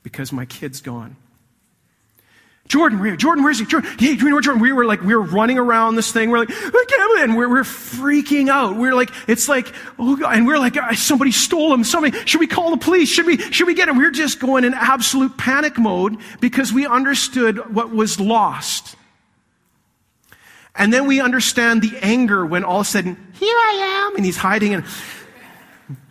because 0.03 0.31
my 0.31 0.45
kid's 0.45 0.81
gone. 0.81 1.15
Jordan, 2.69 2.99
where? 2.99 3.15
Jordan, 3.17 3.43
where's 3.43 3.59
he? 3.59 3.65
Jordan, 3.65 3.89
hey, 3.99 4.15
do 4.15 4.23
you 4.23 4.29
know 4.29 4.35
where 4.35 4.41
Jordan? 4.41 4.61
We 4.61 4.71
were 4.71 4.85
like, 4.85 5.01
we 5.01 5.13
were 5.13 5.21
running 5.21 5.57
around 5.57 5.95
this 5.95 6.11
thing. 6.11 6.29
We're 6.29 6.39
like, 6.39 6.47
can't 6.47 6.71
believe 6.71 7.23
And 7.23 7.35
we're, 7.35 7.49
we're 7.49 7.63
freaking 7.63 8.49
out. 8.49 8.77
We're 8.77 8.95
like, 8.95 9.11
it's 9.27 9.49
like, 9.49 9.73
oh 9.99 10.15
God. 10.15 10.35
And 10.35 10.47
we're 10.47 10.57
like, 10.57 10.75
somebody 10.95 11.31
stole 11.31 11.73
him. 11.73 11.83
Somebody, 11.83 12.17
should 12.25 12.39
we 12.39 12.47
call 12.47 12.71
the 12.71 12.77
police? 12.77 13.09
Should 13.09 13.25
we, 13.25 13.37
should 13.37 13.67
we 13.67 13.73
get 13.73 13.89
him? 13.89 13.97
We're 13.97 14.11
just 14.11 14.39
going 14.39 14.63
in 14.63 14.73
absolute 14.73 15.37
panic 15.37 15.77
mode 15.77 16.17
because 16.39 16.71
we 16.71 16.87
understood 16.87 17.73
what 17.73 17.91
was 17.91 18.19
lost. 18.19 18.95
And 20.75 20.91
then 20.91 21.05
we 21.05 21.21
understand 21.21 21.81
the 21.81 21.97
anger 22.01 22.45
when 22.45 22.63
all 22.63 22.81
of 22.81 22.87
a 22.87 22.89
sudden, 22.89 23.33
here 23.33 23.55
I 23.55 24.07
am, 24.07 24.15
and 24.15 24.25
he's 24.25 24.37
hiding 24.37 24.73
and, 24.73 24.83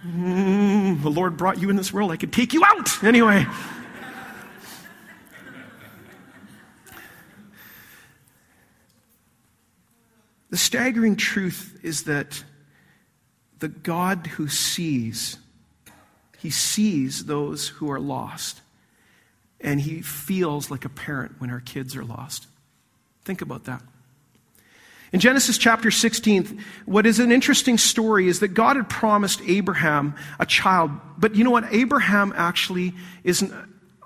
mm, 0.06 1.02
the 1.02 1.10
Lord 1.10 1.36
brought 1.36 1.58
you 1.58 1.68
in 1.68 1.76
this 1.76 1.92
world. 1.92 2.12
I 2.12 2.16
could 2.16 2.32
take 2.32 2.52
you 2.52 2.64
out. 2.64 3.02
Anyway. 3.02 3.46
the 10.50 10.56
staggering 10.56 11.16
truth 11.16 11.80
is 11.82 12.04
that 12.04 12.44
the 13.58 13.68
God 13.68 14.26
who 14.26 14.48
sees, 14.48 15.38
he 16.38 16.50
sees 16.50 17.24
those 17.24 17.68
who 17.68 17.90
are 17.90 18.00
lost. 18.00 18.60
And 19.60 19.80
he 19.80 20.02
feels 20.02 20.70
like 20.70 20.84
a 20.84 20.88
parent 20.88 21.36
when 21.38 21.48
our 21.48 21.60
kids 21.60 21.94
are 21.94 22.04
lost. 22.04 22.48
Think 23.24 23.42
about 23.42 23.64
that. 23.64 23.80
In 25.12 25.20
Genesis 25.20 25.58
chapter 25.58 25.90
16, 25.90 26.58
what 26.86 27.04
is 27.04 27.18
an 27.18 27.30
interesting 27.30 27.76
story 27.76 28.28
is 28.28 28.40
that 28.40 28.48
God 28.48 28.76
had 28.76 28.88
promised 28.88 29.42
Abraham 29.46 30.14
a 30.40 30.46
child. 30.46 30.90
But 31.18 31.34
you 31.34 31.44
know 31.44 31.50
what? 31.50 31.64
Abraham 31.70 32.32
actually 32.34 32.94
isn't 33.22 33.52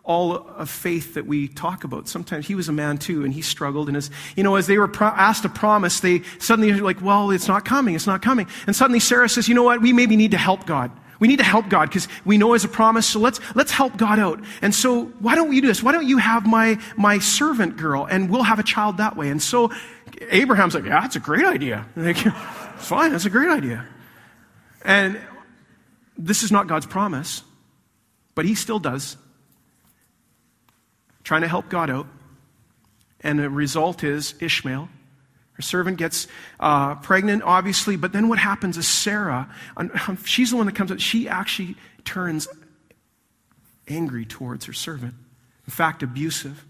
all 0.02 0.32
of 0.32 0.68
faith 0.68 1.14
that 1.14 1.26
we 1.26 1.46
talk 1.46 1.84
about. 1.84 2.08
Sometimes 2.08 2.46
he 2.46 2.56
was 2.56 2.68
a 2.68 2.72
man 2.72 2.98
too, 2.98 3.24
and 3.24 3.32
he 3.32 3.42
struggled. 3.42 3.88
And 3.88 3.96
as 3.96 4.10
you 4.36 4.42
know, 4.42 4.56
as 4.56 4.66
they 4.66 4.78
were 4.78 4.88
pro- 4.88 5.08
asked 5.08 5.44
a 5.44 5.48
promise, 5.48 6.00
they 6.00 6.22
suddenly 6.38 6.70
are 6.72 6.82
like, 6.82 7.00
"Well, 7.02 7.30
it's 7.30 7.48
not 7.48 7.64
coming. 7.64 7.94
It's 7.94 8.06
not 8.06 8.22
coming." 8.22 8.46
And 8.66 8.74
suddenly 8.74 9.00
Sarah 9.00 9.28
says, 9.28 9.48
"You 9.48 9.54
know 9.54 9.64
what? 9.64 9.80
We 9.80 9.92
maybe 9.92 10.16
need 10.16 10.32
to 10.32 10.38
help 10.38 10.66
God. 10.66 10.90
We 11.18 11.28
need 11.28 11.38
to 11.38 11.44
help 11.44 11.68
God 11.68 11.88
because 11.88 12.08
we 12.24 12.38
know 12.38 12.54
as 12.54 12.64
a 12.64 12.68
promise, 12.68 13.06
so 13.06 13.20
let's, 13.20 13.40
let's 13.54 13.70
help 13.70 13.96
God 13.96 14.18
out. 14.18 14.42
And 14.60 14.74
so 14.74 15.06
why 15.20 15.34
don't 15.34 15.52
you 15.52 15.60
do 15.62 15.66
this? 15.68 15.82
Why 15.82 15.92
don't 15.92 16.06
you 16.06 16.18
have 16.18 16.46
my, 16.46 16.78
my 16.96 17.18
servant 17.18 17.76
girl 17.76 18.04
and 18.04 18.30
we'll 18.30 18.42
have 18.42 18.58
a 18.58 18.62
child 18.62 18.98
that 18.98 19.16
way? 19.16 19.30
And 19.30 19.42
so 19.42 19.72
Abraham's 20.30 20.74
like, 20.74 20.84
yeah, 20.84 21.00
that's 21.00 21.16
a 21.16 21.20
great 21.20 21.44
idea. 21.44 21.86
Like, 21.96 22.18
Fine, 22.76 23.12
that's 23.12 23.24
a 23.24 23.30
great 23.30 23.48
idea. 23.50 23.86
And 24.82 25.18
this 26.18 26.42
is 26.42 26.52
not 26.52 26.66
God's 26.66 26.86
promise, 26.86 27.42
but 28.34 28.44
he 28.44 28.54
still 28.54 28.78
does. 28.78 29.16
Trying 31.24 31.40
to 31.40 31.48
help 31.48 31.68
God 31.68 31.90
out. 31.90 32.06
And 33.20 33.38
the 33.38 33.50
result 33.50 34.04
is 34.04 34.34
Ishmael. 34.40 34.88
Her 35.56 35.62
servant 35.62 35.96
gets 35.96 36.28
uh, 36.60 36.96
pregnant, 36.96 37.42
obviously, 37.42 37.96
but 37.96 38.12
then 38.12 38.28
what 38.28 38.38
happens 38.38 38.76
is 38.76 38.86
Sarah, 38.86 39.48
she's 40.24 40.50
the 40.50 40.56
one 40.56 40.66
that 40.66 40.74
comes 40.74 40.92
up, 40.92 41.00
she 41.00 41.28
actually 41.28 41.76
turns 42.04 42.46
angry 43.88 44.26
towards 44.26 44.66
her 44.66 44.72
servant. 44.72 45.14
In 45.66 45.70
fact, 45.70 46.02
abusive. 46.02 46.64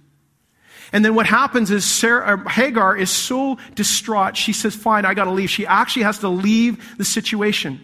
And 0.93 1.05
then 1.05 1.15
what 1.15 1.27
happens 1.27 1.71
is 1.71 1.85
Sarah, 1.85 2.39
uh, 2.39 2.49
Hagar 2.49 2.97
is 2.97 3.11
so 3.11 3.59
distraught, 3.75 4.37
she 4.37 4.53
says, 4.53 4.75
Fine, 4.75 5.05
I 5.05 5.15
got 5.15 5.25
to 5.25 5.33
leave. 5.33 5.51
She 5.51 5.67
actually 5.67 6.05
has 6.05 6.21
to 6.21 6.29
leave 6.29 6.97
the 6.97 7.05
situation. 7.05 7.83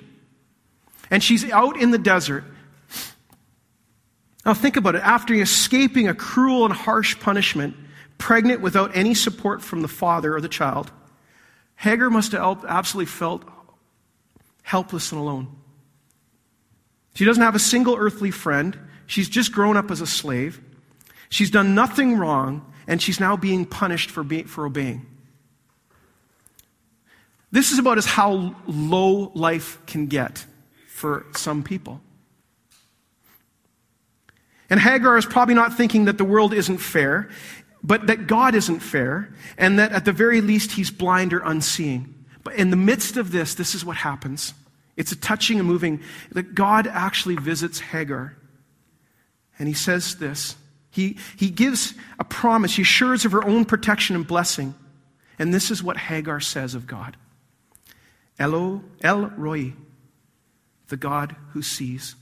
And 1.11 1.23
she's 1.23 1.51
out 1.51 1.77
in 1.79 1.91
the 1.91 1.99
desert. 1.99 2.45
Now, 4.47 4.55
think 4.55 4.77
about 4.77 4.95
it. 4.95 5.03
After 5.03 5.35
escaping 5.35 6.09
a 6.09 6.15
cruel 6.15 6.65
and 6.65 6.75
harsh 6.75 7.19
punishment, 7.19 7.77
pregnant 8.23 8.61
without 8.61 8.97
any 8.97 9.15
support 9.15 9.61
from 9.61 9.83
the 9.83 9.89
father 9.89 10.37
or 10.37 10.41
the 10.41 10.49
child, 10.49 10.93
Hagar 11.75 12.09
must 12.09 12.31
have 12.31 12.65
absolutely 12.65 13.11
felt 13.11 13.43
helpless 14.63 15.11
and 15.11 15.21
alone. 15.21 15.49
She 17.15 17.25
doesn't 17.25 17.43
have 17.43 17.57
a 17.57 17.59
single 17.59 17.97
earthly 17.97 18.31
friend. 18.31 18.79
She's 19.09 19.29
just 19.29 19.51
grown 19.51 19.77
up 19.77 19.91
as 19.91 20.01
a 20.01 20.07
slave. 20.07 20.61
She's 21.31 21.51
done 21.51 21.75
nothing 21.75 22.17
wrong, 22.17 22.65
and 22.87 23.03
she's 23.03 23.19
now 23.19 23.37
being 23.37 23.67
punished 23.67 24.09
for, 24.09 24.23
be, 24.23 24.45
for 24.45 24.67
obeying. 24.67 25.05
This 27.51 27.73
is 27.73 27.81
about 27.81 27.99
as 27.99 28.07
how 28.07 28.55
low 28.69 29.33
life 29.35 29.85
can 29.87 30.07
get 30.07 30.47
for 30.87 31.27
some 31.35 31.65
people. 31.65 32.01
And 34.71 34.79
Hagar 34.79 35.19
is 35.19 35.27
probably 35.27 35.57
not 35.57 35.77
thinking 35.77 36.05
that 36.05 36.19
the 36.19 36.25
world 36.25 36.55
isn't 36.55 36.79
fair, 36.79 37.29
but 37.83 38.07
that 38.07 38.27
God 38.27 38.55
isn't 38.55 38.81
fair, 38.81 39.35
and 39.59 39.79
that 39.79 39.93
at 39.93 40.05
the 40.05 40.13
very 40.13 40.41
least 40.41 40.73
he's 40.73 40.91
blind 40.91 41.33
or 41.33 41.41
unseeing. 41.41 42.15
But 42.45 42.55
in 42.55 42.71
the 42.71 42.77
midst 42.77 43.17
of 43.17 43.33
this, 43.33 43.55
this 43.55 43.75
is 43.75 43.85
what 43.85 43.97
happens. 43.97 44.55
It's 44.97 45.13
a 45.13 45.17
touching 45.17 45.59
and 45.59 45.67
moving 45.67 46.01
that 46.33 46.55
God 46.55 46.87
actually 46.87 47.37
visits 47.37 47.81
Hagar. 47.81 48.37
And 49.59 49.69
he 49.69 49.75
says 49.75 50.17
this. 50.17 50.57
He, 50.91 51.17
he 51.37 51.51
gives 51.51 51.95
a 52.19 52.25
promise. 52.25 52.77
He 52.77 52.83
assures 52.83 53.25
of 53.25 53.33
her 53.33 53.45
own 53.45 53.65
protection 53.65 54.15
and 54.15 54.27
blessing. 54.27 54.75
And 55.39 55.53
this 55.53 55.71
is 55.71 55.83
what 55.83 55.97
Hagar 55.97 56.41
says 56.41 56.75
of 56.75 56.87
God 56.87 57.17
Elo, 58.39 58.83
El 59.03 59.27
Roi, 59.37 59.73
the 60.89 60.97
God 60.97 61.37
who 61.53 61.63
sees. 61.63 62.15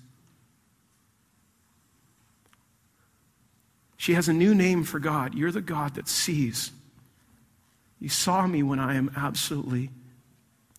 She 4.00 4.14
has 4.14 4.30
a 4.30 4.32
new 4.32 4.54
name 4.54 4.84
for 4.84 4.98
God. 4.98 5.34
You're 5.34 5.52
the 5.52 5.60
God 5.60 5.96
that 5.96 6.08
sees. 6.08 6.70
You 7.98 8.08
saw 8.08 8.46
me 8.46 8.62
when 8.62 8.80
I 8.80 8.94
am 8.94 9.10
absolutely 9.14 9.90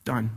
done. 0.03 0.31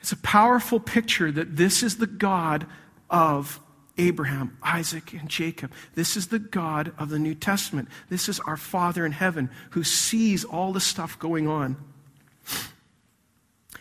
It's 0.00 0.12
a 0.12 0.18
powerful 0.18 0.78
picture 0.78 1.32
that 1.32 1.56
this 1.56 1.82
is 1.82 1.96
the 1.96 2.06
God 2.06 2.66
of 3.08 3.60
Abraham, 3.96 4.58
Isaac, 4.62 5.14
and 5.14 5.26
Jacob. 5.26 5.72
This 5.94 6.14
is 6.14 6.26
the 6.26 6.38
God 6.38 6.92
of 6.98 7.08
the 7.08 7.18
New 7.18 7.34
Testament. 7.34 7.88
This 8.10 8.28
is 8.28 8.40
our 8.40 8.58
Father 8.58 9.06
in 9.06 9.12
heaven 9.12 9.48
who 9.70 9.82
sees 9.82 10.44
all 10.44 10.74
the 10.74 10.80
stuff 10.80 11.18
going 11.18 11.48
on. 11.48 11.78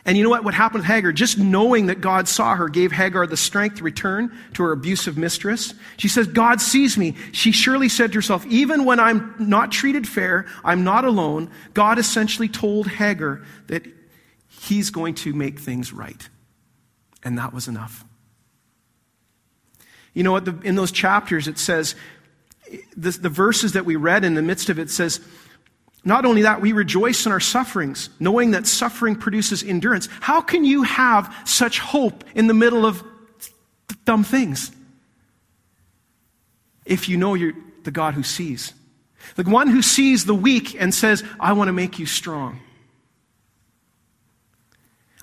And 0.06 0.18
you 0.18 0.24
know 0.24 0.30
what? 0.30 0.44
What 0.44 0.54
happened 0.54 0.82
with 0.82 0.88
Hagar? 0.88 1.14
Just 1.14 1.38
knowing 1.38 1.86
that 1.86 2.02
God 2.02 2.28
saw 2.28 2.56
her 2.56 2.68
gave 2.68 2.92
Hagar 2.92 3.26
the 3.26 3.38
strength 3.38 3.78
to 3.78 3.84
return 3.84 4.38
to 4.54 4.64
her 4.64 4.74
abusive 4.74 5.18
mistress. 5.18 5.74
She 5.96 6.10
says, 6.10 6.28
God 6.28 6.60
sees 6.60 6.98
me. 6.98 7.16
She 7.32 7.54
surely 7.54 7.88
said 7.88 8.12
to 8.12 8.18
herself, 8.18 8.46
even 8.48 8.84
when 8.84 9.00
I'm 9.00 9.34
not 9.40 9.72
treated 9.72 10.06
fair, 10.06 10.46
I'm 10.64 10.84
not 10.84 11.06
alone. 11.06 11.50
God 11.74 12.00
essentially 12.00 12.50
told 12.50 12.88
Hagar 12.88 13.44
that 13.68 13.86
he's 14.50 14.90
going 14.90 15.16
to 15.16 15.34
make 15.34 15.60
things 15.60 15.94
right. 15.94 16.28
And 17.24 17.38
that 17.38 17.54
was 17.54 17.70
enough. 17.70 18.04
You 20.14 20.24
know 20.24 20.34
what? 20.34 20.48
In 20.66 20.76
those 20.76 20.92
chapters, 20.92 21.48
it 21.48 21.58
says, 21.58 21.96
the, 22.98 23.12
the 23.12 23.30
verses 23.30 23.74
that 23.74 23.86
we 23.86 23.96
read 23.96 24.26
in 24.26 24.34
the 24.34 24.42
midst 24.42 24.70
of 24.70 24.80
it 24.80 24.90
says, 24.90 25.22
not 26.06 26.26
only 26.26 26.42
that, 26.42 26.60
we 26.60 26.74
rejoice 26.74 27.26
in 27.26 27.32
our 27.32 27.40
sufferings, 27.40 28.10
knowing 28.20 28.52
that 28.52 28.68
suffering 28.68 29.16
produces 29.16 29.64
endurance. 29.64 30.10
How 30.20 30.42
can 30.42 30.66
you 30.66 30.84
have 30.84 31.34
such 31.46 31.80
hope 31.80 32.24
in 32.36 32.48
the 32.48 32.54
middle 32.54 32.86
of 32.86 33.04
dumb 34.06 34.24
things? 34.24 34.72
If 36.86 37.08
you 37.08 37.16
know 37.18 37.36
you're 37.36 37.54
the 37.84 37.92
God 37.92 38.14
who 38.14 38.24
sees. 38.24 38.74
The 39.36 39.44
one 39.44 39.70
who 39.70 39.82
sees 39.82 40.26
the 40.26 40.36
weak 40.36 40.76
and 40.80 40.94
says, 40.94 41.24
I 41.40 41.54
want 41.54 41.70
to 41.70 41.74
make 41.74 42.00
you 42.00 42.06
strong. 42.06 42.60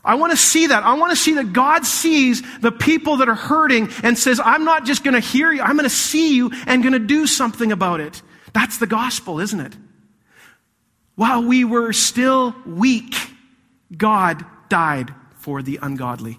I 0.03 0.15
want 0.15 0.31
to 0.31 0.37
see 0.37 0.69
that. 0.69 0.83
I 0.83 0.95
want 0.95 1.11
to 1.11 1.17
see 1.17 1.35
that 1.35 1.53
God 1.53 1.85
sees 1.85 2.43
the 2.61 2.73
people 2.73 3.19
that 3.19 3.29
are 3.29 3.35
hurting 3.35 3.91
and 4.03 4.19
says, 4.19 4.41
I'm 4.43 4.65
not 4.65 4.87
just 4.87 5.05
going 5.05 5.13
to 5.13 5.21
hear 5.21 5.53
you, 5.53 5.61
I'm 5.61 5.77
going 5.77 5.85
to 5.85 5.95
see 5.95 6.37
you 6.37 6.51
and 6.67 6.83
going 6.83 6.95
to 6.95 6.99
do 6.99 7.27
something 7.27 7.71
about 7.71 8.01
it. 8.01 8.23
That's 8.55 8.79
the 8.79 8.87
gospel, 8.87 9.41
isn't 9.41 9.61
it? 9.61 9.77
While 11.21 11.43
we 11.43 11.65
were 11.67 11.93
still 11.93 12.57
weak, 12.65 13.15
God 13.95 14.43
died 14.71 15.15
for 15.35 15.61
the 15.61 15.79
ungodly. 15.83 16.39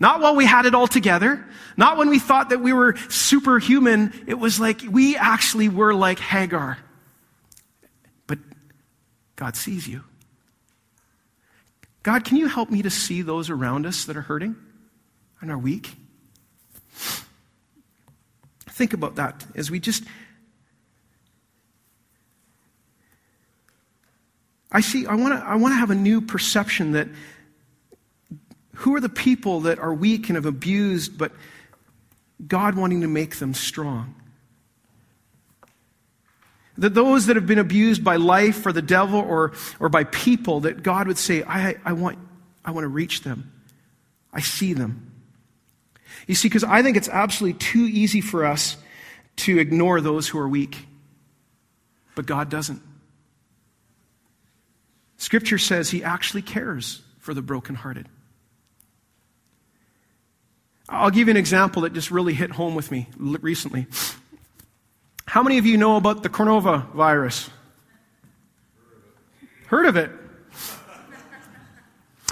Not 0.00 0.20
while 0.20 0.34
we 0.34 0.44
had 0.44 0.66
it 0.66 0.74
all 0.74 0.88
together, 0.88 1.46
not 1.76 1.98
when 1.98 2.08
we 2.08 2.18
thought 2.18 2.48
that 2.48 2.60
we 2.60 2.72
were 2.72 2.96
superhuman. 3.10 4.24
It 4.26 4.40
was 4.40 4.58
like 4.58 4.80
we 4.90 5.16
actually 5.16 5.68
were 5.68 5.94
like 5.94 6.18
Hagar. 6.18 6.78
But 8.26 8.40
God 9.36 9.54
sees 9.54 9.86
you. 9.86 10.02
God, 12.02 12.24
can 12.24 12.38
you 12.38 12.48
help 12.48 12.72
me 12.72 12.82
to 12.82 12.90
see 12.90 13.22
those 13.22 13.50
around 13.50 13.86
us 13.86 14.04
that 14.06 14.16
are 14.16 14.22
hurting 14.22 14.56
and 15.40 15.52
are 15.52 15.58
weak? 15.58 15.92
Think 18.68 18.94
about 18.94 19.14
that 19.14 19.46
as 19.54 19.70
we 19.70 19.78
just 19.78 20.02
I 24.72 24.80
see, 24.80 25.06
I 25.06 25.14
want 25.14 25.38
to 25.38 25.46
I 25.46 25.56
wanna 25.56 25.76
have 25.76 25.90
a 25.90 25.94
new 25.94 26.20
perception 26.20 26.92
that 26.92 27.08
who 28.76 28.96
are 28.96 29.00
the 29.00 29.08
people 29.08 29.60
that 29.60 29.78
are 29.78 29.94
weak 29.94 30.28
and 30.28 30.36
have 30.36 30.46
abused, 30.46 31.16
but 31.16 31.30
God 32.46 32.74
wanting 32.74 33.02
to 33.02 33.06
make 33.06 33.36
them 33.36 33.54
strong? 33.54 34.14
That 36.78 36.94
those 36.94 37.26
that 37.26 37.36
have 37.36 37.46
been 37.46 37.58
abused 37.58 38.02
by 38.02 38.16
life 38.16 38.64
or 38.64 38.72
the 38.72 38.82
devil 38.82 39.20
or, 39.20 39.52
or 39.78 39.88
by 39.88 40.04
people, 40.04 40.60
that 40.60 40.82
God 40.82 41.06
would 41.06 41.18
say, 41.18 41.42
I, 41.42 41.76
I, 41.84 41.92
want, 41.92 42.18
I 42.64 42.70
want 42.70 42.84
to 42.84 42.88
reach 42.88 43.22
them. 43.22 43.52
I 44.32 44.40
see 44.40 44.72
them. 44.72 45.12
You 46.26 46.34
see, 46.34 46.48
because 46.48 46.64
I 46.64 46.82
think 46.82 46.96
it's 46.96 47.08
absolutely 47.08 47.58
too 47.58 47.84
easy 47.84 48.20
for 48.20 48.44
us 48.44 48.76
to 49.36 49.58
ignore 49.58 50.00
those 50.00 50.28
who 50.28 50.38
are 50.38 50.48
weak. 50.48 50.86
But 52.14 52.26
God 52.26 52.48
doesn't. 52.48 52.82
Scripture 55.22 55.56
says 55.56 55.88
he 55.88 56.02
actually 56.02 56.42
cares 56.42 57.00
for 57.20 57.32
the 57.32 57.40
brokenhearted. 57.40 58.08
I'll 60.88 61.12
give 61.12 61.28
you 61.28 61.30
an 61.30 61.36
example 61.36 61.82
that 61.82 61.92
just 61.92 62.10
really 62.10 62.34
hit 62.34 62.50
home 62.50 62.74
with 62.74 62.90
me 62.90 63.06
recently. 63.16 63.86
How 65.24 65.44
many 65.44 65.58
of 65.58 65.64
you 65.64 65.76
know 65.76 65.94
about 65.94 66.24
the 66.24 66.28
coronavirus? 66.28 67.50
Heard 69.68 69.86
of 69.86 69.94
it? 69.94 70.10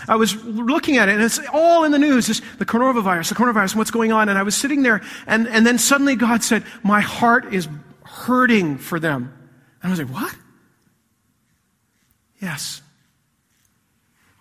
I 0.08 0.16
was 0.16 0.34
looking 0.44 0.96
at 0.96 1.08
it, 1.08 1.12
and 1.12 1.22
it's 1.22 1.38
all 1.52 1.84
in 1.84 1.92
the 1.92 1.98
news. 1.98 2.26
The 2.58 2.66
coronavirus, 2.66 3.28
the 3.28 3.36
coronavirus, 3.36 3.76
what's 3.76 3.92
going 3.92 4.10
on. 4.10 4.28
And 4.28 4.36
I 4.36 4.42
was 4.42 4.56
sitting 4.56 4.82
there, 4.82 5.00
and, 5.28 5.46
and 5.46 5.64
then 5.64 5.78
suddenly 5.78 6.16
God 6.16 6.42
said, 6.42 6.64
My 6.82 7.00
heart 7.00 7.54
is 7.54 7.68
hurting 8.02 8.78
for 8.78 8.98
them. 8.98 9.32
And 9.80 9.92
I 9.92 9.96
was 9.96 10.00
like, 10.00 10.12
What? 10.12 10.34
Yes. 12.40 12.82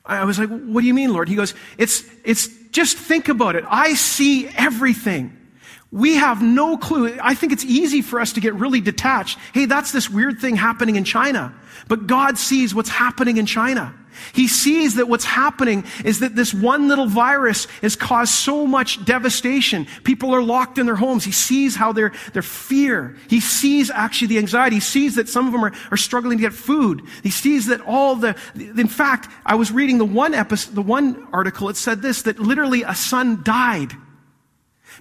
I 0.05 0.25
was 0.25 0.39
like, 0.39 0.49
what 0.49 0.81
do 0.81 0.87
you 0.87 0.93
mean, 0.93 1.13
Lord? 1.13 1.29
He 1.29 1.35
goes, 1.35 1.53
it's, 1.77 2.03
it's 2.23 2.47
just 2.71 2.97
think 2.97 3.29
about 3.29 3.55
it. 3.55 3.63
I 3.67 3.93
see 3.93 4.47
everything. 4.47 5.35
We 5.91 6.15
have 6.15 6.41
no 6.41 6.77
clue. 6.77 7.17
I 7.21 7.33
think 7.33 7.51
it's 7.51 7.65
easy 7.65 8.01
for 8.01 8.19
us 8.19 8.33
to 8.33 8.39
get 8.39 8.53
really 8.55 8.81
detached. 8.81 9.37
Hey, 9.53 9.65
that's 9.65 9.91
this 9.91 10.09
weird 10.09 10.39
thing 10.39 10.55
happening 10.55 10.95
in 10.95 11.03
China. 11.03 11.53
But 11.87 12.07
God 12.07 12.37
sees 12.37 12.73
what's 12.73 12.89
happening 12.89 13.37
in 13.37 13.45
China. 13.45 13.93
He 14.33 14.47
sees 14.47 14.95
that 14.95 15.07
what's 15.07 15.25
happening 15.25 15.85
is 16.03 16.19
that 16.19 16.35
this 16.35 16.53
one 16.53 16.87
little 16.87 17.07
virus 17.07 17.65
has 17.81 17.95
caused 17.95 18.33
so 18.33 18.67
much 18.67 19.03
devastation. 19.05 19.87
People 20.03 20.33
are 20.33 20.41
locked 20.41 20.77
in 20.77 20.85
their 20.85 20.95
homes. 20.95 21.23
He 21.23 21.31
sees 21.31 21.75
how 21.75 21.91
their, 21.91 22.11
their 22.33 22.41
fear. 22.41 23.15
He 23.29 23.39
sees 23.39 23.89
actually 23.89 24.27
the 24.27 24.37
anxiety. 24.37 24.77
He 24.77 24.81
sees 24.81 25.15
that 25.15 25.29
some 25.29 25.47
of 25.47 25.53
them 25.53 25.63
are, 25.63 25.73
are 25.91 25.97
struggling 25.97 26.37
to 26.37 26.41
get 26.41 26.53
food. 26.53 27.01
He 27.23 27.29
sees 27.29 27.67
that 27.67 27.81
all 27.81 28.15
the, 28.15 28.35
in 28.55 28.87
fact, 28.87 29.29
I 29.45 29.55
was 29.55 29.71
reading 29.71 29.97
the 29.97 30.05
one 30.05 30.33
episode, 30.33 30.75
the 30.75 30.81
one 30.81 31.27
article, 31.31 31.69
it 31.69 31.77
said 31.77 32.01
this, 32.01 32.23
that 32.23 32.39
literally 32.39 32.83
a 32.83 32.95
son 32.95 33.41
died. 33.43 33.93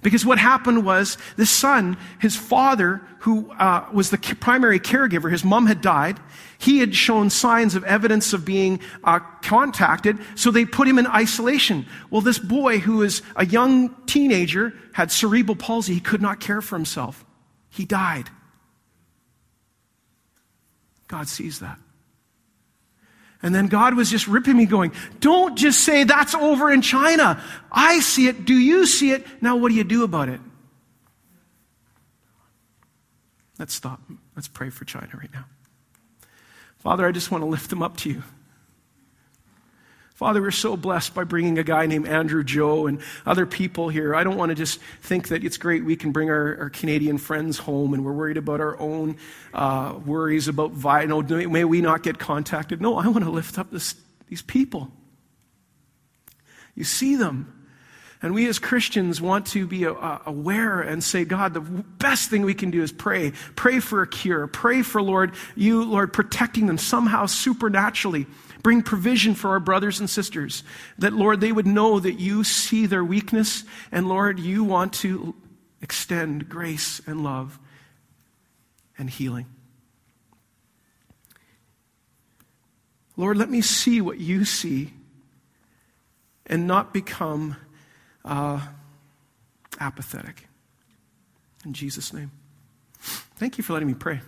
Because 0.01 0.25
what 0.25 0.37
happened 0.37 0.85
was 0.85 1.17
this 1.35 1.49
son, 1.49 1.97
his 2.19 2.35
father, 2.35 3.01
who 3.19 3.51
uh, 3.51 3.87
was 3.91 4.11
the 4.11 4.17
primary 4.17 4.79
caregiver, 4.79 5.29
his 5.29 5.43
mom 5.43 5.67
had 5.67 5.81
died. 5.81 6.19
He 6.59 6.79
had 6.79 6.93
shown 6.93 7.29
signs 7.29 7.73
of 7.75 7.85
evidence 7.85 8.33
of 8.33 8.43
being 8.43 8.81
uh, 9.05 9.19
contacted, 9.41 10.17
so 10.35 10.51
they 10.51 10.65
put 10.65 10.89
him 10.89 10.99
in 10.99 11.07
isolation. 11.07 11.85
Well, 12.09 12.19
this 12.19 12.37
boy, 12.37 12.79
who 12.79 13.01
is 13.01 13.21
a 13.37 13.45
young 13.45 13.95
teenager, 14.05 14.73
had 14.91 15.09
cerebral 15.09 15.55
palsy. 15.55 15.93
He 15.93 15.99
could 16.01 16.21
not 16.21 16.41
care 16.41 16.61
for 16.61 16.75
himself. 16.75 17.23
He 17.69 17.85
died. 17.85 18.29
God 21.07 21.29
sees 21.29 21.59
that. 21.59 21.79
And 23.41 23.55
then 23.55 23.67
God 23.67 23.93
was 23.95 24.11
just 24.11 24.27
ripping 24.27 24.57
me, 24.57 24.65
going, 24.65 24.91
Don't 25.21 25.57
just 25.57 25.85
say 25.85 26.03
that's 26.03 26.35
over 26.35 26.69
in 26.73 26.81
China. 26.81 27.41
I 27.71 28.01
see 28.01 28.27
it. 28.27 28.43
Do 28.43 28.53
you 28.53 28.85
see 28.85 29.11
it? 29.11 29.25
Now, 29.41 29.55
what 29.55 29.69
do 29.69 29.75
you 29.75 29.85
do 29.85 30.03
about 30.03 30.27
it? 30.27 30.41
Let's 33.57 33.73
stop. 33.73 34.01
Let's 34.35 34.49
pray 34.49 34.69
for 34.69 34.83
China 34.83 35.09
right 35.13 35.31
now. 35.33 35.45
Father, 36.79 37.05
I 37.05 37.11
just 37.11 37.29
want 37.29 37.43
to 37.43 37.45
lift 37.45 37.69
them 37.69 37.83
up 37.83 37.97
to 37.97 38.09
you. 38.09 38.23
Father, 40.15 40.41
we're 40.41 40.51
so 40.51 40.75
blessed 40.75 41.13
by 41.13 41.23
bringing 41.23 41.57
a 41.57 41.63
guy 41.63 41.85
named 41.85 42.05
Andrew 42.05 42.43
Joe 42.43 42.87
and 42.87 42.99
other 43.25 43.45
people 43.45 43.87
here. 43.87 44.13
I 44.13 44.25
don't 44.25 44.35
want 44.35 44.49
to 44.49 44.55
just 44.55 44.81
think 45.01 45.29
that 45.29 45.45
it's 45.45 45.55
great 45.55 45.85
we 45.85 45.95
can 45.95 46.11
bring 46.11 46.29
our, 46.29 46.57
our 46.59 46.69
Canadian 46.69 47.17
friends 47.17 47.57
home 47.57 47.93
and 47.93 48.03
we're 48.03 48.11
worried 48.11 48.35
about 48.35 48.59
our 48.59 48.77
own 48.79 49.15
uh, 49.53 49.97
worries 50.05 50.49
about, 50.49 50.71
vi- 50.71 51.05
no, 51.05 51.21
may 51.21 51.63
we 51.63 51.79
not 51.79 52.03
get 52.03 52.19
contacted. 52.19 52.81
No, 52.81 52.97
I 52.97 53.07
want 53.07 53.23
to 53.23 53.31
lift 53.31 53.57
up 53.57 53.71
this, 53.71 53.95
these 54.27 54.41
people. 54.41 54.91
You 56.75 56.83
see 56.83 57.15
them. 57.15 57.58
And 58.21 58.33
we 58.33 58.47
as 58.49 58.59
Christians 58.59 59.21
want 59.21 59.45
to 59.47 59.65
be 59.65 59.85
uh, 59.85 60.17
aware 60.25 60.81
and 60.81 61.01
say, 61.01 61.23
God, 61.23 61.53
the 61.53 61.61
best 61.61 62.29
thing 62.29 62.41
we 62.41 62.53
can 62.53 62.69
do 62.69 62.83
is 62.83 62.91
pray. 62.91 63.31
Pray 63.55 63.79
for 63.79 64.01
a 64.01 64.07
cure. 64.07 64.45
Pray 64.47 64.81
for, 64.81 65.01
Lord, 65.01 65.35
you, 65.55 65.85
Lord, 65.85 66.11
protecting 66.11 66.67
them 66.67 66.77
somehow 66.77 67.27
supernaturally. 67.27 68.27
Bring 68.61 68.81
provision 68.81 69.35
for 69.35 69.51
our 69.51 69.61
brothers 69.61 70.01
and 70.01 70.09
sisters. 70.09 70.63
That, 70.97 71.13
Lord, 71.13 71.39
they 71.39 71.53
would 71.53 71.67
know 71.67 71.97
that 71.97 72.19
you 72.19 72.43
see 72.43 72.87
their 72.87 73.05
weakness. 73.05 73.63
And, 73.89 74.09
Lord, 74.09 74.37
you 74.37 74.65
want 74.65 74.91
to 74.95 75.33
extend 75.81 76.49
grace 76.49 77.01
and 77.07 77.23
love 77.23 77.57
and 78.97 79.09
healing. 79.09 79.45
Lord, 83.15 83.37
let 83.37 83.49
me 83.49 83.61
see 83.61 84.01
what 84.01 84.17
you 84.19 84.43
see 84.43 84.91
and 86.45 86.67
not 86.67 86.93
become 86.93 87.55
uh, 88.25 88.65
apathetic. 89.79 90.47
In 91.65 91.73
Jesus' 91.73 92.13
name. 92.13 92.31
Thank 92.99 93.57
you 93.57 93.63
for 93.63 93.73
letting 93.73 93.87
me 93.87 93.93
pray. 93.93 94.21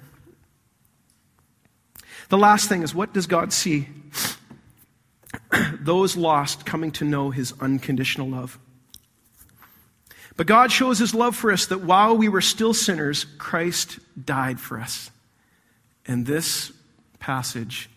The 2.29 2.37
last 2.37 2.69
thing 2.69 2.83
is 2.83 2.95
what 2.95 3.13
does 3.13 3.27
God 3.27 3.51
see? 3.51 3.87
Those 5.81 6.15
lost 6.15 6.65
coming 6.65 6.91
to 6.91 7.05
know 7.05 7.29
his 7.29 7.53
unconditional 7.59 8.29
love. 8.29 8.57
But 10.37 10.47
God 10.47 10.71
shows 10.71 10.97
his 10.97 11.13
love 11.13 11.35
for 11.35 11.51
us 11.51 11.65
that 11.67 11.81
while 11.81 12.17
we 12.17 12.29
were 12.29 12.41
still 12.41 12.73
sinners, 12.73 13.25
Christ 13.37 13.99
died 14.23 14.59
for 14.59 14.79
us. 14.79 15.11
And 16.07 16.25
this 16.25 16.71
passage 17.19 17.89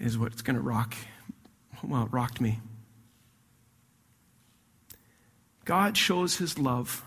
is 0.00 0.18
what's 0.18 0.42
going 0.42 0.56
to 0.56 0.62
rock, 0.62 0.94
well, 1.82 2.04
it 2.04 2.12
rocked 2.12 2.40
me. 2.40 2.58
God 5.66 5.96
shows 5.96 6.36
his 6.36 6.58
love 6.58 7.04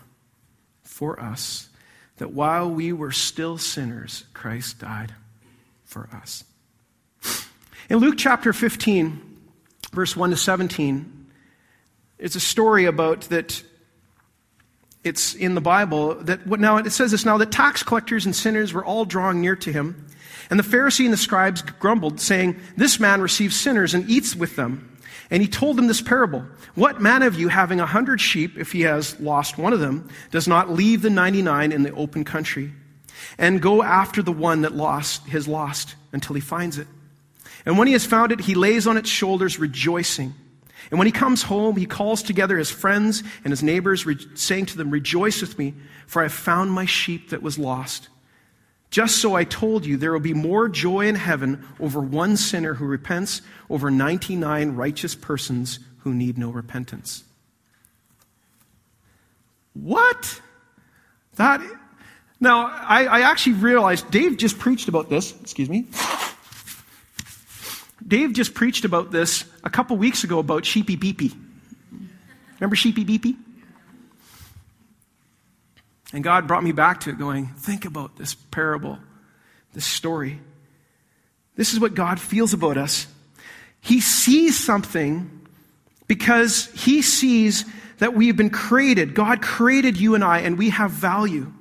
for 0.84 1.18
us 1.18 1.70
that 2.18 2.32
while 2.32 2.70
we 2.70 2.92
were 2.92 3.10
still 3.10 3.56
sinners, 3.56 4.24
Christ 4.34 4.78
died 4.78 5.14
for 5.86 6.08
us. 6.12 6.44
In 7.88 7.98
Luke 7.98 8.16
chapter 8.18 8.52
15, 8.52 9.38
verse 9.92 10.14
1 10.14 10.30
to 10.30 10.36
17, 10.36 11.26
it's 12.18 12.36
a 12.36 12.40
story 12.40 12.84
about 12.84 13.22
that 13.22 13.62
it's 15.02 15.34
in 15.34 15.54
the 15.54 15.62
Bible 15.62 16.14
that 16.16 16.46
what 16.46 16.60
now 16.60 16.76
it 16.76 16.90
says 16.90 17.12
this 17.12 17.24
now 17.24 17.38
that 17.38 17.50
tax 17.50 17.82
collectors 17.82 18.26
and 18.26 18.36
sinners 18.36 18.74
were 18.74 18.84
all 18.84 19.06
drawing 19.06 19.40
near 19.40 19.56
to 19.56 19.72
him. 19.72 20.06
And 20.50 20.58
the 20.58 20.64
Pharisee 20.64 21.04
and 21.04 21.12
the 21.12 21.16
scribes 21.18 21.62
grumbled, 21.62 22.20
saying, 22.20 22.60
This 22.76 23.00
man 23.00 23.22
receives 23.22 23.58
sinners 23.58 23.94
and 23.94 24.08
eats 24.10 24.36
with 24.36 24.56
them. 24.56 24.89
And 25.30 25.42
he 25.42 25.48
told 25.48 25.76
them 25.76 25.86
this 25.86 26.02
parable 26.02 26.44
What 26.74 27.00
man 27.00 27.22
of 27.22 27.38
you, 27.38 27.48
having 27.48 27.80
a 27.80 27.86
hundred 27.86 28.20
sheep, 28.20 28.58
if 28.58 28.72
he 28.72 28.82
has 28.82 29.18
lost 29.20 29.58
one 29.58 29.72
of 29.72 29.80
them, 29.80 30.08
does 30.30 30.48
not 30.48 30.70
leave 30.70 31.02
the 31.02 31.10
99 31.10 31.72
in 31.72 31.82
the 31.82 31.94
open 31.94 32.24
country 32.24 32.72
and 33.38 33.62
go 33.62 33.82
after 33.82 34.22
the 34.22 34.32
one 34.32 34.62
that 34.62 34.74
lost, 34.74 35.26
has 35.28 35.46
lost 35.46 35.94
until 36.12 36.34
he 36.34 36.40
finds 36.40 36.78
it? 36.78 36.88
And 37.64 37.78
when 37.78 37.86
he 37.86 37.92
has 37.92 38.06
found 38.06 38.32
it, 38.32 38.40
he 38.40 38.54
lays 38.54 38.86
on 38.86 38.96
its 38.96 39.08
shoulders, 39.08 39.58
rejoicing. 39.58 40.34
And 40.90 40.98
when 40.98 41.06
he 41.06 41.12
comes 41.12 41.42
home, 41.42 41.76
he 41.76 41.86
calls 41.86 42.22
together 42.22 42.56
his 42.56 42.70
friends 42.70 43.22
and 43.44 43.52
his 43.52 43.62
neighbors, 43.62 44.06
saying 44.34 44.66
to 44.66 44.76
them, 44.76 44.90
Rejoice 44.90 45.40
with 45.40 45.58
me, 45.58 45.74
for 46.06 46.20
I 46.20 46.24
have 46.24 46.32
found 46.32 46.72
my 46.72 46.86
sheep 46.86 47.30
that 47.30 47.42
was 47.42 47.58
lost. 47.58 48.08
Just 48.90 49.18
so 49.18 49.34
I 49.34 49.44
told 49.44 49.86
you, 49.86 49.96
there 49.96 50.12
will 50.12 50.20
be 50.20 50.34
more 50.34 50.68
joy 50.68 51.06
in 51.06 51.14
heaven 51.14 51.64
over 51.78 52.00
one 52.00 52.36
sinner 52.36 52.74
who 52.74 52.86
repents 52.86 53.40
over 53.68 53.90
99 53.90 54.72
righteous 54.72 55.14
persons 55.14 55.78
who 55.98 56.12
need 56.12 56.36
no 56.36 56.50
repentance. 56.50 57.22
What? 59.74 60.40
That. 61.36 61.62
Now, 62.40 62.66
I, 62.66 63.04
I 63.04 63.20
actually 63.20 63.54
realized 63.54 64.10
Dave 64.10 64.36
just 64.36 64.58
preached 64.58 64.88
about 64.88 65.08
this. 65.08 65.38
Excuse 65.40 65.68
me. 65.68 65.86
Dave 68.06 68.32
just 68.32 68.54
preached 68.54 68.84
about 68.84 69.12
this 69.12 69.44
a 69.62 69.70
couple 69.70 69.96
weeks 69.96 70.24
ago 70.24 70.40
about 70.40 70.64
Sheepy 70.64 70.96
Beepy. 70.96 71.32
Remember 72.58 72.74
Sheepy 72.74 73.04
Beepy? 73.04 73.36
And 76.12 76.24
God 76.24 76.46
brought 76.48 76.64
me 76.64 76.72
back 76.72 77.00
to 77.00 77.10
it, 77.10 77.18
going, 77.18 77.46
think 77.46 77.84
about 77.84 78.16
this 78.16 78.34
parable, 78.34 78.98
this 79.74 79.86
story. 79.86 80.40
This 81.56 81.72
is 81.72 81.80
what 81.80 81.94
God 81.94 82.18
feels 82.18 82.52
about 82.52 82.76
us. 82.76 83.06
He 83.80 84.00
sees 84.00 84.58
something 84.58 85.46
because 86.08 86.66
He 86.74 87.02
sees 87.02 87.64
that 87.98 88.14
we 88.14 88.26
have 88.26 88.36
been 88.36 88.50
created. 88.50 89.14
God 89.14 89.42
created 89.42 89.98
you 89.98 90.14
and 90.14 90.24
I, 90.24 90.40
and 90.40 90.58
we 90.58 90.70
have 90.70 90.90
value. 90.90 91.52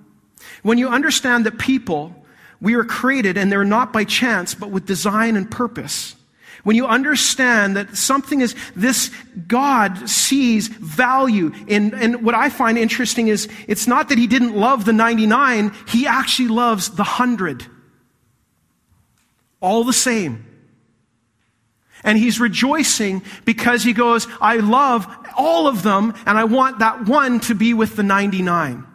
When 0.63 0.77
you 0.77 0.89
understand 0.89 1.45
that 1.45 1.59
people, 1.59 2.15
we 2.59 2.73
are 2.73 2.83
created, 2.83 3.38
and 3.38 3.51
they're 3.51 3.63
not 3.63 3.93
by 3.93 4.03
chance, 4.03 4.55
but 4.55 4.71
with 4.71 4.85
design 4.85 5.35
and 5.35 5.49
purpose. 5.49 6.15
When 6.63 6.76
you 6.76 6.86
understand 6.86 7.78
that 7.78 7.95
something 7.95 8.41
is, 8.41 8.56
this 8.76 9.12
God 9.48 10.10
sees 10.10 10.67
value 10.67 11.54
in, 11.67 11.93
and 11.93 12.24
what 12.24 12.36
I 12.36 12.50
find 12.50 12.78
interesting 12.78 13.30
is, 13.30 13.48
it's 13.67 13.88
not 13.88 14.10
that 14.10 14.17
He 14.17 14.28
didn't 14.28 14.56
love 14.56 14.86
the 14.86 14.93
99, 14.93 15.74
He 15.88 16.06
actually 16.06 16.50
loves 16.50 16.89
the 16.89 17.04
100. 17.04 17.65
All 19.62 19.84
the 19.84 19.93
same. 19.93 20.45
And 22.04 22.17
He's 22.17 22.39
rejoicing 22.39 23.24
because 23.45 23.84
He 23.84 23.93
goes, 23.93 24.28
I 24.41 24.58
love 24.58 25.08
all 25.38 25.67
of 25.67 25.82
them, 25.84 26.13
and 26.26 26.38
I 26.38 26.43
want 26.43 26.80
that 26.80 27.08
one 27.08 27.39
to 27.41 27.56
be 27.56 27.74
with 27.74 27.95
the 27.95 28.04
99. 28.04 28.86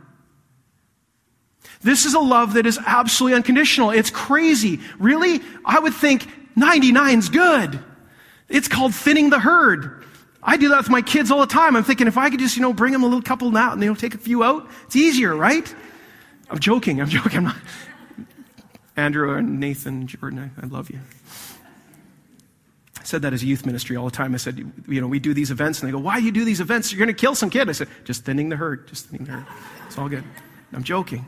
This 1.83 2.07
is 2.07 2.14
a 2.14 2.20
love 2.20 2.55
that 2.55 2.66
is 2.66 2.79
absolutely 2.87 3.37
unconditional. 3.37 3.90
It's 3.90 4.10
crazy. 4.10 4.81
Really? 4.98 5.40
I 5.67 5.79
would 5.79 5.94
think 5.94 6.27
99's 6.57 7.29
good. 7.29 7.79
It's 8.48 8.69
called 8.69 8.94
thinning 8.94 9.31
the 9.31 9.38
herd. 9.38 10.05
I 10.42 10.57
do 10.57 10.69
that 10.69 10.79
with 10.79 10.90
my 10.90 11.02
kids 11.02 11.31
all 11.31 11.40
the 11.40 11.46
time. 11.46 11.75
I'm 11.75 11.85
thinking 11.85 12.07
if 12.07 12.19
I 12.19 12.29
could 12.29 12.38
just, 12.38 12.57
you 12.57 12.63
know, 12.63 12.73
bring 12.73 12.92
them 12.92 13.02
a 13.02 13.07
little 13.07 13.23
couple 13.23 13.57
out 13.57 13.73
and 13.73 13.83
they'll 13.83 13.96
take 13.96 14.15
a 14.15 14.19
few 14.19 14.44
out, 14.44 14.69
it's 14.85 14.94
easier, 14.94 15.35
right? 15.35 15.75
I'm 16.50 16.59
joking. 16.59 17.00
I'm 17.00 17.09
joking. 17.09 17.38
I'm 17.38 17.44
not. 17.44 17.57
Andrew 18.96 19.35
and 19.35 19.59
Nathan, 19.59 20.07
Jordan, 20.07 20.52
I, 20.59 20.63
I 20.63 20.67
love 20.69 20.90
you. 20.90 21.00
I 23.00 23.05
said 23.05 23.23
that 23.23 23.33
as 23.33 23.42
youth 23.42 23.67
ministry 23.67 23.96
all 23.96 24.05
the 24.05 24.11
time. 24.11 24.35
I 24.35 24.37
said, 24.37 24.73
you 24.87 25.00
know, 25.00 25.09
we 25.09 25.19
do 25.19 25.35
these 25.35 25.50
events 25.50 25.81
and 25.81 25.88
they 25.88 25.92
go, 25.92 25.98
why 25.98 26.21
do 26.21 26.27
you 26.27 26.33
do 26.33 26.44
these 26.44 26.61
events? 26.61 26.92
You're 26.92 26.98
going 26.98 27.15
to 27.15 27.21
kill 27.21 27.35
some 27.35 27.50
kid. 27.50 27.69
I 27.69 27.73
said, 27.73 27.88
just 28.05 28.25
thinning 28.25 28.50
the 28.50 28.57
herd, 28.57 28.87
just 28.87 29.07
thinning 29.07 29.27
the 29.27 29.33
herd. 29.33 29.46
It's 29.87 29.98
all 29.98 30.09
good. 30.09 30.25
I'm 30.73 30.85
joking. 30.85 31.27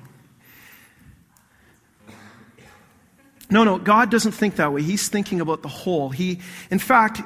No, 3.49 3.64
no, 3.64 3.78
God 3.78 4.11
doesn't 4.11 4.32
think 4.32 4.57
that 4.57 4.72
way. 4.72 4.82
He's 4.82 5.09
thinking 5.09 5.40
about 5.40 5.62
the 5.62 5.68
whole. 5.68 6.11
He, 6.11 6.40
in 6.70 6.78
fact, 6.78 7.20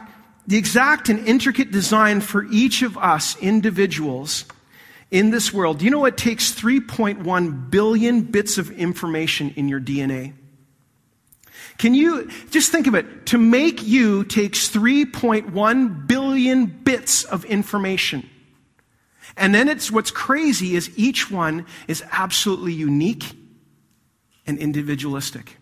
the 0.47 0.59
exact 0.59 1.09
and 1.09 1.27
intricate 1.27 1.71
design 1.71 2.21
for 2.21 2.45
each 2.51 2.83
of 2.83 2.99
us 2.99 3.37
individuals 3.39 4.45
in 5.11 5.31
this 5.31 5.53
world. 5.53 5.79
Do 5.79 5.85
you 5.85 5.91
know 5.91 6.05
it 6.05 6.16
takes 6.16 6.53
3.1 6.53 7.71
billion 7.71 8.23
bits 8.23 8.59
of 8.59 8.71
information 8.73 9.53
in 9.57 9.68
your 9.68 9.81
DNA? 9.81 10.35
Can 11.79 11.95
you 11.95 12.31
just 12.51 12.71
think 12.71 12.87
of 12.87 12.95
it? 12.95 13.27
To 13.27 13.39
make 13.39 13.83
you 13.83 14.25
takes 14.25 14.68
3.1 14.68 16.07
billion 16.07 16.66
bits 16.66 17.25
of 17.25 17.45
information. 17.47 18.29
And 19.37 19.55
then 19.55 19.68
it's 19.68 19.91
what's 19.91 20.11
crazy 20.11 20.77
is 20.77 20.91
each 20.99 21.31
one 21.31 21.64
is 21.89 22.05
absolutely 22.11 22.75
unique 22.75 23.25
and 24.47 24.59
individualistic. 24.59 25.57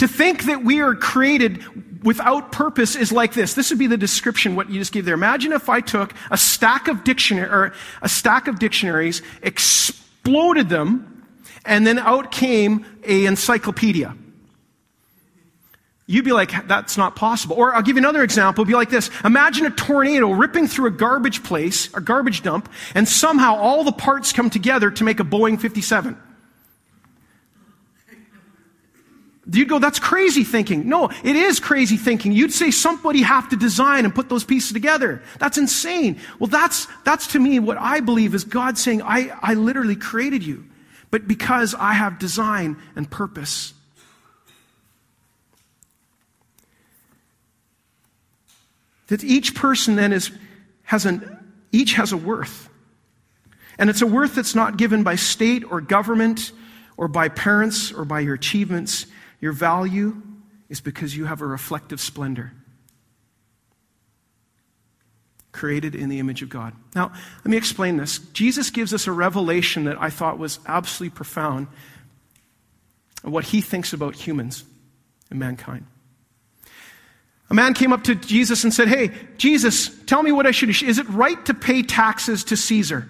To 0.00 0.08
think 0.08 0.44
that 0.44 0.64
we 0.64 0.80
are 0.80 0.94
created 0.94 2.02
without 2.02 2.52
purpose 2.52 2.96
is 2.96 3.12
like 3.12 3.34
this. 3.34 3.52
This 3.52 3.68
would 3.68 3.78
be 3.78 3.86
the 3.86 3.98
description 3.98 4.56
what 4.56 4.70
you 4.70 4.78
just 4.78 4.92
gave 4.92 5.04
there. 5.04 5.12
Imagine 5.12 5.52
if 5.52 5.68
I 5.68 5.82
took 5.82 6.14
a 6.30 6.38
stack 6.38 6.88
of 6.88 7.04
dictionary 7.04 7.50
or 7.50 7.74
a 8.00 8.08
stack 8.08 8.48
of 8.48 8.58
dictionaries, 8.58 9.20
exploded 9.42 10.70
them, 10.70 11.26
and 11.66 11.86
then 11.86 11.98
out 11.98 12.32
came 12.32 12.86
a 13.04 13.26
encyclopedia. 13.26 14.16
You'd 16.06 16.24
be 16.24 16.32
like, 16.32 16.66
that's 16.66 16.96
not 16.96 17.14
possible. 17.14 17.56
Or 17.56 17.74
I'll 17.74 17.82
give 17.82 17.96
you 17.96 18.00
another 18.00 18.22
example. 18.22 18.62
It'd 18.62 18.68
be 18.68 18.74
like 18.74 18.88
this. 18.88 19.10
Imagine 19.22 19.66
a 19.66 19.70
tornado 19.70 20.30
ripping 20.30 20.66
through 20.66 20.86
a 20.86 20.92
garbage 20.92 21.42
place, 21.42 21.92
a 21.92 22.00
garbage 22.00 22.40
dump, 22.42 22.72
and 22.94 23.06
somehow 23.06 23.54
all 23.56 23.84
the 23.84 23.92
parts 23.92 24.32
come 24.32 24.48
together 24.48 24.90
to 24.92 25.04
make 25.04 25.20
a 25.20 25.24
Boeing 25.24 25.60
57. 25.60 26.16
You'd 29.52 29.68
go, 29.68 29.78
that's 29.78 29.98
crazy 29.98 30.44
thinking. 30.44 30.88
No, 30.88 31.10
it 31.24 31.34
is 31.34 31.58
crazy 31.58 31.96
thinking. 31.96 32.32
You'd 32.32 32.52
say 32.52 32.70
somebody 32.70 33.22
have 33.22 33.48
to 33.48 33.56
design 33.56 34.04
and 34.04 34.14
put 34.14 34.28
those 34.28 34.44
pieces 34.44 34.72
together. 34.72 35.22
That's 35.38 35.58
insane. 35.58 36.20
Well, 36.38 36.46
that's, 36.46 36.86
that's 37.04 37.28
to 37.28 37.38
me 37.40 37.58
what 37.58 37.76
I 37.76 38.00
believe 38.00 38.34
is 38.34 38.44
God 38.44 38.78
saying, 38.78 39.02
I, 39.02 39.36
I 39.42 39.54
literally 39.54 39.96
created 39.96 40.44
you. 40.44 40.66
But 41.10 41.26
because 41.26 41.74
I 41.74 41.94
have 41.94 42.20
design 42.20 42.76
and 42.94 43.10
purpose. 43.10 43.74
That 49.08 49.24
each 49.24 49.56
person 49.56 49.96
then 49.96 50.12
is, 50.12 50.30
has 50.84 51.06
an, 51.06 51.38
each 51.72 51.94
has 51.94 52.12
a 52.12 52.16
worth. 52.16 52.68
And 53.78 53.90
it's 53.90 54.02
a 54.02 54.06
worth 54.06 54.36
that's 54.36 54.54
not 54.54 54.76
given 54.76 55.02
by 55.02 55.16
state 55.16 55.64
or 55.68 55.80
government 55.80 56.52
or 56.96 57.08
by 57.08 57.28
parents 57.28 57.90
or 57.90 58.04
by 58.04 58.20
your 58.20 58.34
achievements. 58.34 59.06
Your 59.40 59.52
value 59.52 60.20
is 60.68 60.80
because 60.80 61.16
you 61.16 61.24
have 61.24 61.40
a 61.40 61.46
reflective 61.46 62.00
splendor. 62.00 62.52
Created 65.52 65.94
in 65.94 66.08
the 66.08 66.18
image 66.18 66.42
of 66.42 66.48
God. 66.48 66.74
Now, 66.94 67.12
let 67.38 67.46
me 67.46 67.56
explain 67.56 67.96
this. 67.96 68.18
Jesus 68.32 68.70
gives 68.70 68.94
us 68.94 69.06
a 69.06 69.12
revelation 69.12 69.84
that 69.84 70.00
I 70.00 70.10
thought 70.10 70.38
was 70.38 70.60
absolutely 70.66 71.16
profound 71.16 71.66
of 73.24 73.32
what 73.32 73.44
he 73.44 73.60
thinks 73.60 73.92
about 73.92 74.14
humans 74.14 74.64
and 75.28 75.38
mankind. 75.38 75.86
A 77.50 77.54
man 77.54 77.74
came 77.74 77.92
up 77.92 78.04
to 78.04 78.14
Jesus 78.14 78.62
and 78.62 78.72
said, 78.72 78.86
Hey, 78.86 79.10
Jesus, 79.36 79.90
tell 80.04 80.22
me 80.22 80.30
what 80.30 80.46
I 80.46 80.52
should 80.52 80.72
do. 80.72 80.86
Is 80.86 80.98
it 80.98 81.08
right 81.08 81.44
to 81.46 81.54
pay 81.54 81.82
taxes 81.82 82.44
to 82.44 82.56
Caesar? 82.56 83.08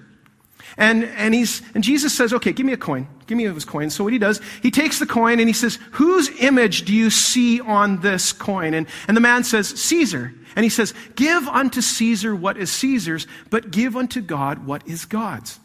And, 0.76 1.04
and, 1.04 1.34
he's, 1.34 1.62
and 1.74 1.82
Jesus 1.82 2.16
says, 2.16 2.32
okay, 2.32 2.52
give 2.52 2.64
me 2.64 2.72
a 2.72 2.78
coin. 2.78 3.08
Give 3.26 3.36
me 3.36 3.44
his 3.44 3.64
coin. 3.64 3.90
So 3.90 4.04
what 4.04 4.12
he 4.12 4.18
does, 4.18 4.40
he 4.62 4.70
takes 4.70 4.98
the 4.98 5.06
coin 5.06 5.40
and 5.40 5.48
he 5.48 5.52
says, 5.52 5.78
whose 5.92 6.28
image 6.40 6.84
do 6.84 6.94
you 6.94 7.10
see 7.10 7.60
on 7.60 8.00
this 8.00 8.32
coin? 8.32 8.74
And, 8.74 8.86
and 9.08 9.16
the 9.16 9.20
man 9.20 9.44
says, 9.44 9.68
Caesar. 9.68 10.32
And 10.56 10.64
he 10.64 10.68
says, 10.68 10.94
give 11.14 11.46
unto 11.48 11.80
Caesar 11.80 12.34
what 12.34 12.56
is 12.56 12.70
Caesar's, 12.72 13.26
but 13.50 13.70
give 13.70 13.96
unto 13.96 14.20
God 14.20 14.66
what 14.66 14.86
is 14.86 15.04
God's. 15.04 15.58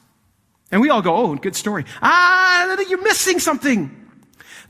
And 0.72 0.82
we 0.82 0.89
all 0.89 1.01
go, 1.01 1.16
oh, 1.16 1.36
good 1.36 1.56
story. 1.56 1.86
Ah, 2.01 2.76
you're 2.89 3.01
missing 3.01 3.39
something. 3.39 4.10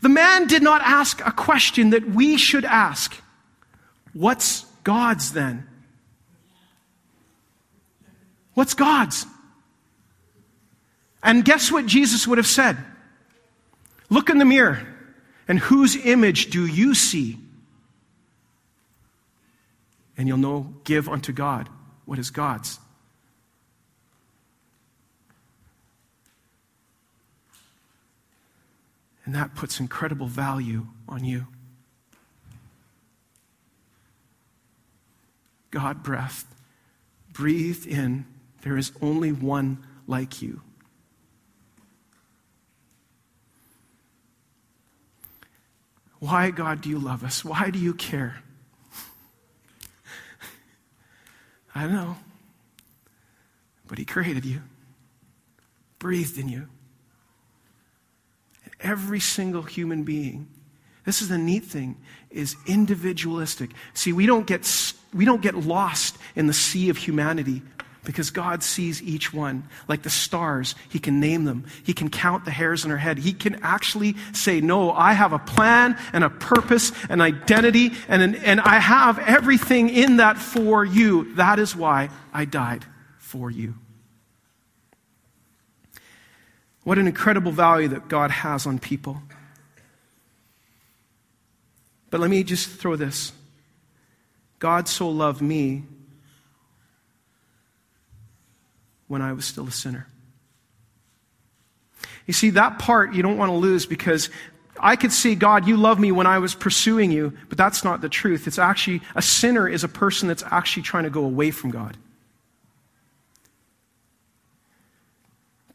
The 0.01 0.09
man 0.09 0.47
did 0.47 0.61
not 0.61 0.81
ask 0.81 1.25
a 1.25 1.31
question 1.31 1.91
that 1.91 2.09
we 2.09 2.37
should 2.37 2.65
ask. 2.65 3.15
What's 4.13 4.65
God's 4.83 5.33
then? 5.33 5.67
What's 8.53 8.73
God's? 8.73 9.25
And 11.25 11.43
guess 11.43 11.71
what 11.71 11.87
Jesus 11.87 12.27
would 12.27 12.37
have 12.37 12.45
said? 12.45 12.77
Look 14.11 14.29
in 14.29 14.37
the 14.37 14.45
mirror, 14.45 14.87
and 15.47 15.57
whose 15.57 15.95
image 15.95 16.51
do 16.51 16.67
you 16.67 16.93
see? 16.93 17.39
And 20.15 20.27
you'll 20.27 20.37
know, 20.37 20.75
give 20.83 21.09
unto 21.09 21.33
God 21.33 21.67
what 22.05 22.19
is 22.19 22.29
God's. 22.29 22.79
And 29.25 29.33
that 29.33 29.55
puts 29.55 29.79
incredible 29.79 30.27
value 30.27 30.85
on 31.09 31.25
you. 31.25 31.47
God 35.71 36.03
breathed, 36.03 36.45
breathed 37.33 37.87
in, 37.87 38.27
there 38.61 38.77
is 38.77 38.91
only 39.01 39.31
one 39.31 39.83
like 40.05 40.43
you. 40.43 40.61
Why, 46.25 46.49
God, 46.49 46.81
do 46.81 46.89
you 46.89 46.97
love 46.97 47.23
us? 47.23 47.45
Why 47.45 47.69
do 47.69 47.77
you 47.77 47.93
care? 47.93 48.37
I 51.75 51.83
don't 51.83 51.93
know. 51.93 52.17
But 53.87 53.99
He 53.99 54.05
created 54.05 54.43
you, 54.43 54.63
breathed 55.99 56.39
in 56.39 56.49
you. 56.49 56.67
And 58.63 58.73
every 58.79 59.19
single 59.19 59.61
human 59.61 60.03
being, 60.03 60.47
this 61.05 61.21
is 61.21 61.29
the 61.29 61.37
neat 61.37 61.63
thing, 61.63 61.95
is 62.31 62.55
individualistic. 62.65 63.69
See, 63.93 64.11
we 64.11 64.25
don't 64.25 64.47
get, 64.47 64.67
we 65.13 65.25
don't 65.25 65.43
get 65.43 65.53
lost 65.53 66.17
in 66.35 66.47
the 66.47 66.53
sea 66.53 66.89
of 66.89 66.97
humanity 66.97 67.61
because 68.05 68.29
God 68.29 68.63
sees 68.63 69.01
each 69.01 69.33
one 69.33 69.67
like 69.87 70.03
the 70.03 70.09
stars. 70.09 70.75
He 70.89 70.99
can 70.99 71.19
name 71.19 71.45
them. 71.45 71.65
He 71.83 71.93
can 71.93 72.09
count 72.09 72.45
the 72.45 72.51
hairs 72.51 72.85
on 72.85 72.91
her 72.91 72.97
head. 72.97 73.17
He 73.17 73.33
can 73.33 73.55
actually 73.63 74.15
say, 74.33 74.61
No, 74.61 74.91
I 74.91 75.13
have 75.13 75.33
a 75.33 75.39
plan 75.39 75.97
and 76.13 76.23
a 76.23 76.29
purpose 76.29 76.91
and 77.09 77.21
identity, 77.21 77.91
and, 78.07 78.21
an, 78.21 78.35
and 78.35 78.61
I 78.61 78.79
have 78.79 79.19
everything 79.19 79.89
in 79.89 80.17
that 80.17 80.37
for 80.37 80.85
you. 80.85 81.33
That 81.35 81.59
is 81.59 81.75
why 81.75 82.09
I 82.33 82.45
died 82.45 82.85
for 83.17 83.51
you. 83.51 83.75
What 86.83 86.99
an 86.99 87.07
incredible 87.07 87.51
value 87.51 87.87
that 87.89 88.07
God 88.07 88.29
has 88.29 88.67
on 88.67 88.77
people. 88.77 89.21
But 92.11 92.19
let 92.19 92.29
me 92.29 92.43
just 92.43 92.69
throw 92.69 92.95
this 92.95 93.33
God 94.59 94.87
so 94.87 95.09
loved 95.09 95.41
me 95.41 95.83
when 99.07 99.21
I 99.21 99.33
was 99.33 99.45
still 99.45 99.67
a 99.67 99.71
sinner. 99.71 100.07
You 102.25 102.33
see, 102.33 102.51
that 102.51 102.79
part 102.79 103.13
you 103.13 103.21
don't 103.21 103.37
want 103.37 103.51
to 103.51 103.55
lose 103.55 103.85
because 103.85 104.29
I 104.79 104.95
could 104.95 105.11
see, 105.11 105.35
God, 105.35 105.67
you 105.67 105.77
love 105.77 105.99
me 105.99 106.11
when 106.11 106.27
I 106.27 106.39
was 106.39 106.53
pursuing 106.53 107.11
you, 107.11 107.33
but 107.49 107.57
that's 107.57 107.83
not 107.83 108.01
the 108.01 108.09
truth. 108.09 108.47
It's 108.47 108.59
actually, 108.59 109.01
a 109.15 109.21
sinner 109.21 109.67
is 109.67 109.83
a 109.83 109.87
person 109.87 110.27
that's 110.27 110.43
actually 110.43 110.83
trying 110.83 111.05
to 111.05 111.09
go 111.09 111.23
away 111.23 111.51
from 111.51 111.71
God. 111.71 111.97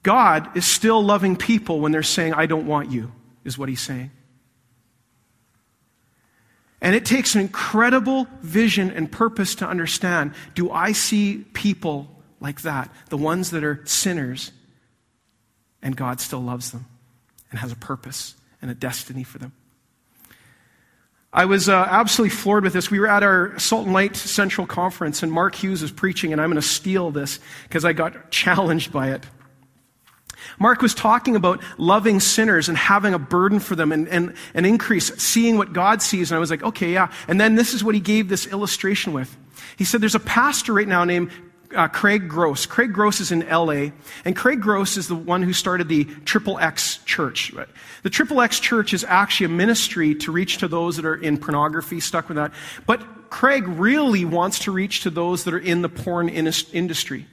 God 0.03 0.57
is 0.57 0.67
still 0.67 1.03
loving 1.03 1.37
people 1.37 1.81
when 1.81 1.93
they're 1.93 2.03
saying, 2.03 2.35
I 2.35 2.47
don't 2.47 2.67
want 2.67 2.91
you, 2.91 3.13
is 3.45 3.59
what 3.59 3.69
he's 3.69 3.81
saying. 3.81 4.11
And 6.81 6.95
it 6.95 7.05
takes 7.05 7.35
an 7.35 7.43
incredible 7.43 8.27
vision 8.41 8.91
and 8.91 9.11
purpose 9.11 9.55
to 9.57 9.67
understand 9.67 10.33
do 10.55 10.71
I 10.71 10.93
see 10.93 11.45
people 11.53 12.10
like 12.41 12.63
that, 12.63 12.91
the 13.09 13.17
ones 13.17 13.51
that 13.51 13.63
are 13.63 13.83
sinners, 13.85 14.51
and 15.83 15.97
God 15.97 16.21
still 16.21 16.41
loves 16.41 16.73
them 16.73 16.87
and 17.51 17.61
has 17.61 17.71
a 17.71 17.77
purpose 17.77 18.35
and 18.63 18.71
a 18.71 18.75
destiny 18.75 19.23
for 19.23 19.39
them. 19.39 19.53
I 21.33 21.45
was 21.45 21.69
uh, 21.69 21.87
absolutely 21.89 22.35
floored 22.35 22.65
with 22.65 22.73
this. 22.73 22.91
We 22.91 22.99
were 22.99 23.07
at 23.07 23.23
our 23.23 23.57
Salt 23.59 23.85
and 23.85 23.93
Light 23.93 24.17
Central 24.17 24.67
Conference, 24.67 25.23
and 25.23 25.31
Mark 25.31 25.55
Hughes 25.55 25.81
was 25.81 25.93
preaching, 25.93 26.33
and 26.33 26.41
I'm 26.41 26.51
going 26.51 26.61
to 26.61 26.67
steal 26.67 27.13
this 27.13 27.39
because 27.65 27.85
I 27.85 27.93
got 27.93 28.33
challenged 28.33 28.93
by 28.93 29.11
it. 29.13 29.25
Mark 30.59 30.83
was 30.83 30.93
talking 30.93 31.37
about 31.37 31.63
loving 31.79 32.19
sinners 32.19 32.69
and 32.69 32.77
having 32.77 33.15
a 33.15 33.19
burden 33.19 33.61
for 33.61 33.77
them 33.77 33.93
and, 33.93 34.09
and 34.09 34.35
an 34.55 34.65
increase, 34.65 35.15
seeing 35.23 35.57
what 35.57 35.73
God 35.73 36.03
sees. 36.03 36.31
And 36.31 36.37
I 36.37 36.41
was 36.41 36.51
like, 36.51 36.63
okay, 36.63 36.93
yeah. 36.93 37.13
And 37.29 37.41
then 37.41 37.55
this 37.55 37.75
is 37.75 37.85
what 37.85 37.95
he 37.95 38.01
gave 38.01 38.29
this 38.29 38.47
illustration 38.47 39.13
with. 39.13 39.35
He 39.77 39.85
said, 39.85 40.01
there's 40.01 40.15
a 40.15 40.21
pastor 40.21 40.73
right 40.73 40.89
now 40.89 41.05
named 41.05 41.31
uh, 41.75 41.89
Craig 41.89 42.29
Gross. 42.29 42.67
Craig 42.67 42.93
Gross 42.93 43.21
is 43.21 43.33
in 43.33 43.41
LA, 43.49 43.91
and 44.25 44.35
Craig 44.35 44.61
Gross 44.61 44.97
is 44.97 45.09
the 45.09 45.15
one 45.15 45.43
who 45.43 45.53
started 45.53 45.89
the 45.89 46.05
Triple 46.05 46.59
X 46.59 46.99
Church. 47.05 47.53
The 48.03 48.11
Triple 48.11 48.41
X 48.41 48.61
Church 48.61 48.93
is 48.93 49.05
actually 49.05 49.47
a 49.47 49.51
ministry 49.51 50.15
to 50.17 50.33
reach 50.33 50.59
to 50.59 50.69
those 50.69 50.97
that 50.97 51.05
are 51.05 51.17
in 51.17 51.39
pornography, 51.39 52.01
stuck 52.01 52.29
with 52.29 52.37
that. 52.37 52.53
But 52.87 53.31
Craig 53.31 53.67
really 53.67 54.25
wants 54.25 54.61
to 54.61 54.73
reach 54.73 55.03
to 55.03 55.11
those 55.11 55.45
that 55.45 55.55
are 55.55 55.59
in 55.59 55.83
the 55.83 55.89
porn 55.89 56.29
industry. 56.29 57.27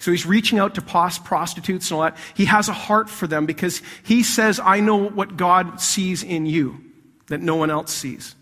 So 0.00 0.10
he's 0.10 0.24
reaching 0.24 0.58
out 0.58 0.74
to 0.76 0.82
prostitutes 0.82 1.90
and 1.90 1.96
all 1.96 2.02
that. 2.02 2.16
He 2.34 2.46
has 2.46 2.68
a 2.68 2.72
heart 2.72 3.10
for 3.10 3.26
them 3.26 3.44
because 3.44 3.82
he 4.02 4.22
says, 4.22 4.58
I 4.58 4.80
know 4.80 4.96
what 4.96 5.36
God 5.36 5.80
sees 5.80 6.22
in 6.22 6.46
you 6.46 6.82
that 7.26 7.40
no 7.40 7.56
one 7.56 7.70
else 7.70 7.92
sees. 7.92 8.34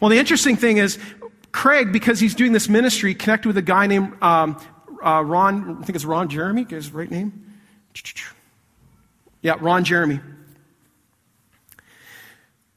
Well, 0.00 0.10
the 0.10 0.18
interesting 0.18 0.56
thing 0.56 0.76
is, 0.76 0.98
Craig, 1.56 1.90
because 1.90 2.20
he's 2.20 2.34
doing 2.34 2.52
this 2.52 2.68
ministry, 2.68 3.14
connected 3.14 3.48
with 3.48 3.56
a 3.56 3.62
guy 3.62 3.86
named 3.86 4.22
um, 4.22 4.60
uh, 5.02 5.22
Ron, 5.24 5.78
I 5.80 5.84
think 5.84 5.96
it's 5.96 6.04
Ron 6.04 6.28
Jeremy, 6.28 6.66
his 6.68 6.92
right 6.92 7.10
name? 7.10 7.54
Yeah, 9.40 9.54
Ron 9.58 9.82
Jeremy. 9.82 10.20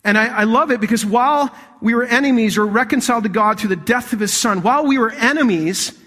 And 0.05 0.17
I, 0.17 0.27
I, 0.27 0.43
love 0.45 0.71
it 0.71 0.80
because 0.80 1.05
while 1.05 1.53
we 1.82 1.93
were 1.93 2.05
enemies 2.05 2.57
or 2.57 2.65
reconciled 2.65 3.23
to 3.23 3.30
God 3.30 3.59
through 3.59 3.67
the 3.67 3.75
death 3.75 4.13
of 4.13 4.21
his 4.21 4.34
son, 4.34 4.61
while 4.61 4.86
we 4.86 4.97
were 4.97 5.11
enemies, 5.11 5.99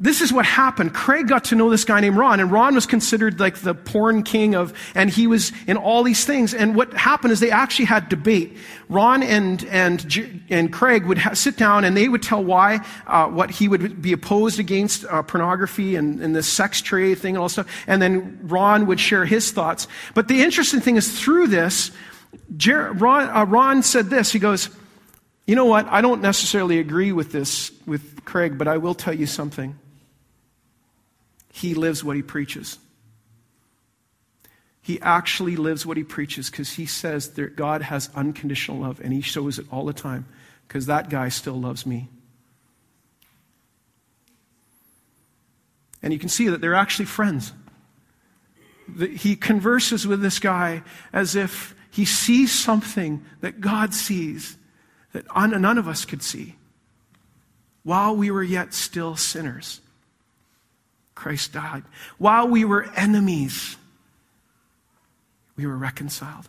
this 0.00 0.20
is 0.20 0.32
what 0.32 0.46
happened. 0.46 0.94
Craig 0.94 1.26
got 1.26 1.44
to 1.46 1.56
know 1.56 1.70
this 1.70 1.84
guy 1.84 1.98
named 1.98 2.16
Ron, 2.16 2.38
and 2.38 2.52
Ron 2.52 2.76
was 2.76 2.86
considered 2.86 3.40
like 3.40 3.56
the 3.56 3.74
porn 3.74 4.22
king 4.22 4.54
of, 4.54 4.72
and 4.94 5.10
he 5.10 5.26
was 5.26 5.50
in 5.66 5.76
all 5.76 6.04
these 6.04 6.24
things. 6.24 6.54
And 6.54 6.76
what 6.76 6.92
happened 6.94 7.32
is 7.32 7.40
they 7.40 7.50
actually 7.50 7.86
had 7.86 8.08
debate. 8.08 8.56
Ron 8.88 9.24
and 9.24 9.64
and 9.64 10.44
and 10.50 10.72
Craig 10.72 11.04
would 11.06 11.18
ha- 11.18 11.34
sit 11.34 11.56
down, 11.56 11.84
and 11.84 11.96
they 11.96 12.08
would 12.08 12.22
tell 12.22 12.44
why 12.44 12.78
uh, 13.08 13.26
what 13.26 13.50
he 13.50 13.66
would 13.66 14.00
be 14.00 14.12
opposed 14.12 14.60
against 14.60 15.04
uh, 15.06 15.20
pornography 15.22 15.96
and, 15.96 16.20
and 16.20 16.34
the 16.34 16.44
sex 16.44 16.80
trade 16.80 17.18
thing 17.18 17.34
and 17.34 17.42
all 17.42 17.48
stuff. 17.48 17.66
And 17.88 18.00
then 18.00 18.38
Ron 18.44 18.86
would 18.86 19.00
share 19.00 19.24
his 19.24 19.50
thoughts. 19.50 19.88
But 20.14 20.28
the 20.28 20.42
interesting 20.42 20.80
thing 20.80 20.94
is 20.94 21.20
through 21.20 21.48
this, 21.48 21.90
Jer- 22.56 22.92
Ron, 22.92 23.30
uh, 23.30 23.44
Ron 23.46 23.82
said 23.82 24.10
this. 24.10 24.30
He 24.30 24.38
goes, 24.38 24.70
"You 25.48 25.56
know 25.56 25.66
what? 25.66 25.88
I 25.88 26.02
don't 26.02 26.22
necessarily 26.22 26.78
agree 26.78 27.10
with 27.10 27.32
this 27.32 27.72
with 27.84 28.24
Craig, 28.24 28.56
but 28.56 28.68
I 28.68 28.76
will 28.76 28.94
tell 28.94 29.12
you 29.12 29.26
something." 29.26 29.74
He 31.58 31.74
lives 31.74 32.02
what 32.02 32.16
he 32.16 32.22
preaches. 32.22 32.78
He 34.80 35.00
actually 35.00 35.56
lives 35.56 35.84
what 35.84 35.96
he 35.96 36.04
preaches 36.04 36.50
because 36.50 36.72
he 36.72 36.86
says 36.86 37.32
that 37.32 37.56
God 37.56 37.82
has 37.82 38.08
unconditional 38.14 38.78
love 38.78 39.00
and 39.00 39.12
he 39.12 39.20
shows 39.20 39.58
it 39.58 39.66
all 39.70 39.84
the 39.84 39.92
time 39.92 40.26
because 40.66 40.86
that 40.86 41.10
guy 41.10 41.28
still 41.28 41.60
loves 41.60 41.84
me. 41.84 42.08
And 46.02 46.12
you 46.12 46.18
can 46.18 46.28
see 46.28 46.48
that 46.48 46.60
they're 46.60 46.74
actually 46.74 47.06
friends. 47.06 47.52
He 49.16 49.36
converses 49.36 50.06
with 50.06 50.22
this 50.22 50.38
guy 50.38 50.82
as 51.12 51.36
if 51.36 51.74
he 51.90 52.04
sees 52.04 52.52
something 52.52 53.24
that 53.40 53.60
God 53.60 53.92
sees 53.92 54.56
that 55.12 55.26
none 55.34 55.76
of 55.76 55.88
us 55.88 56.04
could 56.04 56.22
see 56.22 56.54
while 57.82 58.14
we 58.14 58.30
were 58.30 58.42
yet 58.42 58.72
still 58.72 59.16
sinners. 59.16 59.80
Christ 61.18 61.52
died. 61.52 61.82
While 62.16 62.46
we 62.46 62.64
were 62.64 62.84
enemies, 62.94 63.76
we 65.56 65.66
were 65.66 65.76
reconciled. 65.76 66.48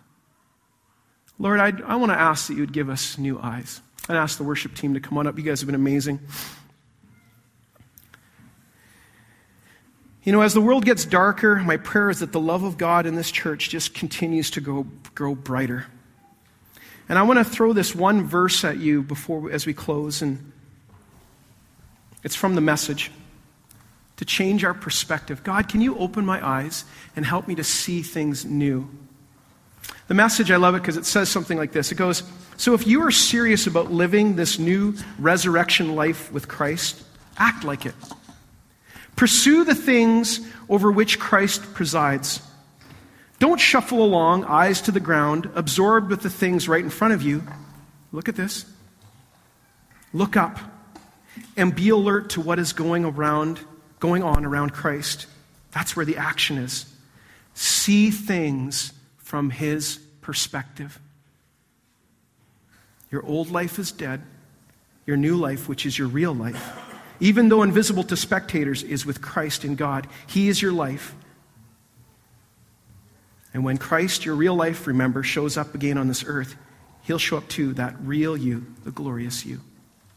Lord, 1.39 1.59
I, 1.59 1.73
I 1.87 1.95
want 1.95 2.11
to 2.11 2.19
ask 2.19 2.47
that 2.47 2.53
you 2.53 2.59
would 2.59 2.71
give 2.71 2.87
us 2.87 3.17
new 3.17 3.39
eyes. 3.39 3.81
I'd 4.07 4.15
ask 4.15 4.37
the 4.37 4.43
worship 4.43 4.75
team 4.75 4.93
to 4.93 4.99
come 4.99 5.17
on 5.17 5.25
up. 5.25 5.39
You 5.39 5.43
guys 5.43 5.61
have 5.61 5.65
been 5.65 5.73
amazing. 5.73 6.19
You 10.23 10.33
know, 10.33 10.41
as 10.41 10.53
the 10.53 10.61
world 10.61 10.85
gets 10.85 11.03
darker, 11.03 11.55
my 11.55 11.77
prayer 11.77 12.11
is 12.11 12.19
that 12.19 12.31
the 12.31 12.39
love 12.39 12.61
of 12.61 12.77
God 12.77 13.07
in 13.07 13.15
this 13.15 13.31
church 13.31 13.69
just 13.69 13.95
continues 13.95 14.51
to 14.51 14.61
go, 14.61 14.85
grow 15.15 15.33
brighter. 15.33 15.87
And 17.07 17.17
I 17.17 17.23
want 17.23 17.39
to 17.39 17.43
throw 17.43 17.73
this 17.73 17.95
one 17.95 18.23
verse 18.23 18.63
at 18.63 18.77
you 18.77 19.01
before 19.01 19.49
as 19.49 19.65
we 19.65 19.73
close, 19.73 20.21
and 20.21 20.51
it's 22.23 22.35
from 22.35 22.53
the 22.53 22.61
message 22.61 23.09
to 24.19 24.25
change 24.25 24.65
our 24.65 24.73
perspective. 24.73 25.45
God, 25.45 25.69
can 25.69 25.79
you 25.79 25.97
open 25.97 26.25
my 26.25 26.45
eyes 26.45 26.83
and 27.15 27.25
help 27.25 27.47
me 27.47 27.55
to 27.55 27.63
see 27.63 28.01
things 28.01 28.43
new? 28.43 28.89
The 30.09 30.13
message, 30.13 30.51
I 30.51 30.57
love 30.57 30.75
it 30.75 30.81
because 30.81 30.97
it 30.97 31.05
says 31.05 31.29
something 31.29 31.57
like 31.57 31.71
this. 31.71 31.93
It 31.93 31.95
goes, 31.95 32.23
So 32.57 32.73
if 32.73 32.85
you 32.85 33.01
are 33.05 33.11
serious 33.11 33.65
about 33.65 33.93
living 33.93 34.35
this 34.35 34.59
new 34.59 34.93
resurrection 35.19 35.95
life 35.95 36.33
with 36.33 36.49
Christ, 36.49 37.01
act 37.37 37.63
like 37.63 37.85
it. 37.85 37.95
Pursue 39.15 39.63
the 39.63 39.73
things 39.73 40.41
over 40.67 40.91
which 40.91 41.17
Christ 41.17 41.73
presides. 41.73 42.41
Don't 43.39 43.57
shuffle 43.57 44.03
along, 44.03 44.43
eyes 44.43 44.81
to 44.81 44.91
the 44.91 44.99
ground, 44.99 45.49
absorbed 45.55 46.09
with 46.09 46.23
the 46.23 46.29
things 46.29 46.67
right 46.67 46.83
in 46.83 46.89
front 46.89 47.13
of 47.13 47.21
you. 47.21 47.41
Look 48.11 48.27
at 48.27 48.35
this. 48.35 48.65
Look 50.11 50.35
up 50.35 50.59
and 51.55 51.73
be 51.73 51.87
alert 51.87 52.31
to 52.31 52.41
what 52.41 52.59
is 52.59 52.73
going 52.73 53.05
around 53.05 53.61
going 53.99 54.23
on 54.23 54.45
around 54.45 54.73
Christ. 54.73 55.27
That's 55.71 55.95
where 55.95 56.05
the 56.05 56.17
action 56.17 56.57
is. 56.57 56.85
See 57.53 58.11
things 58.11 58.93
from 59.17 59.49
his 59.49 59.99
perspective. 60.21 60.99
Your 63.11 63.25
old 63.25 63.49
life 63.49 63.79
is 63.79 63.91
dead. 63.91 64.21
Your 65.05 65.17
new 65.17 65.35
life, 65.35 65.67
which 65.67 65.85
is 65.85 65.97
your 65.97 66.07
real 66.07 66.33
life, 66.33 66.77
even 67.19 67.49
though 67.49 67.63
invisible 67.63 68.03
to 68.03 68.15
spectators, 68.15 68.83
is 68.83 69.05
with 69.05 69.21
Christ 69.21 69.65
in 69.65 69.75
God. 69.75 70.07
He 70.27 70.49
is 70.49 70.61
your 70.61 70.71
life. 70.71 71.15
And 73.53 73.63
when 73.63 73.79
Christ, 73.79 74.25
your 74.25 74.35
real 74.35 74.53
life, 74.53 74.85
remember, 74.85 75.23
shows 75.23 75.57
up 75.57 75.73
again 75.73 75.97
on 75.97 76.07
this 76.07 76.23
earth, 76.25 76.55
he'll 77.01 77.17
show 77.17 77.37
up 77.37 77.47
too, 77.47 77.73
that 77.73 77.95
real 78.01 78.37
you, 78.37 78.67
the 78.83 78.91
glorious 78.91 79.45
you. 79.45 79.61